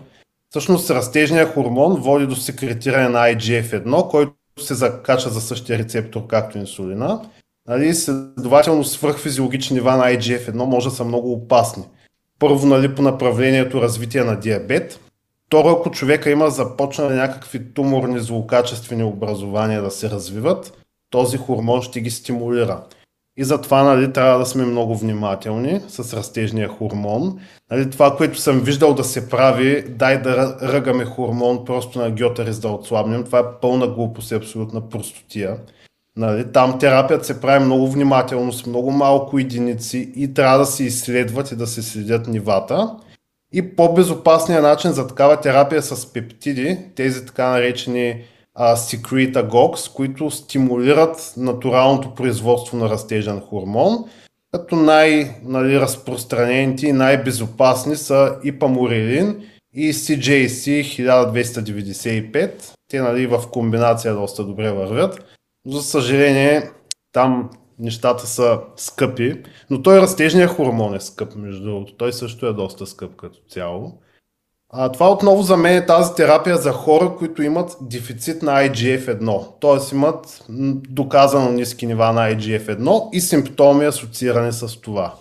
Всъщност 0.49 0.89
растежният 0.89 1.53
хормон 1.53 2.01
води 2.01 2.28
до 2.28 2.36
секретиране 2.36 3.10
на 3.10 3.20
IGF-1, 3.20 4.10
който 4.10 4.34
се 4.60 4.74
закача 4.74 5.30
за 5.30 5.41
същия 5.41 5.78
рецептор 5.78 6.28
както 6.28 6.57
инсулина. 6.57 7.22
Нали, 7.68 7.93
следователно 7.93 8.84
свръхфизиологични 8.84 9.74
нива 9.74 9.97
на 9.97 10.03
IGF-1 10.03 10.53
може 10.53 10.89
да 10.89 10.95
са 10.95 11.05
много 11.05 11.32
опасни. 11.32 11.84
Първо 12.39 12.68
нали, 12.68 12.95
по 12.95 13.01
направлението 13.01 13.82
развитие 13.82 14.24
на 14.24 14.39
диабет, 14.39 14.99
Второ, 15.50 15.70
ако 15.70 15.91
човека 15.91 16.30
има 16.30 16.50
започнали 16.50 17.14
някакви 17.14 17.74
туморни 17.74 18.20
злокачествени 18.20 19.04
образования 19.04 19.82
да 19.82 19.91
се 19.91 20.10
развиват, 20.10 20.78
този 21.10 21.38
хормон 21.38 21.82
ще 21.82 22.02
ги 22.02 22.12
стимулира. 22.12 22.84
И 23.38 23.43
затова 23.43 23.84
нали, 23.84 24.14
трябва 24.14 24.39
да 24.39 24.45
сме 24.45 24.66
много 24.66 24.97
внимателни 24.97 25.82
с 25.88 26.14
растежния 26.14 26.68
хормон. 26.68 27.39
Нали, 27.72 27.89
това, 27.89 28.18
което 28.18 28.39
съм 28.39 28.60
виждал 28.60 28.93
да 28.93 29.04
се 29.04 29.30
прави, 29.30 29.86
дай 29.89 30.22
да 30.22 30.58
ръгаме 30.62 31.06
хормон 31.06 31.66
просто 31.66 32.00
на 32.00 32.12
гьотарис 32.12 32.60
да 32.60 32.68
отслабнем, 32.68 33.24
това 33.24 33.39
е 33.39 33.60
пълна 33.62 33.88
глупост 33.88 34.32
и 34.32 34.36
абсолютна 34.36 34.89
простотия. 34.89 35.58
Нали, 36.16 36.52
там 36.52 36.80
терапията 36.80 37.26
се 37.26 37.41
прави 37.41 37.66
много 37.66 37.88
внимателно, 37.88 38.54
с 38.54 38.66
много 38.66 38.91
малко 38.91 39.39
единици 39.39 40.14
и 40.16 40.34
трябва 40.34 40.58
да 40.58 40.66
се 40.66 40.84
изследват 40.84 41.52
и 41.52 41.56
да 41.56 41.68
се 41.68 41.82
следят 41.82 42.28
нивата. 42.28 42.95
И 43.54 43.76
по-безопасният 43.76 44.64
начин 44.64 44.91
за 44.91 45.08
такава 45.08 45.41
терапия 45.41 45.82
с 45.82 46.14
пептиди, 46.14 46.78
тези 46.95 47.26
така 47.26 47.50
наречени 47.50 48.24
а, 48.56 48.76
secreta 48.76 49.50
GOX, 49.50 49.95
които 49.95 50.32
стимулират 50.32 51.34
натуралното 51.38 52.16
производство 52.16 52.78
на 52.78 52.89
растежен 52.89 53.39
хормон, 53.39 54.06
като 54.52 54.76
най-разпространените 54.76 56.86
нали, 56.86 56.89
и 56.89 56.93
най-безопасни 56.93 57.95
са 57.95 58.36
и 58.43 58.60
паморелин 58.60 59.43
и 59.74 59.93
CJC 59.93 60.82
1295. 61.04 62.52
Те 62.88 63.02
нали, 63.02 63.28
в 63.28 63.43
комбинация 63.52 64.14
доста 64.14 64.43
добре 64.43 64.72
вървят. 64.72 65.26
За 65.68 65.82
съжаление, 65.82 66.70
там 67.12 67.50
нещата 67.80 68.28
са 68.28 68.60
скъпи, 68.76 69.44
но 69.70 69.82
той 69.82 70.02
растежният 70.02 70.52
хормон 70.52 70.96
е 70.96 71.00
скъп, 71.00 71.36
между 71.36 71.64
другото. 71.64 71.94
Той 71.94 72.14
също 72.14 72.46
е 72.46 72.54
доста 72.54 72.86
скъп 72.86 73.16
като 73.16 73.40
цяло. 73.50 74.00
А, 74.72 74.92
това 74.92 75.12
отново 75.12 75.42
за 75.42 75.58
мен 75.58 75.76
е 75.76 75.86
тази 75.86 76.16
терапия 76.16 76.58
за 76.58 76.72
хора, 76.72 77.16
които 77.18 77.44
имат 77.44 77.78
дефицит 77.82 78.42
на 78.42 78.52
IGF-1, 78.52 79.48
т.е. 79.62 79.96
имат 79.96 80.46
доказано 80.90 81.52
ниски 81.52 81.86
нива 81.88 82.14
на 82.14 82.32
IGF-1 82.32 83.10
и 83.14 83.22
симптоми 83.22 83.86
асоциирани 83.86 84.52
с 84.52 84.82
това. 84.82 85.14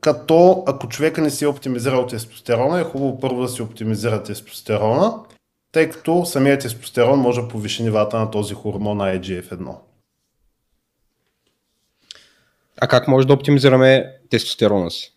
Като 0.00 0.64
ако 0.66 0.88
човека 0.88 1.20
не 1.20 1.30
си 1.30 1.44
е 1.44 1.48
оптимизирал 1.48 2.06
тестостерона, 2.06 2.80
е 2.80 2.84
хубаво 2.84 3.20
първо 3.20 3.42
да 3.42 3.48
си 3.48 3.62
оптимизира 3.62 4.22
тестостерона, 4.22 5.14
тъй 5.72 5.90
като 5.90 6.24
самият 6.24 6.60
тестостерон 6.60 7.18
може 7.18 7.40
да 7.40 7.48
повиши 7.48 7.82
нивата 7.82 8.18
на 8.18 8.30
този 8.30 8.54
хормон 8.54 8.96
на 8.96 9.18
IGF-1. 9.18 9.74
А 12.82 12.86
как 12.86 13.08
може 13.08 13.26
да 13.26 13.32
оптимизираме 13.32 14.06
тестостерона 14.30 14.90
си? 14.90 15.12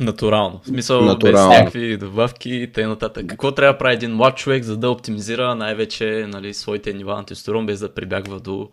Натурално. 0.00 0.60
В 0.64 0.66
смисъл 0.66 1.04
Натурално. 1.04 1.50
без 1.50 1.58
някакви 1.58 1.96
добавки 1.96 2.50
и 2.50 2.72
т.н. 2.72 2.98
Какво 3.26 3.52
трябва 3.52 3.72
да 3.72 3.78
прави 3.78 3.94
един 3.94 4.14
млад 4.14 4.36
човек, 4.36 4.64
за 4.64 4.76
да 4.76 4.90
оптимизира 4.90 5.54
най-вече 5.54 6.26
нали, 6.28 6.54
своите 6.54 6.92
нива 6.92 7.16
на 7.16 7.24
тестостерон, 7.24 7.66
без 7.66 7.80
да 7.80 7.94
прибягва 7.94 8.40
до 8.40 8.70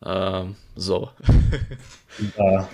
а, 0.00 0.44
зола? 0.76 1.10
Да. 2.38 2.68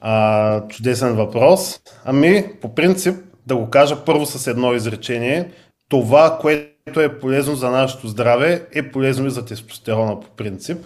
А, 0.00 0.68
чудесен 0.68 1.16
въпрос. 1.16 1.80
Ами, 2.04 2.44
по 2.60 2.74
принцип, 2.74 3.14
да 3.46 3.56
го 3.56 3.70
кажа 3.70 4.04
първо 4.04 4.26
с 4.26 4.46
едно 4.46 4.74
изречение. 4.74 5.52
Това, 5.88 6.38
което 6.40 7.00
е 7.00 7.18
полезно 7.18 7.54
за 7.54 7.70
нашето 7.70 8.08
здраве, 8.08 8.66
е 8.74 8.90
полезно 8.90 9.26
и 9.26 9.30
за 9.30 9.44
тестостерона 9.44 10.20
по 10.20 10.28
принцип 10.28 10.78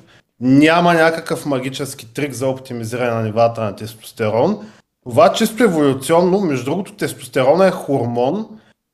няма 0.43 0.95
някакъв 0.95 1.47
магически 1.47 2.15
трик 2.15 2.33
за 2.33 2.49
оптимизиране 2.49 3.11
на 3.11 3.23
нивата 3.23 3.61
на 3.61 3.77
тестостерон. 3.77 4.69
Това 5.03 5.33
чисто 5.33 5.65
еволюционно, 5.65 6.41
между 6.41 6.65
другото, 6.65 6.97
тестостерона 6.97 7.67
е 7.67 7.71
хормон, 7.71 8.49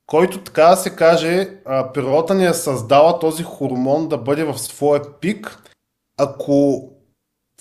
който 0.07 0.39
така 0.39 0.65
да 0.65 0.77
се 0.77 0.91
каже, 0.91 1.49
природата 1.95 2.35
ни 2.35 2.47
е 2.47 2.55
създала 2.55 3.19
този 3.19 3.43
хормон 3.43 4.09
да 4.09 4.19
бъде 4.19 4.45
в 4.45 4.59
своя 4.59 5.03
пик, 5.21 5.63
ако 6.19 6.89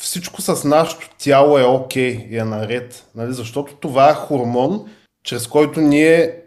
всичко 0.02 0.42
с 0.42 0.64
нашето 0.64 1.10
тяло 1.18 1.58
е 1.58 1.64
окей 1.64 2.18
okay, 2.18 2.30
и 2.30 2.38
е 2.38 2.44
наред. 2.44 3.06
Нали? 3.16 3.34
Защото 3.34 3.76
това 3.76 4.10
е 4.10 4.14
хормон, 4.14 4.86
чрез 5.24 5.48
който 5.48 5.82
ние 5.82 6.42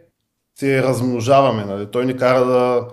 се 0.59 0.82
размножаваме. 0.82 1.64
Нали? 1.64 1.86
Той 1.86 2.07
ни 2.07 2.16
кара 2.16 2.45
да 2.45 2.86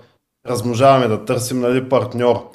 размножаваме, 0.48 1.08
да 1.08 1.26
търсим 1.26 1.60
нали, 1.60 1.90
партньор. 1.90 2.50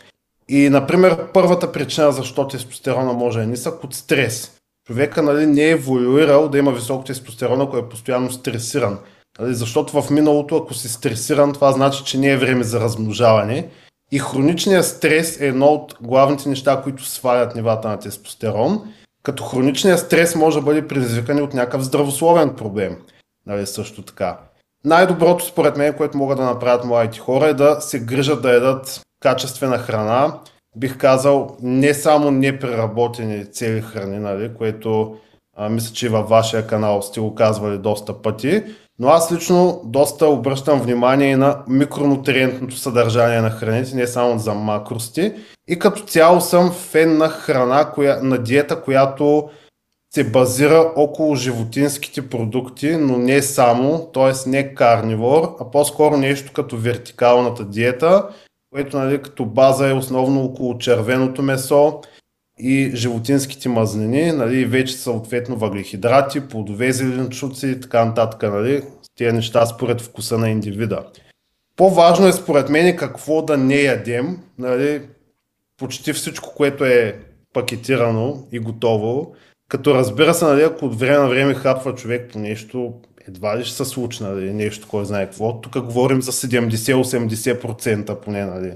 И, 0.55 0.71
например, 0.71 1.27
първата 1.33 1.73
причина 1.73 2.13
защо 2.13 2.49
тестостерона 2.49 3.13
може 3.13 3.39
да 3.39 3.45
е 3.45 3.47
нисък 3.47 3.85
от 3.85 3.95
стрес. 3.95 4.53
Човека 4.87 5.23
нали, 5.23 5.47
не 5.47 5.63
е 5.63 5.71
еволюирал 5.71 6.49
да 6.49 6.59
има 6.59 6.73
висок 6.73 7.07
тестостерон, 7.07 7.61
ако 7.61 7.77
е 7.77 7.89
постоянно 7.89 8.33
стресиран. 8.33 8.99
Нали, 9.41 9.55
защото 9.55 10.03
в 10.03 10.11
миналото, 10.11 10.57
ако 10.57 10.75
си 10.75 10.89
стресиран, 10.89 11.53
това 11.53 11.73
значи, 11.73 12.05
че 12.05 12.19
не 12.19 12.29
е 12.29 12.37
време 12.37 12.65
за 12.65 12.81
размножаване. 12.81 13.69
И 14.11 14.19
хроничният 14.19 14.87
стрес 14.87 15.41
е 15.41 15.47
едно 15.47 15.67
от 15.67 15.97
главните 16.01 16.49
неща, 16.49 16.81
които 16.83 17.05
свалят 17.05 17.55
нивата 17.55 17.89
на 17.89 17.99
тестостерон. 17.99 18.93
Като 19.23 19.45
хроничният 19.45 20.01
стрес 20.01 20.35
може 20.35 20.59
да 20.59 20.65
бъде 20.65 20.89
предизвикан 20.89 21.43
от 21.43 21.55
някакъв 21.55 21.83
здравословен 21.83 22.57
проблем. 22.57 22.97
Нали, 23.47 23.67
също 23.67 24.03
така. 24.03 24.39
Най-доброто 24.85 25.45
според 25.45 25.77
мен, 25.77 25.95
което 25.95 26.19
могат 26.19 26.39
да 26.39 26.45
направят 26.45 26.85
младите 26.85 27.19
хора 27.19 27.47
е 27.47 27.55
да 27.55 27.81
се 27.81 28.01
грижат 28.01 28.43
да 28.43 28.51
едат 28.51 29.03
качествена 29.23 29.79
храна. 29.79 30.39
Бих 30.77 30.99
казал 30.99 31.57
не 31.63 31.95
само 31.95 32.31
непреработени 32.31 33.53
цели 33.53 33.81
храни, 33.81 34.19
нали, 34.19 34.55
което 34.59 35.17
а, 35.57 35.69
мисля, 35.69 35.95
че 35.95 36.07
и 36.07 36.09
във 36.09 36.29
вашия 36.29 36.67
канал 36.67 37.03
сте 37.03 37.21
го 37.21 37.35
казвали 37.35 37.79
доста 37.79 38.23
пъти, 38.23 38.63
но 38.99 39.09
аз 39.09 39.33
лично 39.33 39.81
доста 39.85 40.27
обръщам 40.27 40.81
внимание 40.81 41.31
и 41.31 41.37
на 41.37 41.59
микронутриентното 41.69 42.77
съдържание 42.77 43.41
на 43.41 43.51
храните, 43.51 43.97
не 43.97 44.07
само 44.07 44.39
за 44.39 44.55
макрости. 44.55 45.33
И 45.69 45.79
като 45.79 46.03
цяло 46.03 46.41
съм 46.41 46.73
фен 46.73 47.19
на 47.19 47.29
храна, 47.29 47.91
коя, 47.95 48.19
на 48.23 48.39
диета, 48.39 48.83
която 48.83 49.49
се 50.15 50.31
базира 50.31 50.93
около 50.97 51.37
животинските 51.37 52.29
продукти, 52.29 52.97
но 52.97 53.19
не 53.19 53.43
само, 53.43 54.11
т.е. 54.15 54.51
не 54.51 54.75
карнивор, 54.75 55.57
а 55.61 55.71
по-скоро 55.71 56.17
нещо 56.17 56.53
като 56.53 56.77
вертикалната 56.77 57.65
диета, 57.65 58.29
което 58.73 58.99
нали, 58.99 59.23
като 59.23 59.45
база 59.45 59.89
е 59.89 59.93
основно 59.93 60.45
около 60.45 60.79
червеното 60.79 61.43
месо 61.43 62.01
и 62.59 62.91
животинските 62.95 63.69
мазнини, 63.69 64.33
нали, 64.33 64.65
вече 64.65 64.97
съответно 64.97 65.57
въглехидрати, 65.57 66.49
плодове, 66.49 66.93
зеленчуци 66.93 67.67
и 67.67 67.81
така 67.81 68.05
нататък, 68.05 68.43
нали, 68.43 68.83
тези 69.19 69.37
неща 69.37 69.67
според 69.67 70.01
вкуса 70.01 70.39
на 70.39 70.51
индивида. 70.51 71.05
По-важно 71.77 72.27
е 72.27 72.33
според 72.33 72.69
мен 72.69 72.97
какво 72.97 73.43
да 73.43 73.57
не 73.57 73.81
ядем, 73.81 74.39
нали, 74.59 75.03
почти 75.79 76.13
всичко, 76.13 76.55
което 76.57 76.85
е 76.85 77.19
пакетирано 77.53 78.47
и 78.53 78.59
готово, 78.59 79.35
като 79.69 79.95
разбира 79.95 80.35
се, 80.35 80.45
нали, 80.45 80.63
ако 80.63 80.85
от 80.85 80.99
време 80.99 81.19
на 81.19 81.29
време 81.29 81.55
хапва 81.55 81.95
човек 81.95 82.31
по 82.33 82.39
нещо, 82.39 82.93
едва 83.29 83.59
ли 83.59 83.65
ще 83.65 83.77
се 83.77 83.85
случи 83.85 84.23
нали, 84.23 84.53
нещо, 84.53 84.89
кой 84.89 85.05
знае 85.05 85.27
какво. 85.27 85.61
Тук 85.61 85.79
говорим 85.79 86.23
за 86.23 86.33
70-80% 86.33 88.15
поне 88.21 88.45
нали, 88.45 88.73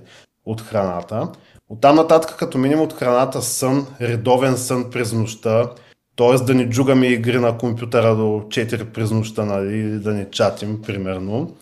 от 0.46 0.60
храната. 0.60 1.28
Оттам 1.68 1.96
нататък, 1.96 2.36
като 2.38 2.58
минем 2.58 2.80
от 2.80 2.92
храната 2.92 3.42
сън, 3.42 3.86
редовен 4.00 4.56
сън 4.56 4.90
през 4.90 5.12
нощта, 5.12 5.70
т.е. 6.16 6.44
да 6.44 6.54
не 6.54 6.68
джугаме 6.68 7.06
игри 7.06 7.38
на 7.38 7.58
компютъра 7.58 8.16
до 8.16 8.22
4 8.22 8.84
през 8.84 9.10
нощта, 9.10 9.44
нали, 9.44 9.82
да 9.82 10.12
не 10.12 10.30
чатим, 10.30 10.82
примерно. 10.82 11.56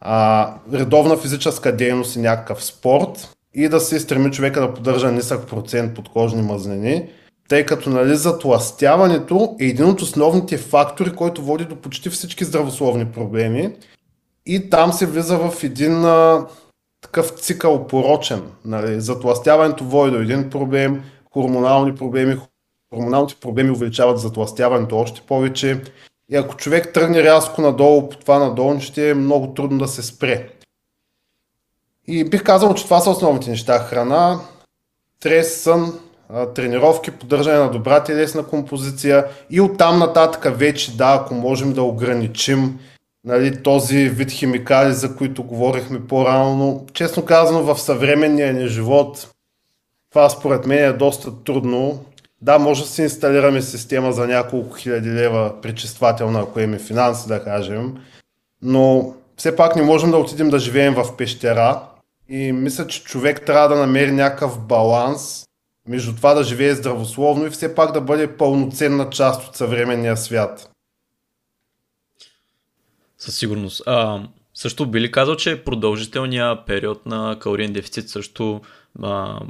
А, 0.00 0.54
редовна 0.72 1.16
физическа 1.16 1.76
дейност 1.76 2.16
и 2.16 2.20
някакъв 2.20 2.64
спорт 2.64 3.34
и 3.54 3.68
да 3.68 3.80
се 3.80 4.00
стреми 4.00 4.30
човека 4.30 4.60
да 4.60 4.74
поддържа 4.74 5.12
нисък 5.12 5.48
процент 5.48 5.94
подкожни 5.94 6.42
мазнини, 6.42 7.08
тъй 7.52 7.66
като 7.66 7.90
нали, 7.90 8.16
затластяването 8.16 9.56
е 9.60 9.64
един 9.64 9.84
от 9.84 10.00
основните 10.00 10.58
фактори, 10.58 11.12
който 11.12 11.42
води 11.42 11.64
до 11.64 11.76
почти 11.76 12.10
всички 12.10 12.44
здравословни 12.44 13.06
проблеми 13.06 13.74
и 14.46 14.70
там 14.70 14.92
се 14.92 15.06
влиза 15.06 15.38
в 15.38 15.64
един 15.64 16.04
а, 16.04 16.46
такъв 17.00 17.30
цикъл 17.30 17.86
порочен. 17.86 18.42
Нали. 18.64 19.00
Затластяването 19.00 19.84
води 19.84 20.10
до 20.10 20.18
един 20.18 20.50
проблем, 20.50 21.02
хормонални 21.32 21.94
проблеми, 21.94 22.36
хормоналните 22.94 23.34
проблеми 23.40 23.70
увеличават 23.70 24.18
затластяването 24.18 24.98
още 24.98 25.20
повече 25.20 25.80
и 26.28 26.36
ако 26.36 26.56
човек 26.56 26.92
тръгне 26.92 27.22
рязко 27.22 27.62
надолу 27.62 28.08
по 28.08 28.16
това 28.16 28.38
надолу, 28.38 28.80
ще 28.80 29.10
е 29.10 29.14
много 29.14 29.54
трудно 29.54 29.78
да 29.78 29.88
се 29.88 30.02
спре. 30.02 30.48
И 32.06 32.24
бих 32.24 32.42
казал, 32.42 32.74
че 32.74 32.84
това 32.84 33.00
са 33.00 33.10
основните 33.10 33.50
неща. 33.50 33.78
Храна, 33.78 34.40
стрес, 35.18 35.60
сън, 35.60 35.98
тренировки, 36.54 37.10
поддържане 37.10 37.58
на 37.58 37.70
добра 37.70 38.04
телесна 38.04 38.42
композиция. 38.42 39.24
И 39.50 39.60
оттам 39.60 39.98
нататък 39.98 40.58
вече, 40.58 40.96
да, 40.96 41.18
ако 41.20 41.34
можем 41.34 41.72
да 41.72 41.82
ограничим 41.82 42.78
нали, 43.24 43.62
този 43.62 44.08
вид 44.08 44.30
химикали, 44.30 44.92
за 44.92 45.16
които 45.16 45.42
говорихме 45.42 46.06
по-рано, 46.06 46.56
но 46.56 46.84
честно 46.92 47.24
казано 47.24 47.62
в 47.62 47.80
съвременния 47.80 48.52
ни 48.52 48.68
живот 48.68 49.28
това 50.12 50.28
според 50.30 50.66
мен 50.66 50.84
е 50.84 50.92
доста 50.92 51.44
трудно. 51.44 52.04
Да, 52.42 52.58
може 52.58 52.82
да 52.82 52.88
си 52.88 53.02
инсталираме 53.02 53.62
система 53.62 54.12
за 54.12 54.26
няколко 54.26 54.76
хиляди 54.76 55.10
лева 55.10 55.52
пречиствателна, 55.62 56.40
ако 56.40 56.60
имаме 56.60 56.78
финанси, 56.78 57.28
да 57.28 57.44
кажем, 57.44 57.94
но 58.62 59.14
все 59.36 59.56
пак 59.56 59.76
не 59.76 59.82
можем 59.82 60.10
да 60.10 60.16
отидем 60.16 60.50
да 60.50 60.58
живеем 60.58 60.94
в 60.94 61.16
пещера. 61.16 61.82
И 62.28 62.52
мисля, 62.52 62.86
че 62.86 63.04
човек 63.04 63.46
трябва 63.46 63.68
да 63.68 63.76
намери 63.76 64.12
някакъв 64.12 64.60
баланс 64.60 65.44
между 65.88 66.16
това 66.16 66.34
да 66.34 66.44
живее 66.44 66.74
здравословно 66.74 67.46
и 67.46 67.50
все 67.50 67.74
пак 67.74 67.92
да 67.92 68.00
бъде 68.00 68.36
пълноценна 68.36 69.10
част 69.10 69.48
от 69.48 69.56
съвременния 69.56 70.16
свят. 70.16 70.70
Със 73.18 73.38
сигурност. 73.38 73.82
А, 73.86 74.22
също 74.54 74.86
би 74.86 75.00
ли 75.00 75.10
казал, 75.10 75.36
че 75.36 75.64
продължителният 75.64 76.66
период 76.66 77.06
на 77.06 77.36
калориен 77.40 77.72
дефицит 77.72 78.08
също 78.08 78.60
а, 79.02 79.40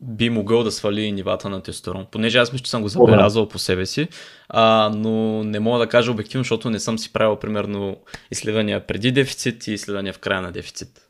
би 0.00 0.30
могъл 0.30 0.62
да 0.62 0.72
свали 0.72 1.12
нивата 1.12 1.48
на 1.48 1.62
тестостерон. 1.62 2.06
Понеже 2.10 2.38
аз 2.38 2.52
мисля, 2.52 2.64
че 2.64 2.70
съм 2.70 2.82
го 2.82 2.88
забелязал 2.88 3.48
по 3.48 3.58
себе 3.58 3.86
си, 3.86 4.08
а, 4.48 4.90
но 4.94 5.44
не 5.44 5.60
мога 5.60 5.78
да 5.78 5.86
кажа 5.86 6.10
обективно, 6.10 6.44
защото 6.44 6.70
не 6.70 6.80
съм 6.80 6.98
си 6.98 7.12
правил 7.12 7.36
примерно 7.36 7.96
изследвания 8.30 8.86
преди 8.86 9.12
дефицит 9.12 9.66
и 9.66 9.72
изследвания 9.72 10.12
в 10.12 10.18
края 10.18 10.42
на 10.42 10.52
дефицит. 10.52 11.06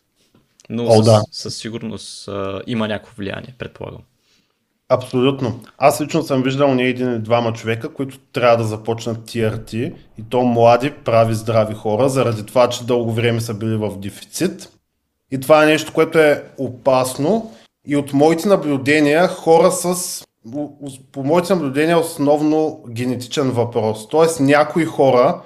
Но 0.71 0.85
О, 0.87 0.97
със, 0.97 1.05
да. 1.05 1.23
със 1.31 1.57
сигурност 1.57 2.29
а, 2.29 2.63
има 2.67 2.89
някакво 2.89 3.15
влияние, 3.17 3.55
предполагам. 3.59 4.01
Абсолютно. 4.93 5.61
Аз 5.79 6.01
лично 6.01 6.23
съм 6.23 6.43
виждал 6.43 6.75
не 6.75 6.83
един 6.83 7.13
или 7.13 7.19
двама 7.19 7.53
човека, 7.53 7.89
които 7.89 8.19
трябва 8.19 8.57
да 8.57 8.65
започнат 8.65 9.19
TRT 9.19 9.95
и 10.19 10.23
то 10.29 10.43
млади, 10.43 10.93
прави, 11.05 11.35
здрави 11.35 11.75
хора, 11.75 12.09
заради 12.09 12.47
това, 12.47 12.69
че 12.69 12.87
дълго 12.87 13.13
време 13.13 13.41
са 13.41 13.55
били 13.55 13.77
в 13.77 13.99
дефицит. 13.99 14.73
И 15.31 15.41
това 15.41 15.63
е 15.63 15.67
нещо, 15.67 15.93
което 15.93 16.19
е 16.19 16.45
опасно. 16.59 17.53
И 17.87 17.97
от 17.97 18.13
моите 18.13 18.49
наблюдения, 18.49 19.29
хора 19.29 19.73
с 19.73 20.25
по 21.13 21.25
моите 21.25 21.55
наблюдения 21.55 21.99
основно 21.99 22.85
генетичен 22.89 23.51
въпрос. 23.51 24.09
Тоест 24.09 24.41
някои 24.41 24.85
хора 24.85 25.43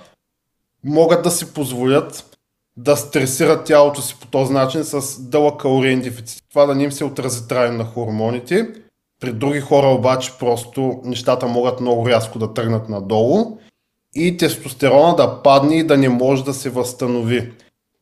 могат 0.85 1.23
да 1.23 1.31
си 1.31 1.55
позволят 1.55 2.39
да 2.77 2.97
стресират 2.97 3.65
тялото 3.65 4.03
си 4.03 4.17
по 4.21 4.27
този 4.27 4.53
начин 4.53 4.85
с 4.85 5.21
дълъг 5.23 5.61
калориен 5.61 6.01
дефицит. 6.01 6.45
Това 6.51 6.67
да 6.67 6.75
не 6.75 6.85
им 6.85 6.93
се 6.93 7.05
отрази 7.05 7.49
трайно 7.49 7.79
на 7.79 7.85
хормоните 7.85 8.84
при 9.25 9.33
други 9.33 9.61
хора 9.61 9.87
обаче 9.87 10.33
просто 10.39 11.01
нещата 11.05 11.47
могат 11.47 11.81
много 11.81 12.09
рязко 12.09 12.39
да 12.39 12.55
тръгнат 12.55 12.89
надолу 12.89 13.59
и 14.15 14.37
тестостерона 14.37 15.17
да 15.17 15.43
падне 15.43 15.77
и 15.77 15.87
да 15.87 15.97
не 15.97 16.09
може 16.09 16.45
да 16.45 16.55
се 16.55 16.71
възстанови. 16.71 17.53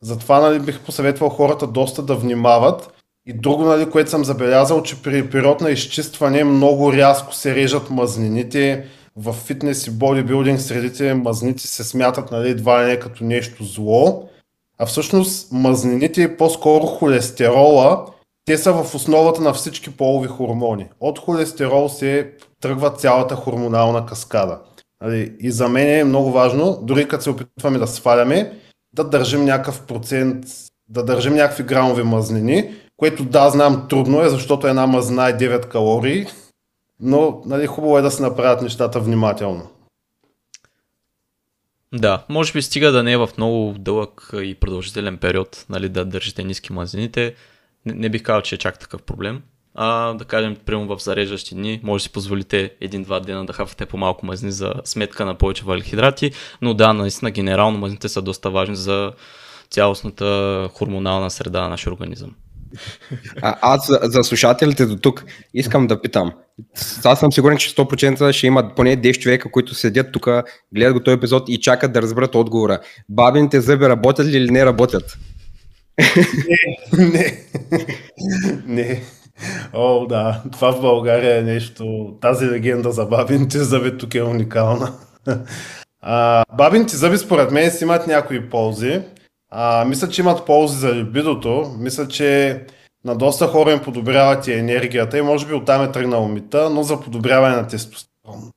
Затова 0.01 0.39
нали, 0.39 0.59
бих 0.59 0.79
посъветвал 0.79 1.29
хората 1.29 1.67
доста 1.67 2.01
да 2.01 2.15
внимават. 2.15 2.93
И 3.25 3.33
друго, 3.33 3.63
нали, 3.63 3.89
което 3.89 4.09
съм 4.09 4.25
забелязал, 4.25 4.83
че 4.83 5.01
при 5.01 5.29
период 5.29 5.61
на 5.61 5.69
изчистване 5.69 6.43
много 6.43 6.93
рязко 6.93 7.35
се 7.35 7.55
режат 7.55 7.89
мазнините. 7.89 8.85
В 9.15 9.33
фитнес 9.33 9.87
и 9.87 9.91
бодибилдинг 9.91 10.61
средите 10.61 11.13
мазните 11.13 11.67
се 11.67 11.83
смятат 11.83 12.31
нали, 12.31 12.49
едва 12.49 12.81
не 12.81 12.99
като 12.99 13.23
нещо 13.23 13.63
зло. 13.63 14.29
А 14.79 14.85
всъщност 14.85 15.51
мазнините 15.51 16.21
и 16.21 16.37
по-скоро 16.37 16.85
холестерола 16.85 18.05
те 18.45 18.57
са 18.57 18.73
в 18.73 18.95
основата 18.95 19.41
на 19.41 19.53
всички 19.53 19.97
полови 19.97 20.27
хормони. 20.27 20.89
От 20.99 21.19
холестерол 21.19 21.89
се 21.89 22.31
тръгва 22.61 22.89
цялата 22.89 23.35
хормонална 23.35 24.05
каскада. 24.05 24.59
Нали, 25.01 25.35
и 25.39 25.51
за 25.51 25.69
мен 25.69 25.99
е 25.99 26.03
много 26.03 26.31
важно, 26.31 26.79
дори 26.81 27.07
като 27.07 27.23
се 27.23 27.29
опитваме 27.29 27.77
да 27.77 27.87
сваляме, 27.87 28.59
да 28.93 29.03
държим 29.03 29.45
някакъв 29.45 29.81
процент, 29.81 30.45
да 30.89 31.03
държим 31.05 31.33
някакви 31.33 31.63
грамови 31.63 32.03
мазнини, 32.03 32.73
което 32.97 33.23
да, 33.23 33.49
знам 33.49 33.85
трудно 33.89 34.21
е, 34.21 34.29
защото 34.29 34.67
една 34.67 34.87
мазна 34.87 35.29
е 35.29 35.37
9 35.37 35.67
калории, 35.67 36.25
но 36.99 37.41
нали, 37.45 37.67
хубаво 37.67 37.97
е 37.97 38.01
да 38.01 38.11
се 38.11 38.21
направят 38.23 38.61
нещата 38.61 38.99
внимателно. 38.99 39.67
Да, 41.93 42.23
може 42.29 42.53
би 42.53 42.61
стига 42.61 42.91
да 42.91 43.03
не 43.03 43.11
е 43.11 43.17
в 43.17 43.29
много 43.37 43.75
дълъг 43.79 44.29
и 44.33 44.55
продължителен 44.55 45.17
период, 45.17 45.65
нали, 45.69 45.89
да 45.89 46.05
държите 46.05 46.43
ниски 46.43 46.73
мазнините, 46.73 47.35
не, 47.85 47.93
не 47.93 48.09
бих 48.09 48.23
казал, 48.23 48.41
че 48.41 48.55
е 48.55 48.57
чак 48.57 48.79
такъв 48.79 49.01
проблем. 49.01 49.41
А, 49.75 50.13
да 50.13 50.25
кажем, 50.25 50.55
прямо 50.65 50.95
в 50.95 51.03
зареждащи 51.03 51.55
дни, 51.55 51.79
може 51.83 52.01
да 52.01 52.03
си 52.03 52.11
позволите 52.11 52.71
един-два 52.81 53.19
дена 53.19 53.45
да 53.45 53.53
хафате 53.53 53.85
по-малко 53.85 54.25
мазни 54.25 54.51
за 54.51 54.73
сметка 54.85 55.25
на 55.25 55.35
повече 55.35 55.63
валихидрати, 55.63 56.31
но 56.61 56.73
да, 56.73 56.93
наистина 56.93 57.31
генерално 57.31 57.77
мазните 57.77 58.09
са 58.09 58.21
доста 58.21 58.49
важни 58.49 58.75
за 58.75 59.11
цялостната 59.69 60.69
хормонална 60.73 61.31
среда 61.31 61.61
на 61.61 61.69
нашия 61.69 61.93
организъм. 61.93 62.35
А, 63.41 63.55
аз 63.61 63.87
за, 63.87 63.99
за 64.03 64.23
слушателите 64.23 64.85
до 64.85 64.95
тук 64.95 65.25
искам 65.53 65.87
да 65.87 66.01
питам. 66.01 66.31
Аз 67.03 67.19
съм 67.19 67.31
сигурен, 67.31 67.57
че 67.57 67.75
100% 67.75 68.31
ще 68.31 68.47
имат 68.47 68.75
поне 68.75 68.97
10 68.97 69.19
човека, 69.19 69.51
които 69.51 69.75
седят 69.75 70.11
тук, 70.11 70.27
гледат 70.75 70.93
го 70.93 70.99
този 70.99 71.17
епизод 71.17 71.49
и 71.49 71.61
чакат 71.61 71.93
да 71.93 72.01
разберат 72.01 72.35
отговора. 72.35 72.79
Бабините 73.09 73.61
зъби 73.61 73.89
работят 73.89 74.27
ли 74.27 74.37
или 74.37 74.51
не 74.51 74.65
работят? 74.65 75.17
Не, 76.97 77.07
не. 77.11 77.43
не. 78.65 79.01
О, 79.73 80.05
да, 80.05 80.43
това 80.51 80.71
в 80.71 80.81
България 80.81 81.37
е 81.37 81.43
нещо, 81.43 82.13
тази 82.21 82.47
легенда 82.47 82.91
за 82.91 83.05
бабините 83.05 83.59
зъби 83.59 83.97
тук 83.97 84.15
е 84.15 84.23
уникална. 84.23 84.93
А, 86.01 86.43
бабините 86.57 86.97
зъби 86.97 87.17
според 87.17 87.51
мен 87.51 87.71
си 87.71 87.83
имат 87.83 88.07
някои 88.07 88.49
ползи. 88.49 89.01
А, 89.51 89.85
мисля, 89.85 90.09
че 90.09 90.21
имат 90.21 90.45
ползи 90.45 90.77
за 90.77 90.95
либидото. 90.95 91.75
Мисля, 91.79 92.07
че 92.07 92.61
на 93.05 93.15
доста 93.15 93.47
хора 93.47 93.71
им 93.71 93.79
подобряват 93.79 94.47
и 94.47 94.53
енергията 94.53 95.17
и 95.17 95.21
може 95.21 95.47
би 95.47 95.53
оттам 95.53 95.83
е 95.83 95.91
тръгнал 95.91 96.27
мита, 96.27 96.69
но 96.69 96.83
за 96.83 97.01
подобряване 97.01 97.55
на 97.55 97.67
тестостерон. 97.67 98.51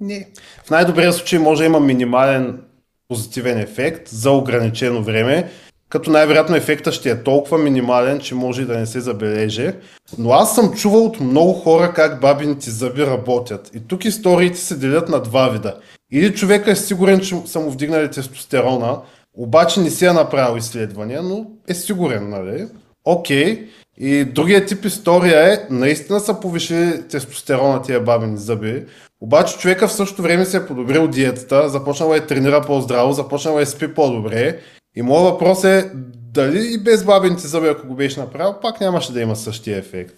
Не. 0.00 0.28
В 0.64 0.70
най-добрия 0.70 1.12
случай 1.12 1.38
може 1.38 1.58
да 1.58 1.66
има 1.66 1.80
минимален 1.80 2.60
позитивен 3.08 3.58
ефект 3.58 4.08
за 4.08 4.30
ограничено 4.30 5.02
време 5.02 5.50
като 5.88 6.10
най-вероятно 6.10 6.56
ефекта 6.56 6.92
ще 6.92 7.10
е 7.10 7.22
толкова 7.22 7.58
минимален, 7.58 8.20
че 8.20 8.34
може 8.34 8.62
и 8.62 8.64
да 8.64 8.78
не 8.78 8.86
се 8.86 9.00
забележи. 9.00 9.70
Но 10.18 10.30
аз 10.30 10.54
съм 10.54 10.74
чувал 10.74 11.04
от 11.04 11.20
много 11.20 11.52
хора 11.52 11.92
как 11.94 12.20
бабините 12.20 12.70
зъби 12.70 13.06
работят. 13.06 13.70
И 13.74 13.80
тук 13.88 14.04
историите 14.04 14.58
се 14.58 14.76
делят 14.76 15.08
на 15.08 15.22
два 15.22 15.48
вида. 15.48 15.76
Или 16.12 16.34
човека 16.34 16.70
е 16.70 16.76
сигурен, 16.76 17.20
че 17.20 17.36
са 17.46 17.60
му 17.60 17.70
вдигнали 17.70 18.10
тестостерона, 18.10 18.98
обаче 19.34 19.80
не 19.80 19.90
си 19.90 20.06
е 20.06 20.12
направил 20.12 20.58
изследвания, 20.58 21.22
но 21.22 21.46
е 21.68 21.74
сигурен, 21.74 22.28
нали? 22.28 22.66
Окей. 23.04 23.68
И 24.00 24.24
другия 24.24 24.66
тип 24.66 24.84
история 24.84 25.52
е, 25.52 25.66
наистина 25.70 26.20
са 26.20 26.40
повишили 26.40 27.08
тестостерона 27.08 27.82
тия 27.82 28.00
бабини 28.00 28.36
зъби, 28.36 28.84
обаче 29.20 29.58
човека 29.58 29.88
в 29.88 29.92
същото 29.92 30.22
време 30.22 30.44
се 30.44 30.56
е 30.56 30.66
подобрил 30.66 31.08
диетата, 31.08 31.68
започнал 31.68 32.14
е 32.14 32.26
тренира 32.26 32.60
по-здраво, 32.60 33.12
започнал 33.12 33.58
е 33.58 33.66
спи 33.66 33.94
по-добре. 33.94 34.58
И 34.96 35.02
моят 35.02 35.32
въпрос 35.32 35.64
е, 35.64 35.92
дали 36.32 36.74
и 36.74 36.78
без 36.78 37.04
бабините 37.04 37.46
зъби, 37.46 37.68
ако 37.68 37.86
го 37.86 37.94
беше 37.94 38.20
направил, 38.20 38.54
пак 38.62 38.80
нямаше 38.80 39.12
да 39.12 39.20
има 39.20 39.36
същия 39.36 39.78
ефект. 39.78 40.14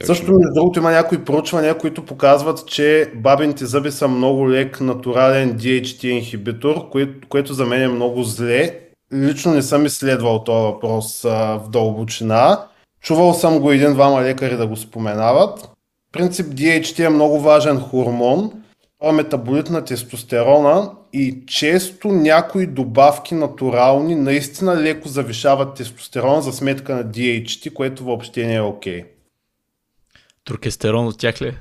Точно. 0.00 0.14
Също 0.14 0.32
между 0.32 0.54
другото 0.54 0.78
има 0.78 0.90
някои 0.90 1.24
проучвания, 1.24 1.78
които 1.78 2.04
показват, 2.04 2.66
че 2.66 3.12
бабините 3.14 3.66
зъби 3.66 3.90
са 3.90 4.08
много 4.08 4.50
лек 4.50 4.80
натурален 4.80 5.58
DHT 5.58 6.04
инхибитор, 6.04 6.90
което, 6.90 7.28
което 7.28 7.54
за 7.54 7.66
мен 7.66 7.82
е 7.82 7.88
много 7.88 8.22
зле. 8.22 8.78
Лично 9.12 9.54
не 9.54 9.62
съм 9.62 9.86
изследвал 9.86 10.44
този 10.44 10.62
въпрос 10.62 11.24
а, 11.24 11.28
в 11.58 11.68
дълбочина. 11.70 12.66
Чувал 13.00 13.34
съм 13.34 13.60
го 13.60 13.72
един-двама 13.72 14.22
лекари 14.22 14.56
да 14.56 14.66
го 14.66 14.76
споменават. 14.76 15.60
В 15.60 16.12
принцип 16.12 16.46
DHT 16.46 17.06
е 17.06 17.08
много 17.08 17.40
важен 17.40 17.80
хормон, 17.80 18.52
това 18.98 19.10
е 19.10 19.14
метаболит 19.14 19.70
на 19.70 19.84
тестостерона 19.84 20.90
и 21.12 21.42
често 21.46 22.08
някои 22.08 22.66
добавки 22.66 23.34
натурални 23.34 24.14
наистина 24.14 24.76
леко 24.76 25.08
завишават 25.08 25.74
тестостерона 25.74 26.42
за 26.42 26.52
сметка 26.52 26.94
на 26.94 27.04
DHT, 27.04 27.72
което 27.72 28.04
въобще 28.04 28.46
не 28.46 28.54
е 28.54 28.60
окей. 28.60 29.02
Okay. 29.02 29.06
Туркестерон 30.44 31.06
от 31.06 31.18
тях 31.18 31.42
ли? 31.42 31.56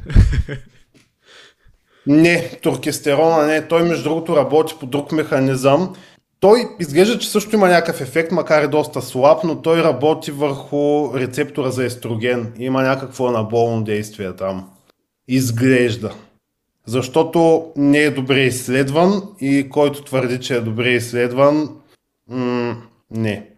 Не, 2.07 2.49
туркестерона 2.61 3.45
не. 3.45 3.67
Той 3.67 3.83
между 3.83 4.03
другото 4.03 4.35
работи 4.35 4.75
по 4.79 4.85
друг 4.85 5.11
механизъм. 5.11 5.95
Той 6.39 6.69
изглежда, 6.79 7.19
че 7.19 7.29
също 7.29 7.55
има 7.55 7.67
някакъв 7.67 8.01
ефект, 8.01 8.31
макар 8.31 8.63
и 8.63 8.67
доста 8.67 9.01
слаб, 9.01 9.43
но 9.43 9.61
той 9.61 9.83
работи 9.83 10.31
върху 10.31 11.13
рецептора 11.15 11.71
за 11.71 11.85
естроген. 11.85 12.53
Има 12.59 12.81
някакво 12.81 13.27
анаболно 13.27 13.83
действие 13.83 14.35
там. 14.35 14.69
Изглежда. 15.27 16.13
Защото 16.89 17.67
не 17.75 17.97
е 17.97 18.11
добре 18.11 18.39
изследван 18.39 19.23
и 19.41 19.69
който 19.69 20.03
твърди, 20.03 20.39
че 20.39 20.55
е 20.55 20.61
добре 20.61 20.89
изследван, 20.89 21.69
м- 22.29 22.75
не. 23.11 23.49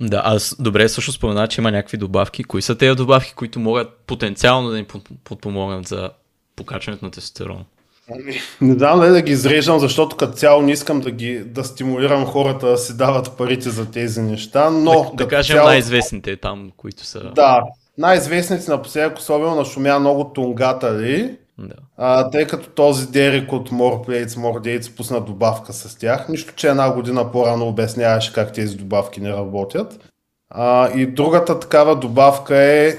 Да, 0.00 0.22
аз 0.24 0.56
добре 0.58 0.88
също 0.88 1.12
спомена, 1.12 1.48
че 1.48 1.60
има 1.60 1.70
някакви 1.70 1.96
добавки. 1.96 2.44
Кои 2.44 2.62
са 2.62 2.78
тези 2.78 2.96
добавки, 2.96 3.34
които 3.34 3.60
могат 3.60 3.88
потенциално 4.06 4.70
да 4.70 4.76
ни 4.76 4.86
подпомогнат 5.24 5.88
за 5.88 6.10
покачването 6.56 7.04
на 7.04 7.10
тестостерон? 7.10 7.64
Ами, 8.10 8.40
не 8.60 8.74
дали 8.74 9.10
да 9.10 9.22
ги 9.22 9.32
изреждам, 9.32 9.78
защото 9.78 10.16
като 10.16 10.32
цяло 10.32 10.62
не 10.62 10.72
искам 10.72 11.00
да, 11.00 11.10
ги, 11.10 11.38
да 11.38 11.64
стимулирам 11.64 12.26
хората 12.26 12.66
да 12.66 12.78
си 12.78 12.96
дават 12.96 13.36
парите 13.38 13.70
за 13.70 13.90
тези 13.90 14.22
неща, 14.22 14.70
но... 14.70 15.10
Да, 15.10 15.24
да 15.24 15.28
кажем 15.28 15.54
цяло... 15.54 15.68
най-известните 15.68 16.36
там, 16.36 16.72
които 16.76 17.04
са... 17.04 17.32
Да, 17.34 17.62
най-известните 17.98 18.70
напоследък, 18.70 19.18
особено 19.18 19.54
на 19.54 19.64
шумя 19.64 19.98
много 19.98 20.24
тунгата 20.24 20.98
ли, 20.98 21.36
да. 21.58 21.74
А, 21.96 22.30
тъй 22.30 22.46
като 22.46 22.68
този 22.68 23.06
Дерек 23.06 23.52
от 23.52 23.70
More 23.70 24.08
Plates, 24.08 24.28
More 24.28 24.60
Dates 24.60 24.96
пусна 24.96 25.20
добавка 25.20 25.72
с 25.72 25.98
тях, 25.98 26.28
нищо, 26.28 26.54
че 26.54 26.68
една 26.68 26.94
година 26.94 27.32
по-рано 27.32 27.68
обясняваше 27.68 28.32
как 28.32 28.52
тези 28.52 28.76
добавки 28.76 29.20
не 29.20 29.32
работят. 29.32 30.10
А, 30.50 30.90
и 30.90 31.06
другата 31.06 31.60
такава 31.60 31.96
добавка 31.96 32.56
е 32.56 32.96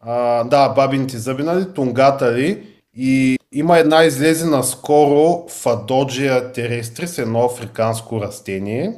а, 0.00 0.44
да, 0.44 0.68
бабините 0.68 1.18
зъби, 1.18 1.42
нали, 1.42 1.72
тунгата 1.74 2.32
ли, 2.32 2.66
и 2.96 3.38
има 3.52 3.78
една 3.78 4.04
излезе 4.04 4.46
наскоро 4.46 5.46
Фадоджия 5.48 6.52
терестрис, 6.52 7.18
едно 7.18 7.44
африканско 7.44 8.20
растение, 8.20 8.94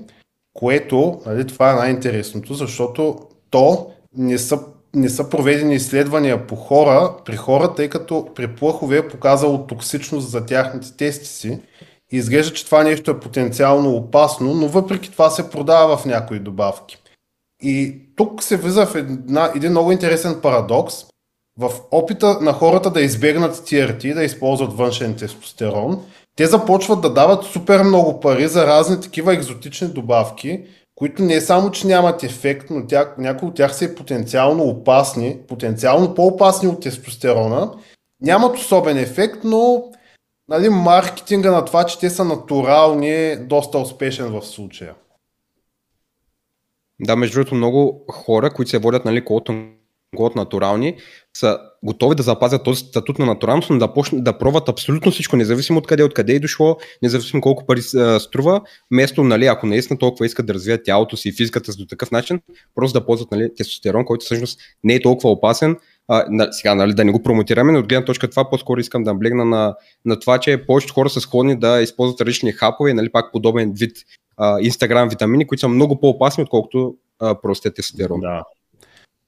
което, 0.55 1.20
нали, 1.26 1.47
това 1.47 1.72
е 1.72 1.74
най-интересното, 1.74 2.55
защото 2.55 3.18
то 3.51 3.90
не 4.16 4.38
са 4.38 4.59
не 4.95 5.09
са 5.09 5.28
проведени 5.28 5.74
изследвания 5.74 6.47
по 6.47 6.57
хора, 6.57 7.14
при 7.24 7.36
хора, 7.36 7.74
тъй 7.74 7.88
като 7.88 8.28
при 8.34 8.55
плъхове 8.55 8.97
е 8.97 9.09
показало 9.09 9.66
токсичност 9.66 10.30
за 10.30 10.47
тяхните 10.47 10.97
тести 10.97 11.26
си. 11.26 11.61
И 12.12 12.16
изглежда, 12.16 12.55
че 12.55 12.64
това 12.64 12.82
нещо 12.82 13.11
е 13.11 13.20
потенциално 13.20 13.90
опасно, 13.90 14.55
но 14.55 14.68
въпреки 14.68 15.12
това 15.12 15.30
се 15.30 15.51
продава 15.51 15.97
в 15.97 16.07
някои 16.07 16.38
добавки. 16.38 16.97
И 17.62 18.01
тук 18.16 18.43
се 18.43 18.57
влиза 18.57 18.86
в 18.86 18.95
една, 18.95 19.53
един 19.57 19.70
много 19.70 19.93
интересен 19.93 20.40
парадокс. 20.43 20.95
В 21.59 21.72
опита 21.90 22.38
на 22.40 22.53
хората 22.53 22.90
да 22.90 23.03
избегнат 23.03 23.57
TRT, 23.57 24.14
да 24.14 24.24
използват 24.24 24.72
външен 24.72 25.16
тестостерон, 25.16 26.03
те 26.36 26.47
започват 26.47 27.01
да 27.01 27.12
дават 27.12 27.45
супер 27.45 27.82
много 27.82 28.20
пари 28.20 28.49
за 28.49 28.66
разни 28.66 29.01
такива 29.01 29.34
екзотични 29.34 29.88
добавки, 29.88 30.64
които 30.95 31.22
не 31.22 31.40
само, 31.40 31.70
че 31.70 31.86
нямат 31.86 32.22
ефект, 32.22 32.70
но 32.70 32.86
тя, 32.86 33.14
някои 33.18 33.49
от 33.49 33.55
тях 33.55 33.76
са 33.76 33.84
и 33.84 33.95
потенциално 33.95 34.64
опасни, 34.64 35.38
потенциално 35.49 36.14
по-опасни 36.14 36.68
от 36.68 36.82
тестостерона, 36.82 37.72
нямат 38.20 38.57
особен 38.57 38.99
ефект, 38.99 39.45
но 39.45 39.90
нали, 40.49 40.68
маркетинга 40.68 41.51
на 41.51 41.64
това, 41.64 41.84
че 41.84 41.99
те 41.99 42.11
са 42.11 42.24
натурални 42.24 43.11
е 43.11 43.36
доста 43.36 43.78
успешен 43.78 44.26
в 44.26 44.43
случая. 44.43 44.95
Да, 47.01 47.16
между 47.16 47.34
другото, 47.34 47.55
много 47.55 48.05
хора, 48.11 48.51
които 48.51 48.70
се 48.70 48.78
водят 48.78 49.05
нали, 49.05 49.24
от 50.17 50.37
натурални, 50.37 50.97
са 51.37 51.59
готови 51.85 52.15
да 52.15 52.23
запазят 52.23 52.65
този 52.65 52.85
статут 52.85 53.19
на 53.19 53.27
натуралност, 53.27 53.71
но 53.71 53.79
да 53.79 53.93
почнат 53.93 54.25
да 54.25 54.39
пробват 54.39 54.69
абсолютно 54.69 55.13
всичко, 55.13 55.37
независимо 55.37 55.79
от 55.79 55.87
къде, 55.87 56.03
откъде 56.03 56.33
е 56.33 56.41
дошло, 56.41 56.77
независимо 57.03 57.43
колко 57.43 57.67
пари 57.67 57.81
а, 57.97 58.21
струва, 58.21 58.61
вместо, 58.91 59.25
нали, 59.25 59.47
ако 59.47 59.67
наистина 59.67 59.99
толкова 59.99 60.27
искат 60.27 60.47
да 60.47 60.55
развият 60.55 60.85
тялото 60.85 61.17
си 61.17 61.29
и 61.29 61.33
физиката 61.33 61.73
си 61.73 61.79
до 61.79 61.87
такъв 61.87 62.11
начин, 62.11 62.41
просто 62.75 63.01
да 63.01 63.07
ползват 63.07 63.31
нали, 63.31 63.55
тестостерон, 63.57 64.05
който 64.05 64.25
всъщност 64.25 64.61
не 64.85 64.95
е 64.95 65.03
толкова 65.03 65.31
опасен. 65.31 65.77
А, 66.09 66.25
на, 66.29 66.53
сега, 66.53 66.75
нали, 66.75 66.95
да 66.95 67.05
не 67.05 67.13
го 67.13 67.23
промотираме, 67.23 67.73
но 67.73 67.79
от 67.79 67.89
гледна 67.89 68.05
точка 68.05 68.31
това 68.31 68.51
по-скоро 68.51 68.81
искам 68.81 69.03
да 69.03 69.15
блегна 69.15 69.45
на, 69.45 69.75
на 70.05 70.21
това, 70.21 70.39
че 70.39 70.67
повечето 70.67 70.95
хора 70.95 71.11
са 71.11 71.21
склонни 71.21 71.59
да 71.59 71.83
използват 71.83 72.21
различни 72.21 72.53
хапове, 72.53 72.95
нали, 72.95 73.13
пак 73.13 73.33
подобен 73.33 73.73
вид 73.77 73.97
Инстаграм 74.61 75.09
витамини, 75.09 75.47
които 75.47 75.61
са 75.61 75.69
много 75.69 76.01
по-опасни, 76.01 76.43
отколкото 76.43 76.95
а, 77.21 77.41
простия 77.41 77.75
тестостерон. 77.75 78.21
Да. 78.21 78.43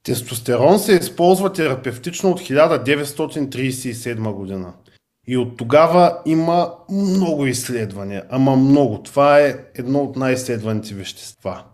Тестостерон 0.04 0.78
се 0.78 0.92
използва 0.92 1.52
терапевтично 1.52 2.30
от 2.30 2.40
1937 2.40 4.32
година. 4.32 4.72
И 5.26 5.36
от 5.36 5.56
тогава 5.56 6.18
има 6.26 6.72
много 6.90 7.46
изследвания. 7.46 8.24
Ама 8.30 8.56
много. 8.56 9.02
Това 9.02 9.40
е 9.40 9.56
едно 9.74 10.00
от 10.00 10.16
най-изследваните 10.16 10.94
вещества. 10.94 11.64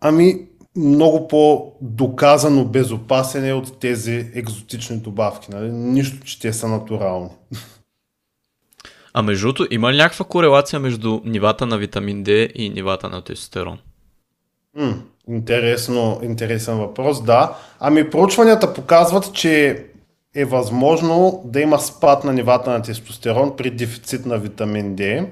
Ами, 0.00 0.48
много 0.76 1.28
по-доказано 1.28 2.64
безопасен 2.64 3.48
е 3.48 3.52
от 3.52 3.80
тези 3.80 4.30
екзотични 4.34 4.96
добавки. 4.96 5.50
Нали? 5.50 5.70
Нищо, 5.72 6.24
че 6.24 6.40
те 6.40 6.52
са 6.52 6.68
натурални. 6.68 7.30
А 9.14 9.22
между 9.22 9.46
другото, 9.46 9.66
има 9.70 9.92
ли 9.92 9.96
някаква 9.96 10.24
корелация 10.24 10.80
между 10.80 11.20
нивата 11.24 11.66
на 11.66 11.78
витамин 11.78 12.24
D 12.24 12.52
и 12.54 12.70
нивата 12.70 13.08
на 13.08 13.22
тестостерон? 13.22 13.78
М, 14.76 15.02
интересно, 15.28 16.20
интересен 16.22 16.78
въпрос, 16.78 17.22
да. 17.22 17.56
Ами 17.80 18.10
проучванията 18.10 18.74
показват, 18.74 19.32
че 19.32 19.84
е 20.34 20.44
възможно 20.44 21.42
да 21.44 21.60
има 21.60 21.78
спад 21.78 22.24
на 22.24 22.32
нивата 22.32 22.70
на 22.70 22.82
тестостерон 22.82 23.56
при 23.56 23.70
дефицит 23.70 24.26
на 24.26 24.38
витамин 24.38 24.96
D. 24.96 25.26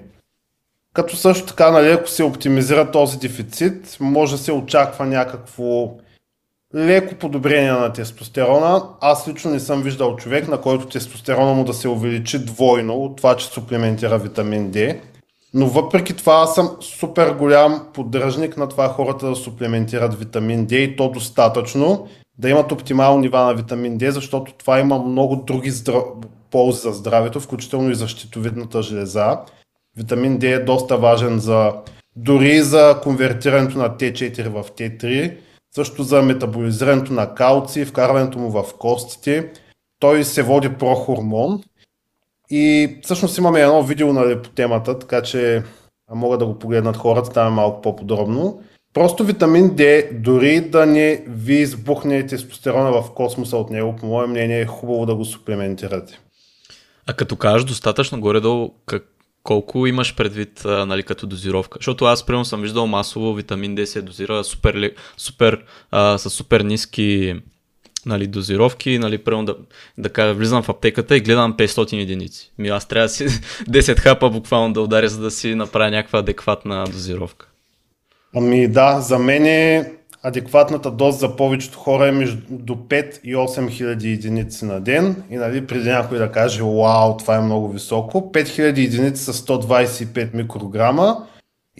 Като 0.95 1.17
също 1.17 1.47
така, 1.47 1.71
нали, 1.71 1.91
ако 1.91 2.09
се 2.09 2.23
оптимизира 2.23 2.91
този 2.91 3.19
дефицит, 3.19 3.97
може 4.01 4.33
да 4.33 4.39
се 4.39 4.53
очаква 4.53 5.07
някакво 5.07 5.91
леко 6.75 7.15
подобрение 7.15 7.73
на 7.73 7.93
тестостерона. 7.93 8.83
Аз 9.01 9.29
лично 9.29 9.51
не 9.51 9.61
съм 9.61 9.83
виждал 9.83 10.17
човек, 10.17 10.49
на 10.49 10.61
който 10.61 10.87
тестостерона 10.87 11.55
му 11.55 11.65
да 11.65 11.75
се 11.75 11.89
увеличи 11.89 12.45
двойно 12.45 12.95
от 12.95 13.17
това, 13.17 13.37
че 13.37 13.47
суплементира 13.47 14.19
витамин 14.19 14.73
D. 14.73 15.01
Но 15.55 15.67
въпреки 15.67 16.17
това 16.17 16.35
аз 16.35 16.55
съм 16.55 16.77
супер 16.81 17.35
голям 17.35 17.87
поддръжник 17.95 18.57
на 18.57 18.69
това 18.69 18.89
хората 18.89 19.29
да 19.29 19.37
суплементират 19.37 20.19
витамин 20.19 20.67
D 20.67 20.73
и 20.73 20.97
то 20.97 21.11
достатъчно, 21.11 22.09
да 22.39 22.51
имат 22.51 22.73
оптимални 22.73 23.21
нива 23.21 23.41
на 23.41 23.55
витамин 23.55 23.99
D, 23.99 24.09
защото 24.11 24.53
това 24.53 24.81
има 24.81 24.99
много 24.99 25.37
други 25.37 25.71
здрав... 25.71 26.05
ползи 26.51 26.81
за 26.81 26.93
здравето, 26.93 27.41
включително 27.41 27.91
и 27.91 27.95
за 27.95 28.09
щитовидната 28.09 28.83
железа. 28.83 29.39
Витамин 29.97 30.39
D 30.39 30.57
е 30.57 30.65
доста 30.65 30.97
важен 30.97 31.39
за 31.39 31.73
дори 32.17 32.63
за 32.63 33.01
конвертирането 33.03 33.79
на 33.79 33.91
T4 33.91 34.49
в 34.49 34.71
T3, 34.71 35.37
също 35.75 36.03
за 36.03 36.23
метаболизирането 36.23 37.13
на 37.13 37.35
калци, 37.35 37.85
вкарването 37.85 38.39
му 38.39 38.51
в 38.51 38.65
костите. 38.79 39.51
Той 40.01 40.25
се 40.25 40.43
води 40.43 40.69
прохормон 40.69 41.63
и 42.51 42.97
всъщност 43.03 43.39
имаме 43.39 43.61
едно 43.61 43.83
видео 43.83 44.13
нали, 44.13 44.43
по 44.43 44.49
темата, 44.49 44.99
така 44.99 45.23
че 45.23 45.63
могат 46.15 46.39
да 46.39 46.47
го 46.47 46.59
погледнат 46.59 46.97
хората, 46.97 47.31
там 47.31 47.53
е 47.53 47.57
малко 47.57 47.83
по-подробно. 47.83 48.63
Просто 48.95 49.25
витамин 49.25 49.71
D, 49.71 50.13
дори 50.21 50.61
да 50.61 50.87
не 50.87 51.25
ви 51.29 51.55
избухне 51.55 52.27
тестостерона 52.27 53.03
в 53.03 53.15
космоса 53.15 53.57
от 53.57 53.71
него, 53.71 53.97
по 53.97 54.07
мое 54.07 54.27
мнение 54.27 54.61
е 54.61 54.67
хубаво 54.67 55.07
да 55.07 55.15
го 55.15 55.25
суплементирате. 55.25 56.21
А 57.07 57.13
като 57.13 57.37
кажеш 57.37 57.65
достатъчно 57.65 58.21
горе-долу, 58.21 58.71
как, 58.87 59.05
колко 59.43 59.87
имаш 59.87 60.17
предвид 60.17 60.65
а, 60.65 60.87
нали, 60.87 61.03
като 61.03 61.27
дозировка? 61.27 61.79
Защото 61.79 62.05
аз 62.05 62.27
примерно 62.27 62.45
съм 62.45 62.63
виждал 62.63 62.87
масово 62.87 63.35
витамин 63.35 63.77
D 63.77 63.85
се 63.85 64.03
дозира 64.03 64.45
супер, 64.45 64.95
супер, 65.17 65.65
а, 65.91 66.19
с 66.19 66.31
супер 66.31 66.61
ниски 66.61 67.41
нали, 68.07 68.27
дозировки, 68.27 68.99
нали, 68.99 69.19
примерно 69.19 69.45
да, 69.45 69.57
да 69.99 70.09
кажа, 70.09 70.35
влизам 70.35 70.63
в 70.63 70.69
аптеката 70.69 71.17
и 71.17 71.21
гледам 71.21 71.55
500 71.55 72.03
единици. 72.03 72.53
Ми 72.59 72.69
аз 72.69 72.89
трябва 72.89 73.05
да 73.05 73.09
си 73.09 73.25
10 73.71 73.99
хапа 73.99 74.31
буквално 74.31 74.73
да 74.73 74.81
ударя, 74.81 75.09
за 75.09 75.21
да 75.21 75.31
си 75.31 75.55
направя 75.55 75.91
някаква 75.91 76.19
адекватна 76.19 76.85
дозировка. 76.85 77.47
Ами 78.37 78.69
да, 78.69 79.01
за 79.01 79.19
мен 79.19 79.47
е 79.47 79.93
адекватната 80.23 80.91
доза 80.91 81.19
за 81.19 81.37
повечето 81.37 81.79
хора 81.79 82.09
е 82.09 82.13
между 82.13 82.37
до 82.51 82.75
5 82.75 83.21
и 83.25 83.37
8 83.37 83.71
хиляди 83.71 84.13
единици 84.13 84.65
на 84.65 84.81
ден. 84.81 85.23
И 85.31 85.37
нали, 85.37 85.67
преди 85.67 85.89
някой 85.89 86.19
да 86.19 86.33
каже, 86.33 86.63
вау, 86.63 87.17
това 87.17 87.37
е 87.37 87.41
много 87.41 87.69
високо, 87.69 88.33
5 88.33 88.49
хиляди 88.49 88.85
единици 88.85 89.25
са 89.25 89.33
125 89.33 90.35
микрограма. 90.35 91.27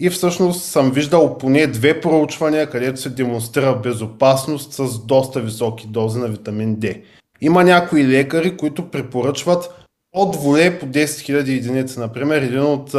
И 0.03 0.09
всъщност 0.09 0.63
съм 0.63 0.91
виждал 0.91 1.37
поне 1.37 1.67
две 1.67 2.01
проучвания, 2.01 2.69
където 2.69 3.01
се 3.01 3.09
демонстрира 3.09 3.75
безопасност 3.75 4.73
с 4.73 5.05
доста 5.05 5.39
високи 5.39 5.87
дози 5.87 6.19
на 6.19 6.27
витамин 6.27 6.75
D. 6.75 7.01
Има 7.41 7.63
някои 7.63 8.07
лекари, 8.07 8.57
които 8.57 8.91
препоръчват 8.91 9.85
от 10.13 10.35
воле 10.35 10.79
по 10.79 10.85
10 10.85 11.05
000 11.05 11.39
единици. 11.39 11.99
Например, 11.99 12.41
един 12.41 12.63
от 12.63 12.95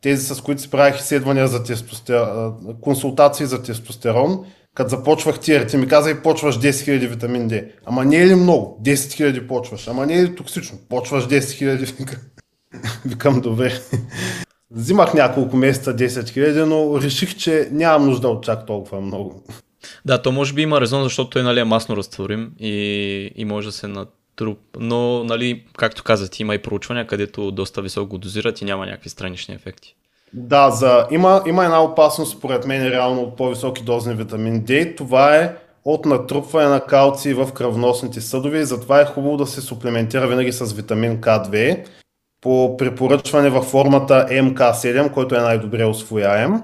тези, 0.00 0.34
с 0.34 0.40
които 0.40 0.62
си 0.62 0.70
правих 0.70 1.00
изследвания 1.00 1.48
за 1.48 1.64
тестостерон, 1.64 2.54
консултации 2.80 3.46
за 3.46 3.62
тестостерон, 3.62 4.44
като 4.74 4.90
започвах 4.90 5.40
тиер, 5.40 5.66
ти 5.66 5.76
ми 5.76 5.88
каза 5.88 6.10
и 6.10 6.22
почваш 6.22 6.60
10 6.60 6.70
000 6.70 7.08
витамин 7.08 7.50
D. 7.50 7.70
Ама 7.86 8.04
не 8.04 8.16
е 8.16 8.26
ли 8.26 8.34
много? 8.34 8.80
10 8.84 8.94
000 8.94 9.46
почваш. 9.46 9.88
Ама 9.88 10.06
не 10.06 10.14
е 10.14 10.22
ли 10.22 10.36
токсично? 10.36 10.78
Почваш 10.88 11.28
10 11.28 11.38
000. 11.38 12.18
Викам, 13.04 13.40
добре. 13.40 13.72
Взимах 14.70 15.14
няколко 15.14 15.56
месеца 15.56 15.96
10 15.96 16.06
000, 16.06 16.64
но 16.64 17.02
реших, 17.02 17.36
че 17.36 17.68
нямам 17.72 18.06
нужда 18.06 18.28
от 18.28 18.44
чак 18.44 18.66
толкова 18.66 19.00
много. 19.00 19.42
Да, 20.04 20.22
то 20.22 20.32
може 20.32 20.52
би 20.52 20.62
има 20.62 20.80
резон, 20.80 21.02
защото 21.02 21.38
е 21.38 21.42
нали, 21.42 21.64
масно 21.64 21.96
разтворим 21.96 22.52
и, 22.60 23.32
и 23.36 23.44
може 23.44 23.68
да 23.68 23.72
се 23.72 23.86
натруп. 23.86 24.58
Но, 24.78 25.24
нали, 25.24 25.64
както 25.76 26.04
казах, 26.04 26.40
има 26.40 26.54
и 26.54 26.62
проучвания, 26.62 27.06
където 27.06 27.50
доста 27.50 27.82
високо 27.82 28.08
го 28.08 28.18
дозират 28.18 28.60
и 28.60 28.64
няма 28.64 28.86
някакви 28.86 29.08
странични 29.08 29.54
ефекти. 29.54 29.94
Да, 30.32 30.70
за... 30.70 31.06
има, 31.10 31.42
има 31.46 31.64
една 31.64 31.82
опасност, 31.82 32.38
според 32.38 32.66
мен, 32.66 32.88
реално 32.88 33.22
от 33.22 33.36
по-високи 33.36 33.82
дози 33.82 34.14
витамин 34.14 34.64
D. 34.64 34.96
Това 34.96 35.36
е 35.36 35.54
от 35.84 36.06
натрупване 36.06 36.68
на 36.68 36.80
калци 36.80 37.34
в 37.34 37.52
кръвносните 37.52 38.20
съдове 38.20 38.58
и 38.60 38.64
затова 38.64 39.00
е 39.00 39.06
хубаво 39.06 39.36
да 39.36 39.46
се 39.46 39.60
суплементира 39.60 40.28
винаги 40.28 40.52
с 40.52 40.72
витамин 40.72 41.20
К2 41.20 41.84
по 42.40 42.76
препоръчване 42.76 43.50
във 43.50 43.64
формата 43.64 44.26
МК7, 44.30 45.12
който 45.12 45.34
е 45.34 45.40
най-добре 45.40 45.84
освояем. 45.84 46.62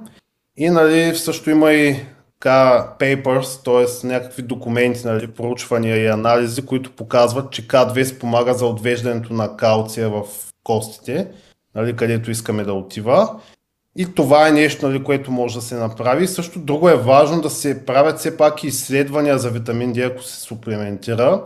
И 0.57 0.71
нали, 0.71 1.17
също 1.17 1.51
има 1.51 1.73
и 1.73 1.97
K-Papers, 2.41 3.65
т.е. 3.65 4.07
някакви 4.07 4.43
документи, 4.43 5.07
нали, 5.07 5.27
проучвания 5.27 5.97
и 5.97 6.07
анализи, 6.07 6.67
които 6.67 6.93
показват, 6.93 7.51
че 7.51 7.69
К2 7.69 8.05
спомага 8.05 8.55
за 8.55 8.67
отвеждането 8.67 9.33
на 9.33 9.57
калция 9.57 10.11
в 10.11 10.23
костите, 10.65 11.29
нали, 11.75 11.97
където 11.97 12.31
искаме 12.31 12.65
да 12.65 12.73
отива. 12.73 13.41
И 13.97 14.15
това 14.15 14.49
е 14.49 14.53
нещо, 14.53 14.89
нали, 14.89 15.05
което 15.05 15.31
може 15.31 15.55
да 15.55 15.63
се 15.63 15.75
направи. 15.75 16.27
Също 16.27 16.59
друго 16.59 16.89
е 16.89 16.97
важно 16.97 17.41
да 17.41 17.51
се 17.51 17.87
правят 17.87 18.19
все 18.19 18.37
пак 18.37 18.65
изследвания 18.65 19.39
за 19.39 19.51
витамин 19.51 19.95
D, 19.95 20.11
ако 20.11 20.23
се 20.23 20.41
суплементира, 20.41 21.43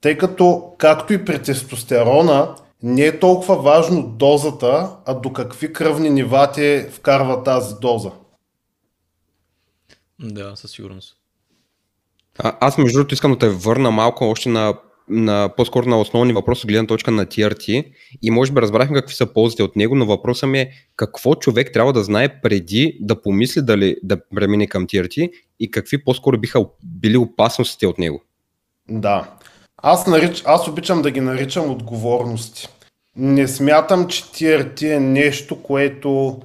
тъй 0.00 0.18
като 0.18 0.72
както 0.78 1.12
и 1.12 1.24
при 1.24 1.38
тестостерона, 1.38 2.48
не 2.82 3.06
е 3.06 3.18
толкова 3.18 3.62
важно 3.62 4.02
дозата, 4.02 4.96
а 5.06 5.14
до 5.14 5.32
какви 5.32 5.72
кръвни 5.72 6.10
нива 6.10 6.52
те 6.54 6.88
вкарва 6.92 7.42
тази 7.42 7.74
доза. 7.80 8.10
Да, 10.20 10.56
със 10.56 10.70
сигурност. 10.70 11.16
А, 12.38 12.56
аз 12.60 12.78
между 12.78 12.98
другото 12.98 13.14
искам 13.14 13.32
да 13.32 13.38
те 13.38 13.48
върна 13.48 13.90
малко 13.90 14.24
още 14.24 14.48
на, 14.48 14.74
на 15.08 15.50
по-скоро 15.56 15.88
на 15.88 16.00
основни 16.00 16.32
въпроси, 16.32 16.66
гледна 16.66 16.86
точка 16.86 17.10
на 17.10 17.26
TRT 17.26 17.92
и 18.22 18.30
може 18.30 18.52
би 18.52 18.60
разбрахме 18.60 18.96
какви 18.96 19.14
са 19.14 19.32
ползите 19.32 19.62
от 19.62 19.76
него, 19.76 19.94
но 19.94 20.06
въпросът 20.06 20.48
ми 20.48 20.60
е 20.60 20.72
какво 20.96 21.34
човек 21.34 21.70
трябва 21.72 21.92
да 21.92 22.04
знае 22.04 22.40
преди 22.40 22.98
да 23.00 23.22
помисли 23.22 23.62
дали 23.62 23.96
да 24.02 24.28
премине 24.34 24.66
към 24.66 24.86
TRT 24.86 25.30
и 25.60 25.70
какви 25.70 26.04
по-скоро 26.04 26.38
биха 26.38 26.66
били 26.84 27.16
опасностите 27.16 27.86
от 27.86 27.98
него. 27.98 28.22
Да. 28.88 29.30
Аз, 29.82 30.06
нарич, 30.06 30.42
аз 30.46 30.68
обичам 30.68 31.02
да 31.02 31.10
ги 31.10 31.20
наричам 31.20 31.70
отговорности. 31.70 32.68
Не 33.16 33.48
смятам, 33.48 34.06
че 34.06 34.24
TRT 34.24 34.96
е 34.96 35.00
нещо, 35.00 35.62
което 35.62 36.40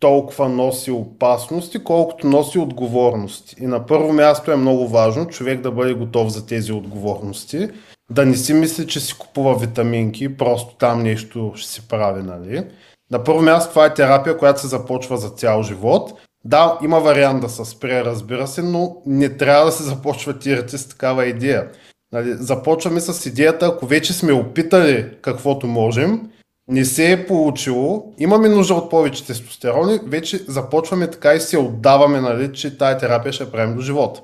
толкова 0.00 0.48
носи 0.48 0.90
опасности, 0.90 1.84
колкото 1.84 2.26
носи 2.26 2.58
отговорности. 2.58 3.56
И 3.60 3.66
на 3.66 3.86
първо 3.86 4.12
място 4.12 4.52
е 4.52 4.56
много 4.56 4.88
важно 4.88 5.26
човек 5.26 5.60
да 5.60 5.70
бъде 5.70 5.94
готов 5.94 6.28
за 6.28 6.46
тези 6.46 6.72
отговорности, 6.72 7.68
да 8.10 8.26
не 8.26 8.36
си 8.36 8.54
мисли, 8.54 8.86
че 8.86 9.00
си 9.00 9.14
купува 9.18 9.58
витаминки, 9.58 10.36
просто 10.36 10.76
там 10.76 11.02
нещо 11.02 11.52
ще 11.56 11.68
си 11.68 11.88
прави, 11.88 12.22
нали? 12.22 12.64
На 13.10 13.24
първо 13.24 13.42
място 13.42 13.70
това 13.70 13.86
е 13.86 13.94
терапия, 13.94 14.38
която 14.38 14.60
се 14.60 14.66
започва 14.66 15.16
за 15.16 15.28
цял 15.28 15.62
живот. 15.62 16.12
Да, 16.44 16.78
има 16.84 17.00
вариант 17.00 17.40
да 17.40 17.48
се 17.48 17.64
спре, 17.64 18.04
разбира 18.04 18.46
се, 18.46 18.62
но 18.62 18.96
не 19.06 19.36
трябва 19.36 19.64
да 19.64 19.72
се 19.72 19.82
започва 19.82 20.38
тирати 20.38 20.78
с 20.78 20.88
такава 20.88 21.26
идея. 21.26 21.68
Нали, 22.12 22.34
започваме 22.34 23.00
с 23.00 23.26
идеята, 23.26 23.66
ако 23.66 23.86
вече 23.86 24.12
сме 24.12 24.32
опитали 24.32 25.06
каквото 25.22 25.66
можем, 25.66 26.20
не 26.68 26.84
се 26.84 27.12
е 27.12 27.26
получило, 27.26 28.12
имаме 28.18 28.48
нужда 28.48 28.74
от 28.74 28.90
повече 28.90 29.26
тестостерони, 29.26 30.00
вече 30.06 30.44
започваме 30.48 31.10
така 31.10 31.34
и 31.34 31.40
се 31.40 31.58
отдаваме, 31.58 32.20
нали, 32.20 32.52
че 32.52 32.78
тая 32.78 32.98
терапия 32.98 33.32
ще 33.32 33.50
правим 33.50 33.76
до 33.76 33.82
живота. 33.82 34.20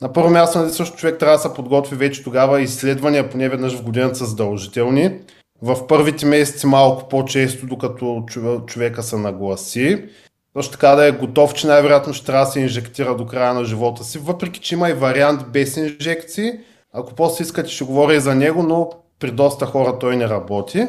На 0.00 0.12
първо 0.12 0.30
място, 0.30 0.58
нали, 0.58 0.70
също 0.70 0.96
човек 0.96 1.18
трябва 1.18 1.36
да 1.36 1.42
се 1.42 1.54
подготви 1.54 1.96
вече 1.96 2.24
тогава 2.24 2.60
изследвания 2.60 3.30
поне 3.30 3.48
веднъж 3.48 3.76
в 3.76 3.82
годината 3.82 4.14
са 4.14 4.24
задължителни. 4.24 5.18
В 5.62 5.86
първите 5.86 6.26
месеци 6.26 6.66
малко 6.66 7.08
по-често, 7.08 7.66
докато 7.66 8.24
човека 8.66 9.02
се 9.02 9.16
нагласи. 9.16 10.04
Също 10.56 10.72
така 10.72 10.88
да 10.88 11.06
е 11.06 11.12
готов, 11.12 11.54
че 11.54 11.66
най-вероятно 11.66 12.14
ще 12.14 12.26
трябва 12.26 12.44
да 12.44 12.50
се 12.50 12.60
инжектира 12.60 13.16
до 13.16 13.26
края 13.26 13.54
на 13.54 13.64
живота 13.64 14.04
си, 14.04 14.18
въпреки 14.18 14.60
че 14.60 14.74
има 14.74 14.90
и 14.90 14.92
вариант 14.92 15.44
без 15.52 15.76
инжекции, 15.76 16.52
ако 16.92 17.14
после 17.14 17.42
искате, 17.42 17.70
ще 17.70 17.84
говоря 17.84 18.14
и 18.14 18.20
за 18.20 18.34
него, 18.34 18.62
но 18.62 18.90
при 19.18 19.30
доста 19.30 19.66
хора 19.66 19.98
той 19.98 20.16
не 20.16 20.28
работи. 20.28 20.86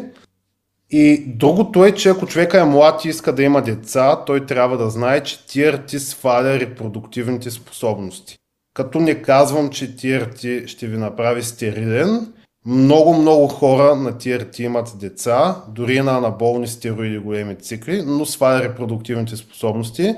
И 0.92 1.24
другото 1.28 1.86
е, 1.86 1.92
че 1.92 2.10
ако 2.10 2.28
човека 2.28 2.60
е 2.60 2.66
млад 2.66 3.06
и 3.06 3.10
иска 3.10 3.36
да 3.36 3.44
има 3.44 3.62
деца, 3.62 4.24
той 4.26 4.46
трябва 4.46 4.78
да 4.78 4.90
знае, 4.90 5.24
че 5.24 5.38
TRT 5.38 5.98
сваля 5.98 6.60
репродуктивните 6.60 7.52
способности. 7.52 8.38
Като 8.74 9.00
не 9.00 9.22
казвам, 9.22 9.70
че 9.70 9.96
TRT 9.96 10.68
ще 10.68 10.88
ви 10.88 10.98
направи 10.98 11.44
стерилен, 11.44 12.34
много, 12.66 13.14
много 13.14 13.48
хора 13.48 13.96
на 13.96 14.14
TRT 14.14 14.60
имат 14.62 14.94
деца, 15.00 15.64
дори 15.68 16.02
на 16.02 16.18
анаболни 16.18 16.68
стероиди 16.68 17.18
големи 17.18 17.56
цикли, 17.56 18.04
но 18.06 18.26
сваля 18.26 18.64
репродуктивните 18.64 19.36
способности. 19.36 20.16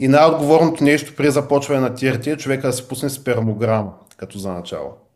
И 0.00 0.08
най-отговорното 0.08 0.84
нещо 0.84 1.14
при 1.16 1.30
започване 1.30 1.80
на 1.80 1.90
TRT 1.90 2.26
е 2.26 2.36
човека 2.36 2.66
да 2.66 2.72
се 2.72 2.88
пусне 2.88 3.10
спермограма, 3.10 3.92
като 4.16 4.38
за 4.38 4.52
начало. 4.52 5.07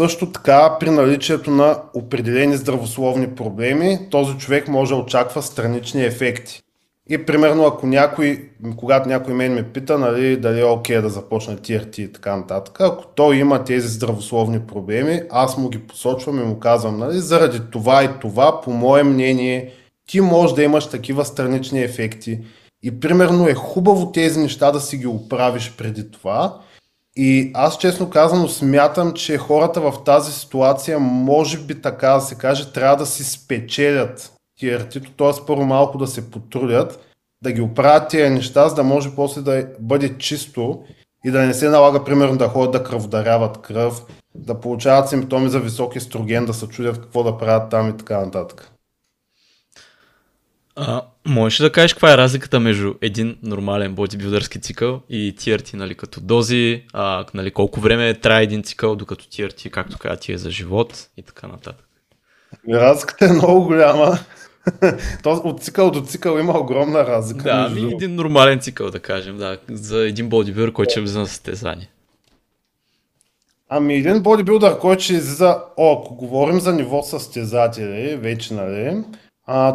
Също 0.00 0.32
така, 0.32 0.76
при 0.80 0.90
наличието 0.90 1.50
на 1.50 1.78
определени 1.94 2.56
здравословни 2.56 3.34
проблеми, 3.34 3.98
този 4.10 4.38
човек 4.38 4.68
може 4.68 4.94
да 4.94 5.00
очаква 5.00 5.42
странични 5.42 6.04
ефекти. 6.04 6.62
И 7.10 7.26
примерно, 7.26 7.66
ако 7.66 7.86
някой, 7.86 8.48
когато 8.76 9.08
някой 9.08 9.34
мен 9.34 9.54
ме 9.54 9.62
пита, 9.62 9.98
нали, 9.98 10.36
дали 10.36 10.60
е 10.60 10.64
окей 10.64 10.96
okay 10.96 11.00
да 11.00 11.08
започне 11.08 11.56
TRT 11.56 11.98
и 11.98 12.12
така 12.12 12.36
нататък, 12.36 12.80
ако 12.80 13.06
той 13.06 13.36
има 13.36 13.64
тези 13.64 13.88
здравословни 13.88 14.60
проблеми, 14.60 15.22
аз 15.30 15.58
му 15.58 15.68
ги 15.68 15.78
посочвам 15.78 16.40
и 16.40 16.44
му 16.44 16.58
казвам, 16.58 16.98
нали, 16.98 17.18
заради 17.18 17.60
това 17.72 18.04
и 18.04 18.08
това, 18.20 18.60
по 18.60 18.70
мое 18.70 19.02
мнение, 19.02 19.72
ти 20.06 20.20
можеш 20.20 20.54
да 20.54 20.62
имаш 20.62 20.86
такива 20.86 21.24
странични 21.24 21.82
ефекти. 21.82 22.40
И 22.82 23.00
примерно 23.00 23.48
е 23.48 23.54
хубаво 23.54 24.12
тези 24.12 24.40
неща 24.40 24.72
да 24.72 24.80
си 24.80 24.96
ги 24.96 25.06
оправиш 25.06 25.74
преди 25.78 26.10
това, 26.10 26.60
и 27.22 27.50
аз 27.54 27.78
честно 27.78 28.10
казано 28.10 28.48
смятам, 28.48 29.12
че 29.12 29.38
хората 29.38 29.80
в 29.80 30.04
тази 30.04 30.32
ситуация, 30.32 30.98
може 30.98 31.58
би 31.58 31.82
така 31.82 32.08
да 32.08 32.20
се 32.20 32.34
каже, 32.34 32.72
трябва 32.72 32.96
да 32.96 33.06
си 33.06 33.24
спечелят 33.24 34.32
TRT-то, 34.60 35.10
т.е. 35.10 35.46
първо 35.46 35.64
малко 35.64 35.98
да 35.98 36.06
се 36.06 36.30
потрудят, 36.30 37.06
да 37.42 37.52
ги 37.52 37.60
оправят 37.60 38.10
тези 38.10 38.30
неща, 38.30 38.68
за 38.68 38.74
да 38.74 38.82
може 38.82 39.14
после 39.14 39.42
да 39.42 39.68
бъде 39.80 40.18
чисто 40.18 40.84
и 41.24 41.30
да 41.30 41.40
не 41.46 41.54
се 41.54 41.68
налага, 41.68 42.04
примерно, 42.04 42.36
да 42.36 42.48
ходят 42.48 42.72
да 42.72 42.84
кръводаряват 42.84 43.60
кръв, 43.60 44.02
да 44.34 44.60
получават 44.60 45.08
симптоми 45.08 45.48
за 45.48 45.60
висок 45.60 45.96
естроген, 45.96 46.46
да 46.46 46.54
се 46.54 46.68
чудят 46.68 47.00
какво 47.00 47.22
да 47.22 47.38
правят 47.38 47.70
там 47.70 47.88
и 47.88 47.96
така 47.96 48.20
нататък. 48.20 48.72
А, 50.76 51.02
можеш 51.30 51.60
ли 51.60 51.64
да 51.64 51.72
кажеш 51.72 51.92
каква 51.92 52.12
е 52.12 52.16
разликата 52.16 52.60
между 52.60 52.94
един 53.00 53.36
нормален 53.42 53.94
бодибилдърски 53.94 54.60
цикъл 54.60 55.00
и 55.08 55.34
TRT, 55.36 55.74
нали, 55.74 55.94
като 55.94 56.20
дози, 56.20 56.82
а, 56.92 57.24
нали, 57.34 57.50
колко 57.50 57.80
време 57.80 58.14
трае 58.14 58.42
един 58.42 58.62
цикъл, 58.62 58.96
докато 58.96 59.24
TRT, 59.24 59.70
както 59.70 59.98
каза, 59.98 60.16
ти 60.16 60.32
е 60.32 60.38
за 60.38 60.50
живот 60.50 61.08
и 61.16 61.22
така 61.22 61.46
нататък? 61.46 61.86
Разликата 62.72 63.24
е 63.24 63.32
много 63.32 63.64
голяма. 63.64 64.18
от 65.24 65.62
цикъл 65.62 65.90
до 65.90 66.00
цикъл 66.00 66.38
има 66.38 66.58
огромна 66.58 67.06
разлика. 67.06 67.42
Да, 67.42 67.66
ами 67.70 67.92
един 67.92 68.14
нормален 68.14 68.60
цикъл, 68.60 68.90
да 68.90 69.00
кажем, 69.00 69.36
да, 69.36 69.58
за 69.70 70.06
един 70.06 70.28
бодибилдър, 70.28 70.72
който 70.72 70.90
ще 70.90 71.00
влиза 71.00 71.18
на 71.18 71.26
състезание. 71.26 71.90
Ами 73.68 73.94
един 73.94 74.22
бодибилдър, 74.22 74.78
който 74.78 75.02
ще 75.02 75.12
излиза, 75.12 75.58
о, 75.76 76.00
ако 76.00 76.14
говорим 76.14 76.60
за 76.60 76.72
ниво 76.72 77.02
състезатели, 77.02 78.16
вече, 78.16 78.54
нали, 78.54 79.02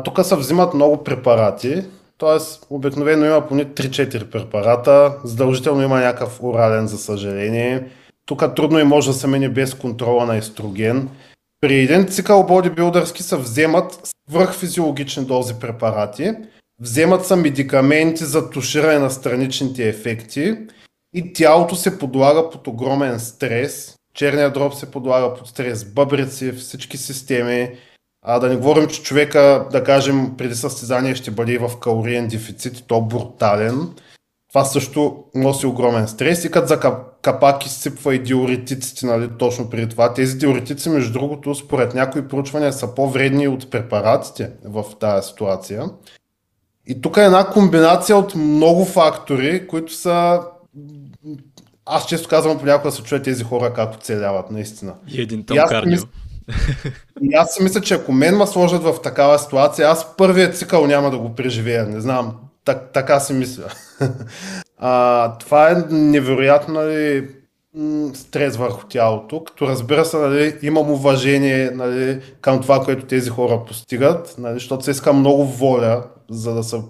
тук 0.03 0.26
се 0.26 0.36
взимат 0.36 0.73
много 0.73 1.03
препарати, 1.03 1.84
т.е. 2.17 2.39
обикновено 2.69 3.26
има 3.26 3.47
поне 3.47 3.65
3-4 3.65 4.30
препарата, 4.30 5.17
задължително 5.23 5.82
има 5.82 5.99
някакъв 5.99 6.43
орален, 6.43 6.88
за 6.88 6.97
съжаление. 6.97 7.88
Тук 8.26 8.55
трудно 8.55 8.80
и 8.80 8.84
може 8.84 9.07
да 9.07 9.13
се 9.13 9.28
мени 9.28 9.49
без 9.49 9.73
контрола 9.73 10.26
на 10.26 10.38
естроген. 10.38 11.09
При 11.61 11.76
един 11.76 12.07
цикъл 12.07 12.43
бодибилдърски 12.43 13.23
се 13.23 13.38
вземат 13.38 14.13
свръхфизиологични 14.30 15.26
дози 15.26 15.53
препарати, 15.53 16.32
вземат 16.82 17.26
се 17.26 17.36
медикаменти 17.36 18.23
за 18.23 18.49
туширане 18.49 18.99
на 18.99 19.09
страничните 19.09 19.89
ефекти 19.89 20.57
и 21.15 21.34
тялото 21.34 21.76
се 21.76 21.99
подлага 21.99 22.49
под 22.49 22.67
огромен 22.67 23.19
стрес. 23.19 23.95
Черният 24.13 24.53
дроб 24.53 24.73
се 24.73 24.91
подлага 24.91 25.34
под 25.34 25.47
стрес, 25.47 25.86
бъбрици, 25.86 26.51
всички 26.51 26.97
системи. 26.97 27.71
А 28.28 28.39
да 28.39 28.49
не 28.49 28.55
говорим, 28.55 28.88
че 28.88 29.03
човека, 29.03 29.67
да 29.71 29.84
кажем, 29.84 30.38
преди 30.38 30.55
състезание 30.55 31.15
ще 31.15 31.32
бъде 31.32 31.57
в 31.57 31.71
калориен 31.80 32.28
дефицит, 32.28 32.84
то 32.88 33.01
брутален. 33.01 33.89
Това 34.49 34.65
също 34.65 35.23
носи 35.36 35.65
огромен 35.65 36.07
стрес 36.07 36.45
и 36.45 36.51
като 36.51 36.67
за 36.67 36.80
капак 37.21 37.65
изсипва 37.65 38.15
и 38.15 38.19
диуретиците, 38.19 39.05
нали, 39.05 39.30
точно 39.39 39.69
преди 39.69 39.89
това. 39.89 40.13
Тези 40.13 40.38
диуретици, 40.38 40.89
между 40.89 41.13
другото, 41.13 41.55
според 41.55 41.93
някои 41.93 42.28
проучвания 42.28 42.73
са 42.73 42.95
по-вредни 42.95 43.47
от 43.47 43.71
препаратите 43.71 44.51
в 44.65 44.84
тази 44.99 45.28
ситуация. 45.28 45.86
И 46.88 47.01
тук 47.01 47.17
е 47.17 47.26
една 47.26 47.47
комбинация 47.47 48.17
от 48.17 48.36
много 48.36 48.86
фактори, 48.86 49.67
които 49.67 49.93
са 49.93 50.41
аз 51.86 52.05
често 52.05 52.30
казвам 52.30 52.59
понякога 52.59 52.91
се 52.91 53.03
чуят 53.03 53.23
тези 53.23 53.43
хора 53.43 53.73
как 53.73 53.93
оцеляват, 53.93 54.51
наистина. 54.51 54.93
И 55.07 55.21
един 55.21 55.45
тъм 55.45 55.57
кардио. 55.69 56.01
И 57.21 57.33
аз 57.33 57.53
си 57.53 57.63
мисля, 57.63 57.81
че 57.81 57.93
ако 57.93 58.11
мен 58.11 58.37
ме 58.37 58.47
сложат 58.47 58.83
в 58.83 59.01
такава 59.03 59.39
ситуация, 59.39 59.89
аз 59.89 60.17
първият 60.17 60.57
цикъл 60.57 60.87
няма 60.87 61.11
да 61.11 61.17
го 61.17 61.35
преживея. 61.35 61.85
Не 61.85 62.01
знам, 62.01 62.35
так, 62.65 62.93
така 62.93 63.19
си 63.19 63.33
мисля. 63.33 63.63
а, 64.77 65.37
това 65.37 65.71
е 65.71 65.75
невероятно 65.89 66.73
нали, 66.73 67.27
стрес 68.13 68.57
върху 68.57 68.87
тялото, 68.87 69.43
като 69.43 69.67
разбира 69.67 70.05
се, 70.05 70.17
нали, 70.17 70.57
имам 70.61 70.91
уважение 70.91 71.71
нали, 71.71 72.21
към 72.41 72.61
това, 72.61 72.83
което 72.83 73.05
тези 73.05 73.29
хора 73.29 73.65
постигат, 73.67 74.35
нали, 74.37 74.53
защото 74.53 74.83
се 74.83 74.91
иска 74.91 75.13
много 75.13 75.45
воля, 75.45 76.03
за 76.29 76.53
да 76.53 76.63
се, 76.63 76.81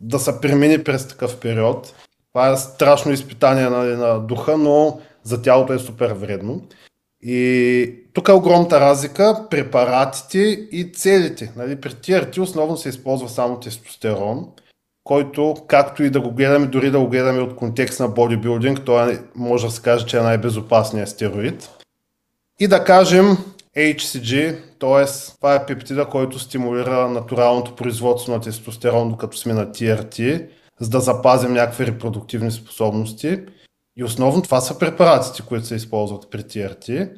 да 0.00 0.18
се 0.18 0.40
премини 0.40 0.84
през 0.84 1.08
такъв 1.08 1.36
период. 1.36 1.94
Това 2.32 2.50
е 2.50 2.56
страшно 2.56 3.12
изпитание 3.12 3.70
нали, 3.70 3.96
на 3.96 4.20
духа, 4.20 4.56
но 4.56 5.00
за 5.22 5.42
тялото 5.42 5.72
е 5.72 5.78
супер 5.78 6.12
вредно. 6.12 6.62
И 7.28 7.94
тук 8.12 8.28
е 8.28 8.32
огромната 8.32 8.80
разлика 8.80 9.46
препаратите 9.50 10.38
и 10.72 10.92
целите. 10.92 11.52
Нали, 11.56 11.80
при 11.80 11.90
TRT 11.90 12.38
основно 12.38 12.76
се 12.76 12.88
използва 12.88 13.28
само 13.28 13.60
тестостерон, 13.60 14.46
който, 15.04 15.56
както 15.68 16.02
и 16.02 16.10
да 16.10 16.20
го 16.20 16.30
гледаме, 16.30 16.66
дори 16.66 16.90
да 16.90 17.00
го 17.00 17.08
гледаме 17.08 17.40
от 17.40 17.56
контекст 17.56 18.00
на 18.00 18.08
бодибилдинг, 18.08 18.84
той 18.84 19.12
е, 19.12 19.18
може 19.34 19.66
да 19.66 19.72
се 19.72 19.82
каже, 19.82 20.06
че 20.06 20.18
е 20.18 20.22
най-безопасният 20.22 21.08
стероид. 21.08 21.70
И 22.60 22.68
да 22.68 22.84
кажем 22.84 23.36
HCG, 23.76 24.58
т.е. 24.78 25.32
това 25.36 25.54
е 25.54 25.66
пептида, 25.66 26.06
който 26.06 26.38
стимулира 26.38 27.08
натуралното 27.08 27.76
производство 27.76 28.32
на 28.32 28.40
тестостерон, 28.40 29.10
докато 29.10 29.36
сме 29.36 29.52
на 29.52 29.66
TRT 29.66 30.46
за 30.80 30.90
да 30.90 31.00
запазим 31.00 31.52
някакви 31.52 31.86
репродуктивни 31.86 32.50
способности. 32.50 33.38
И 33.96 34.04
основно 34.04 34.42
това 34.42 34.60
са 34.60 34.78
препаратите, 34.78 35.42
които 35.48 35.66
се 35.66 35.74
използват 35.74 36.30
при 36.30 36.42
TRT. 36.42 37.10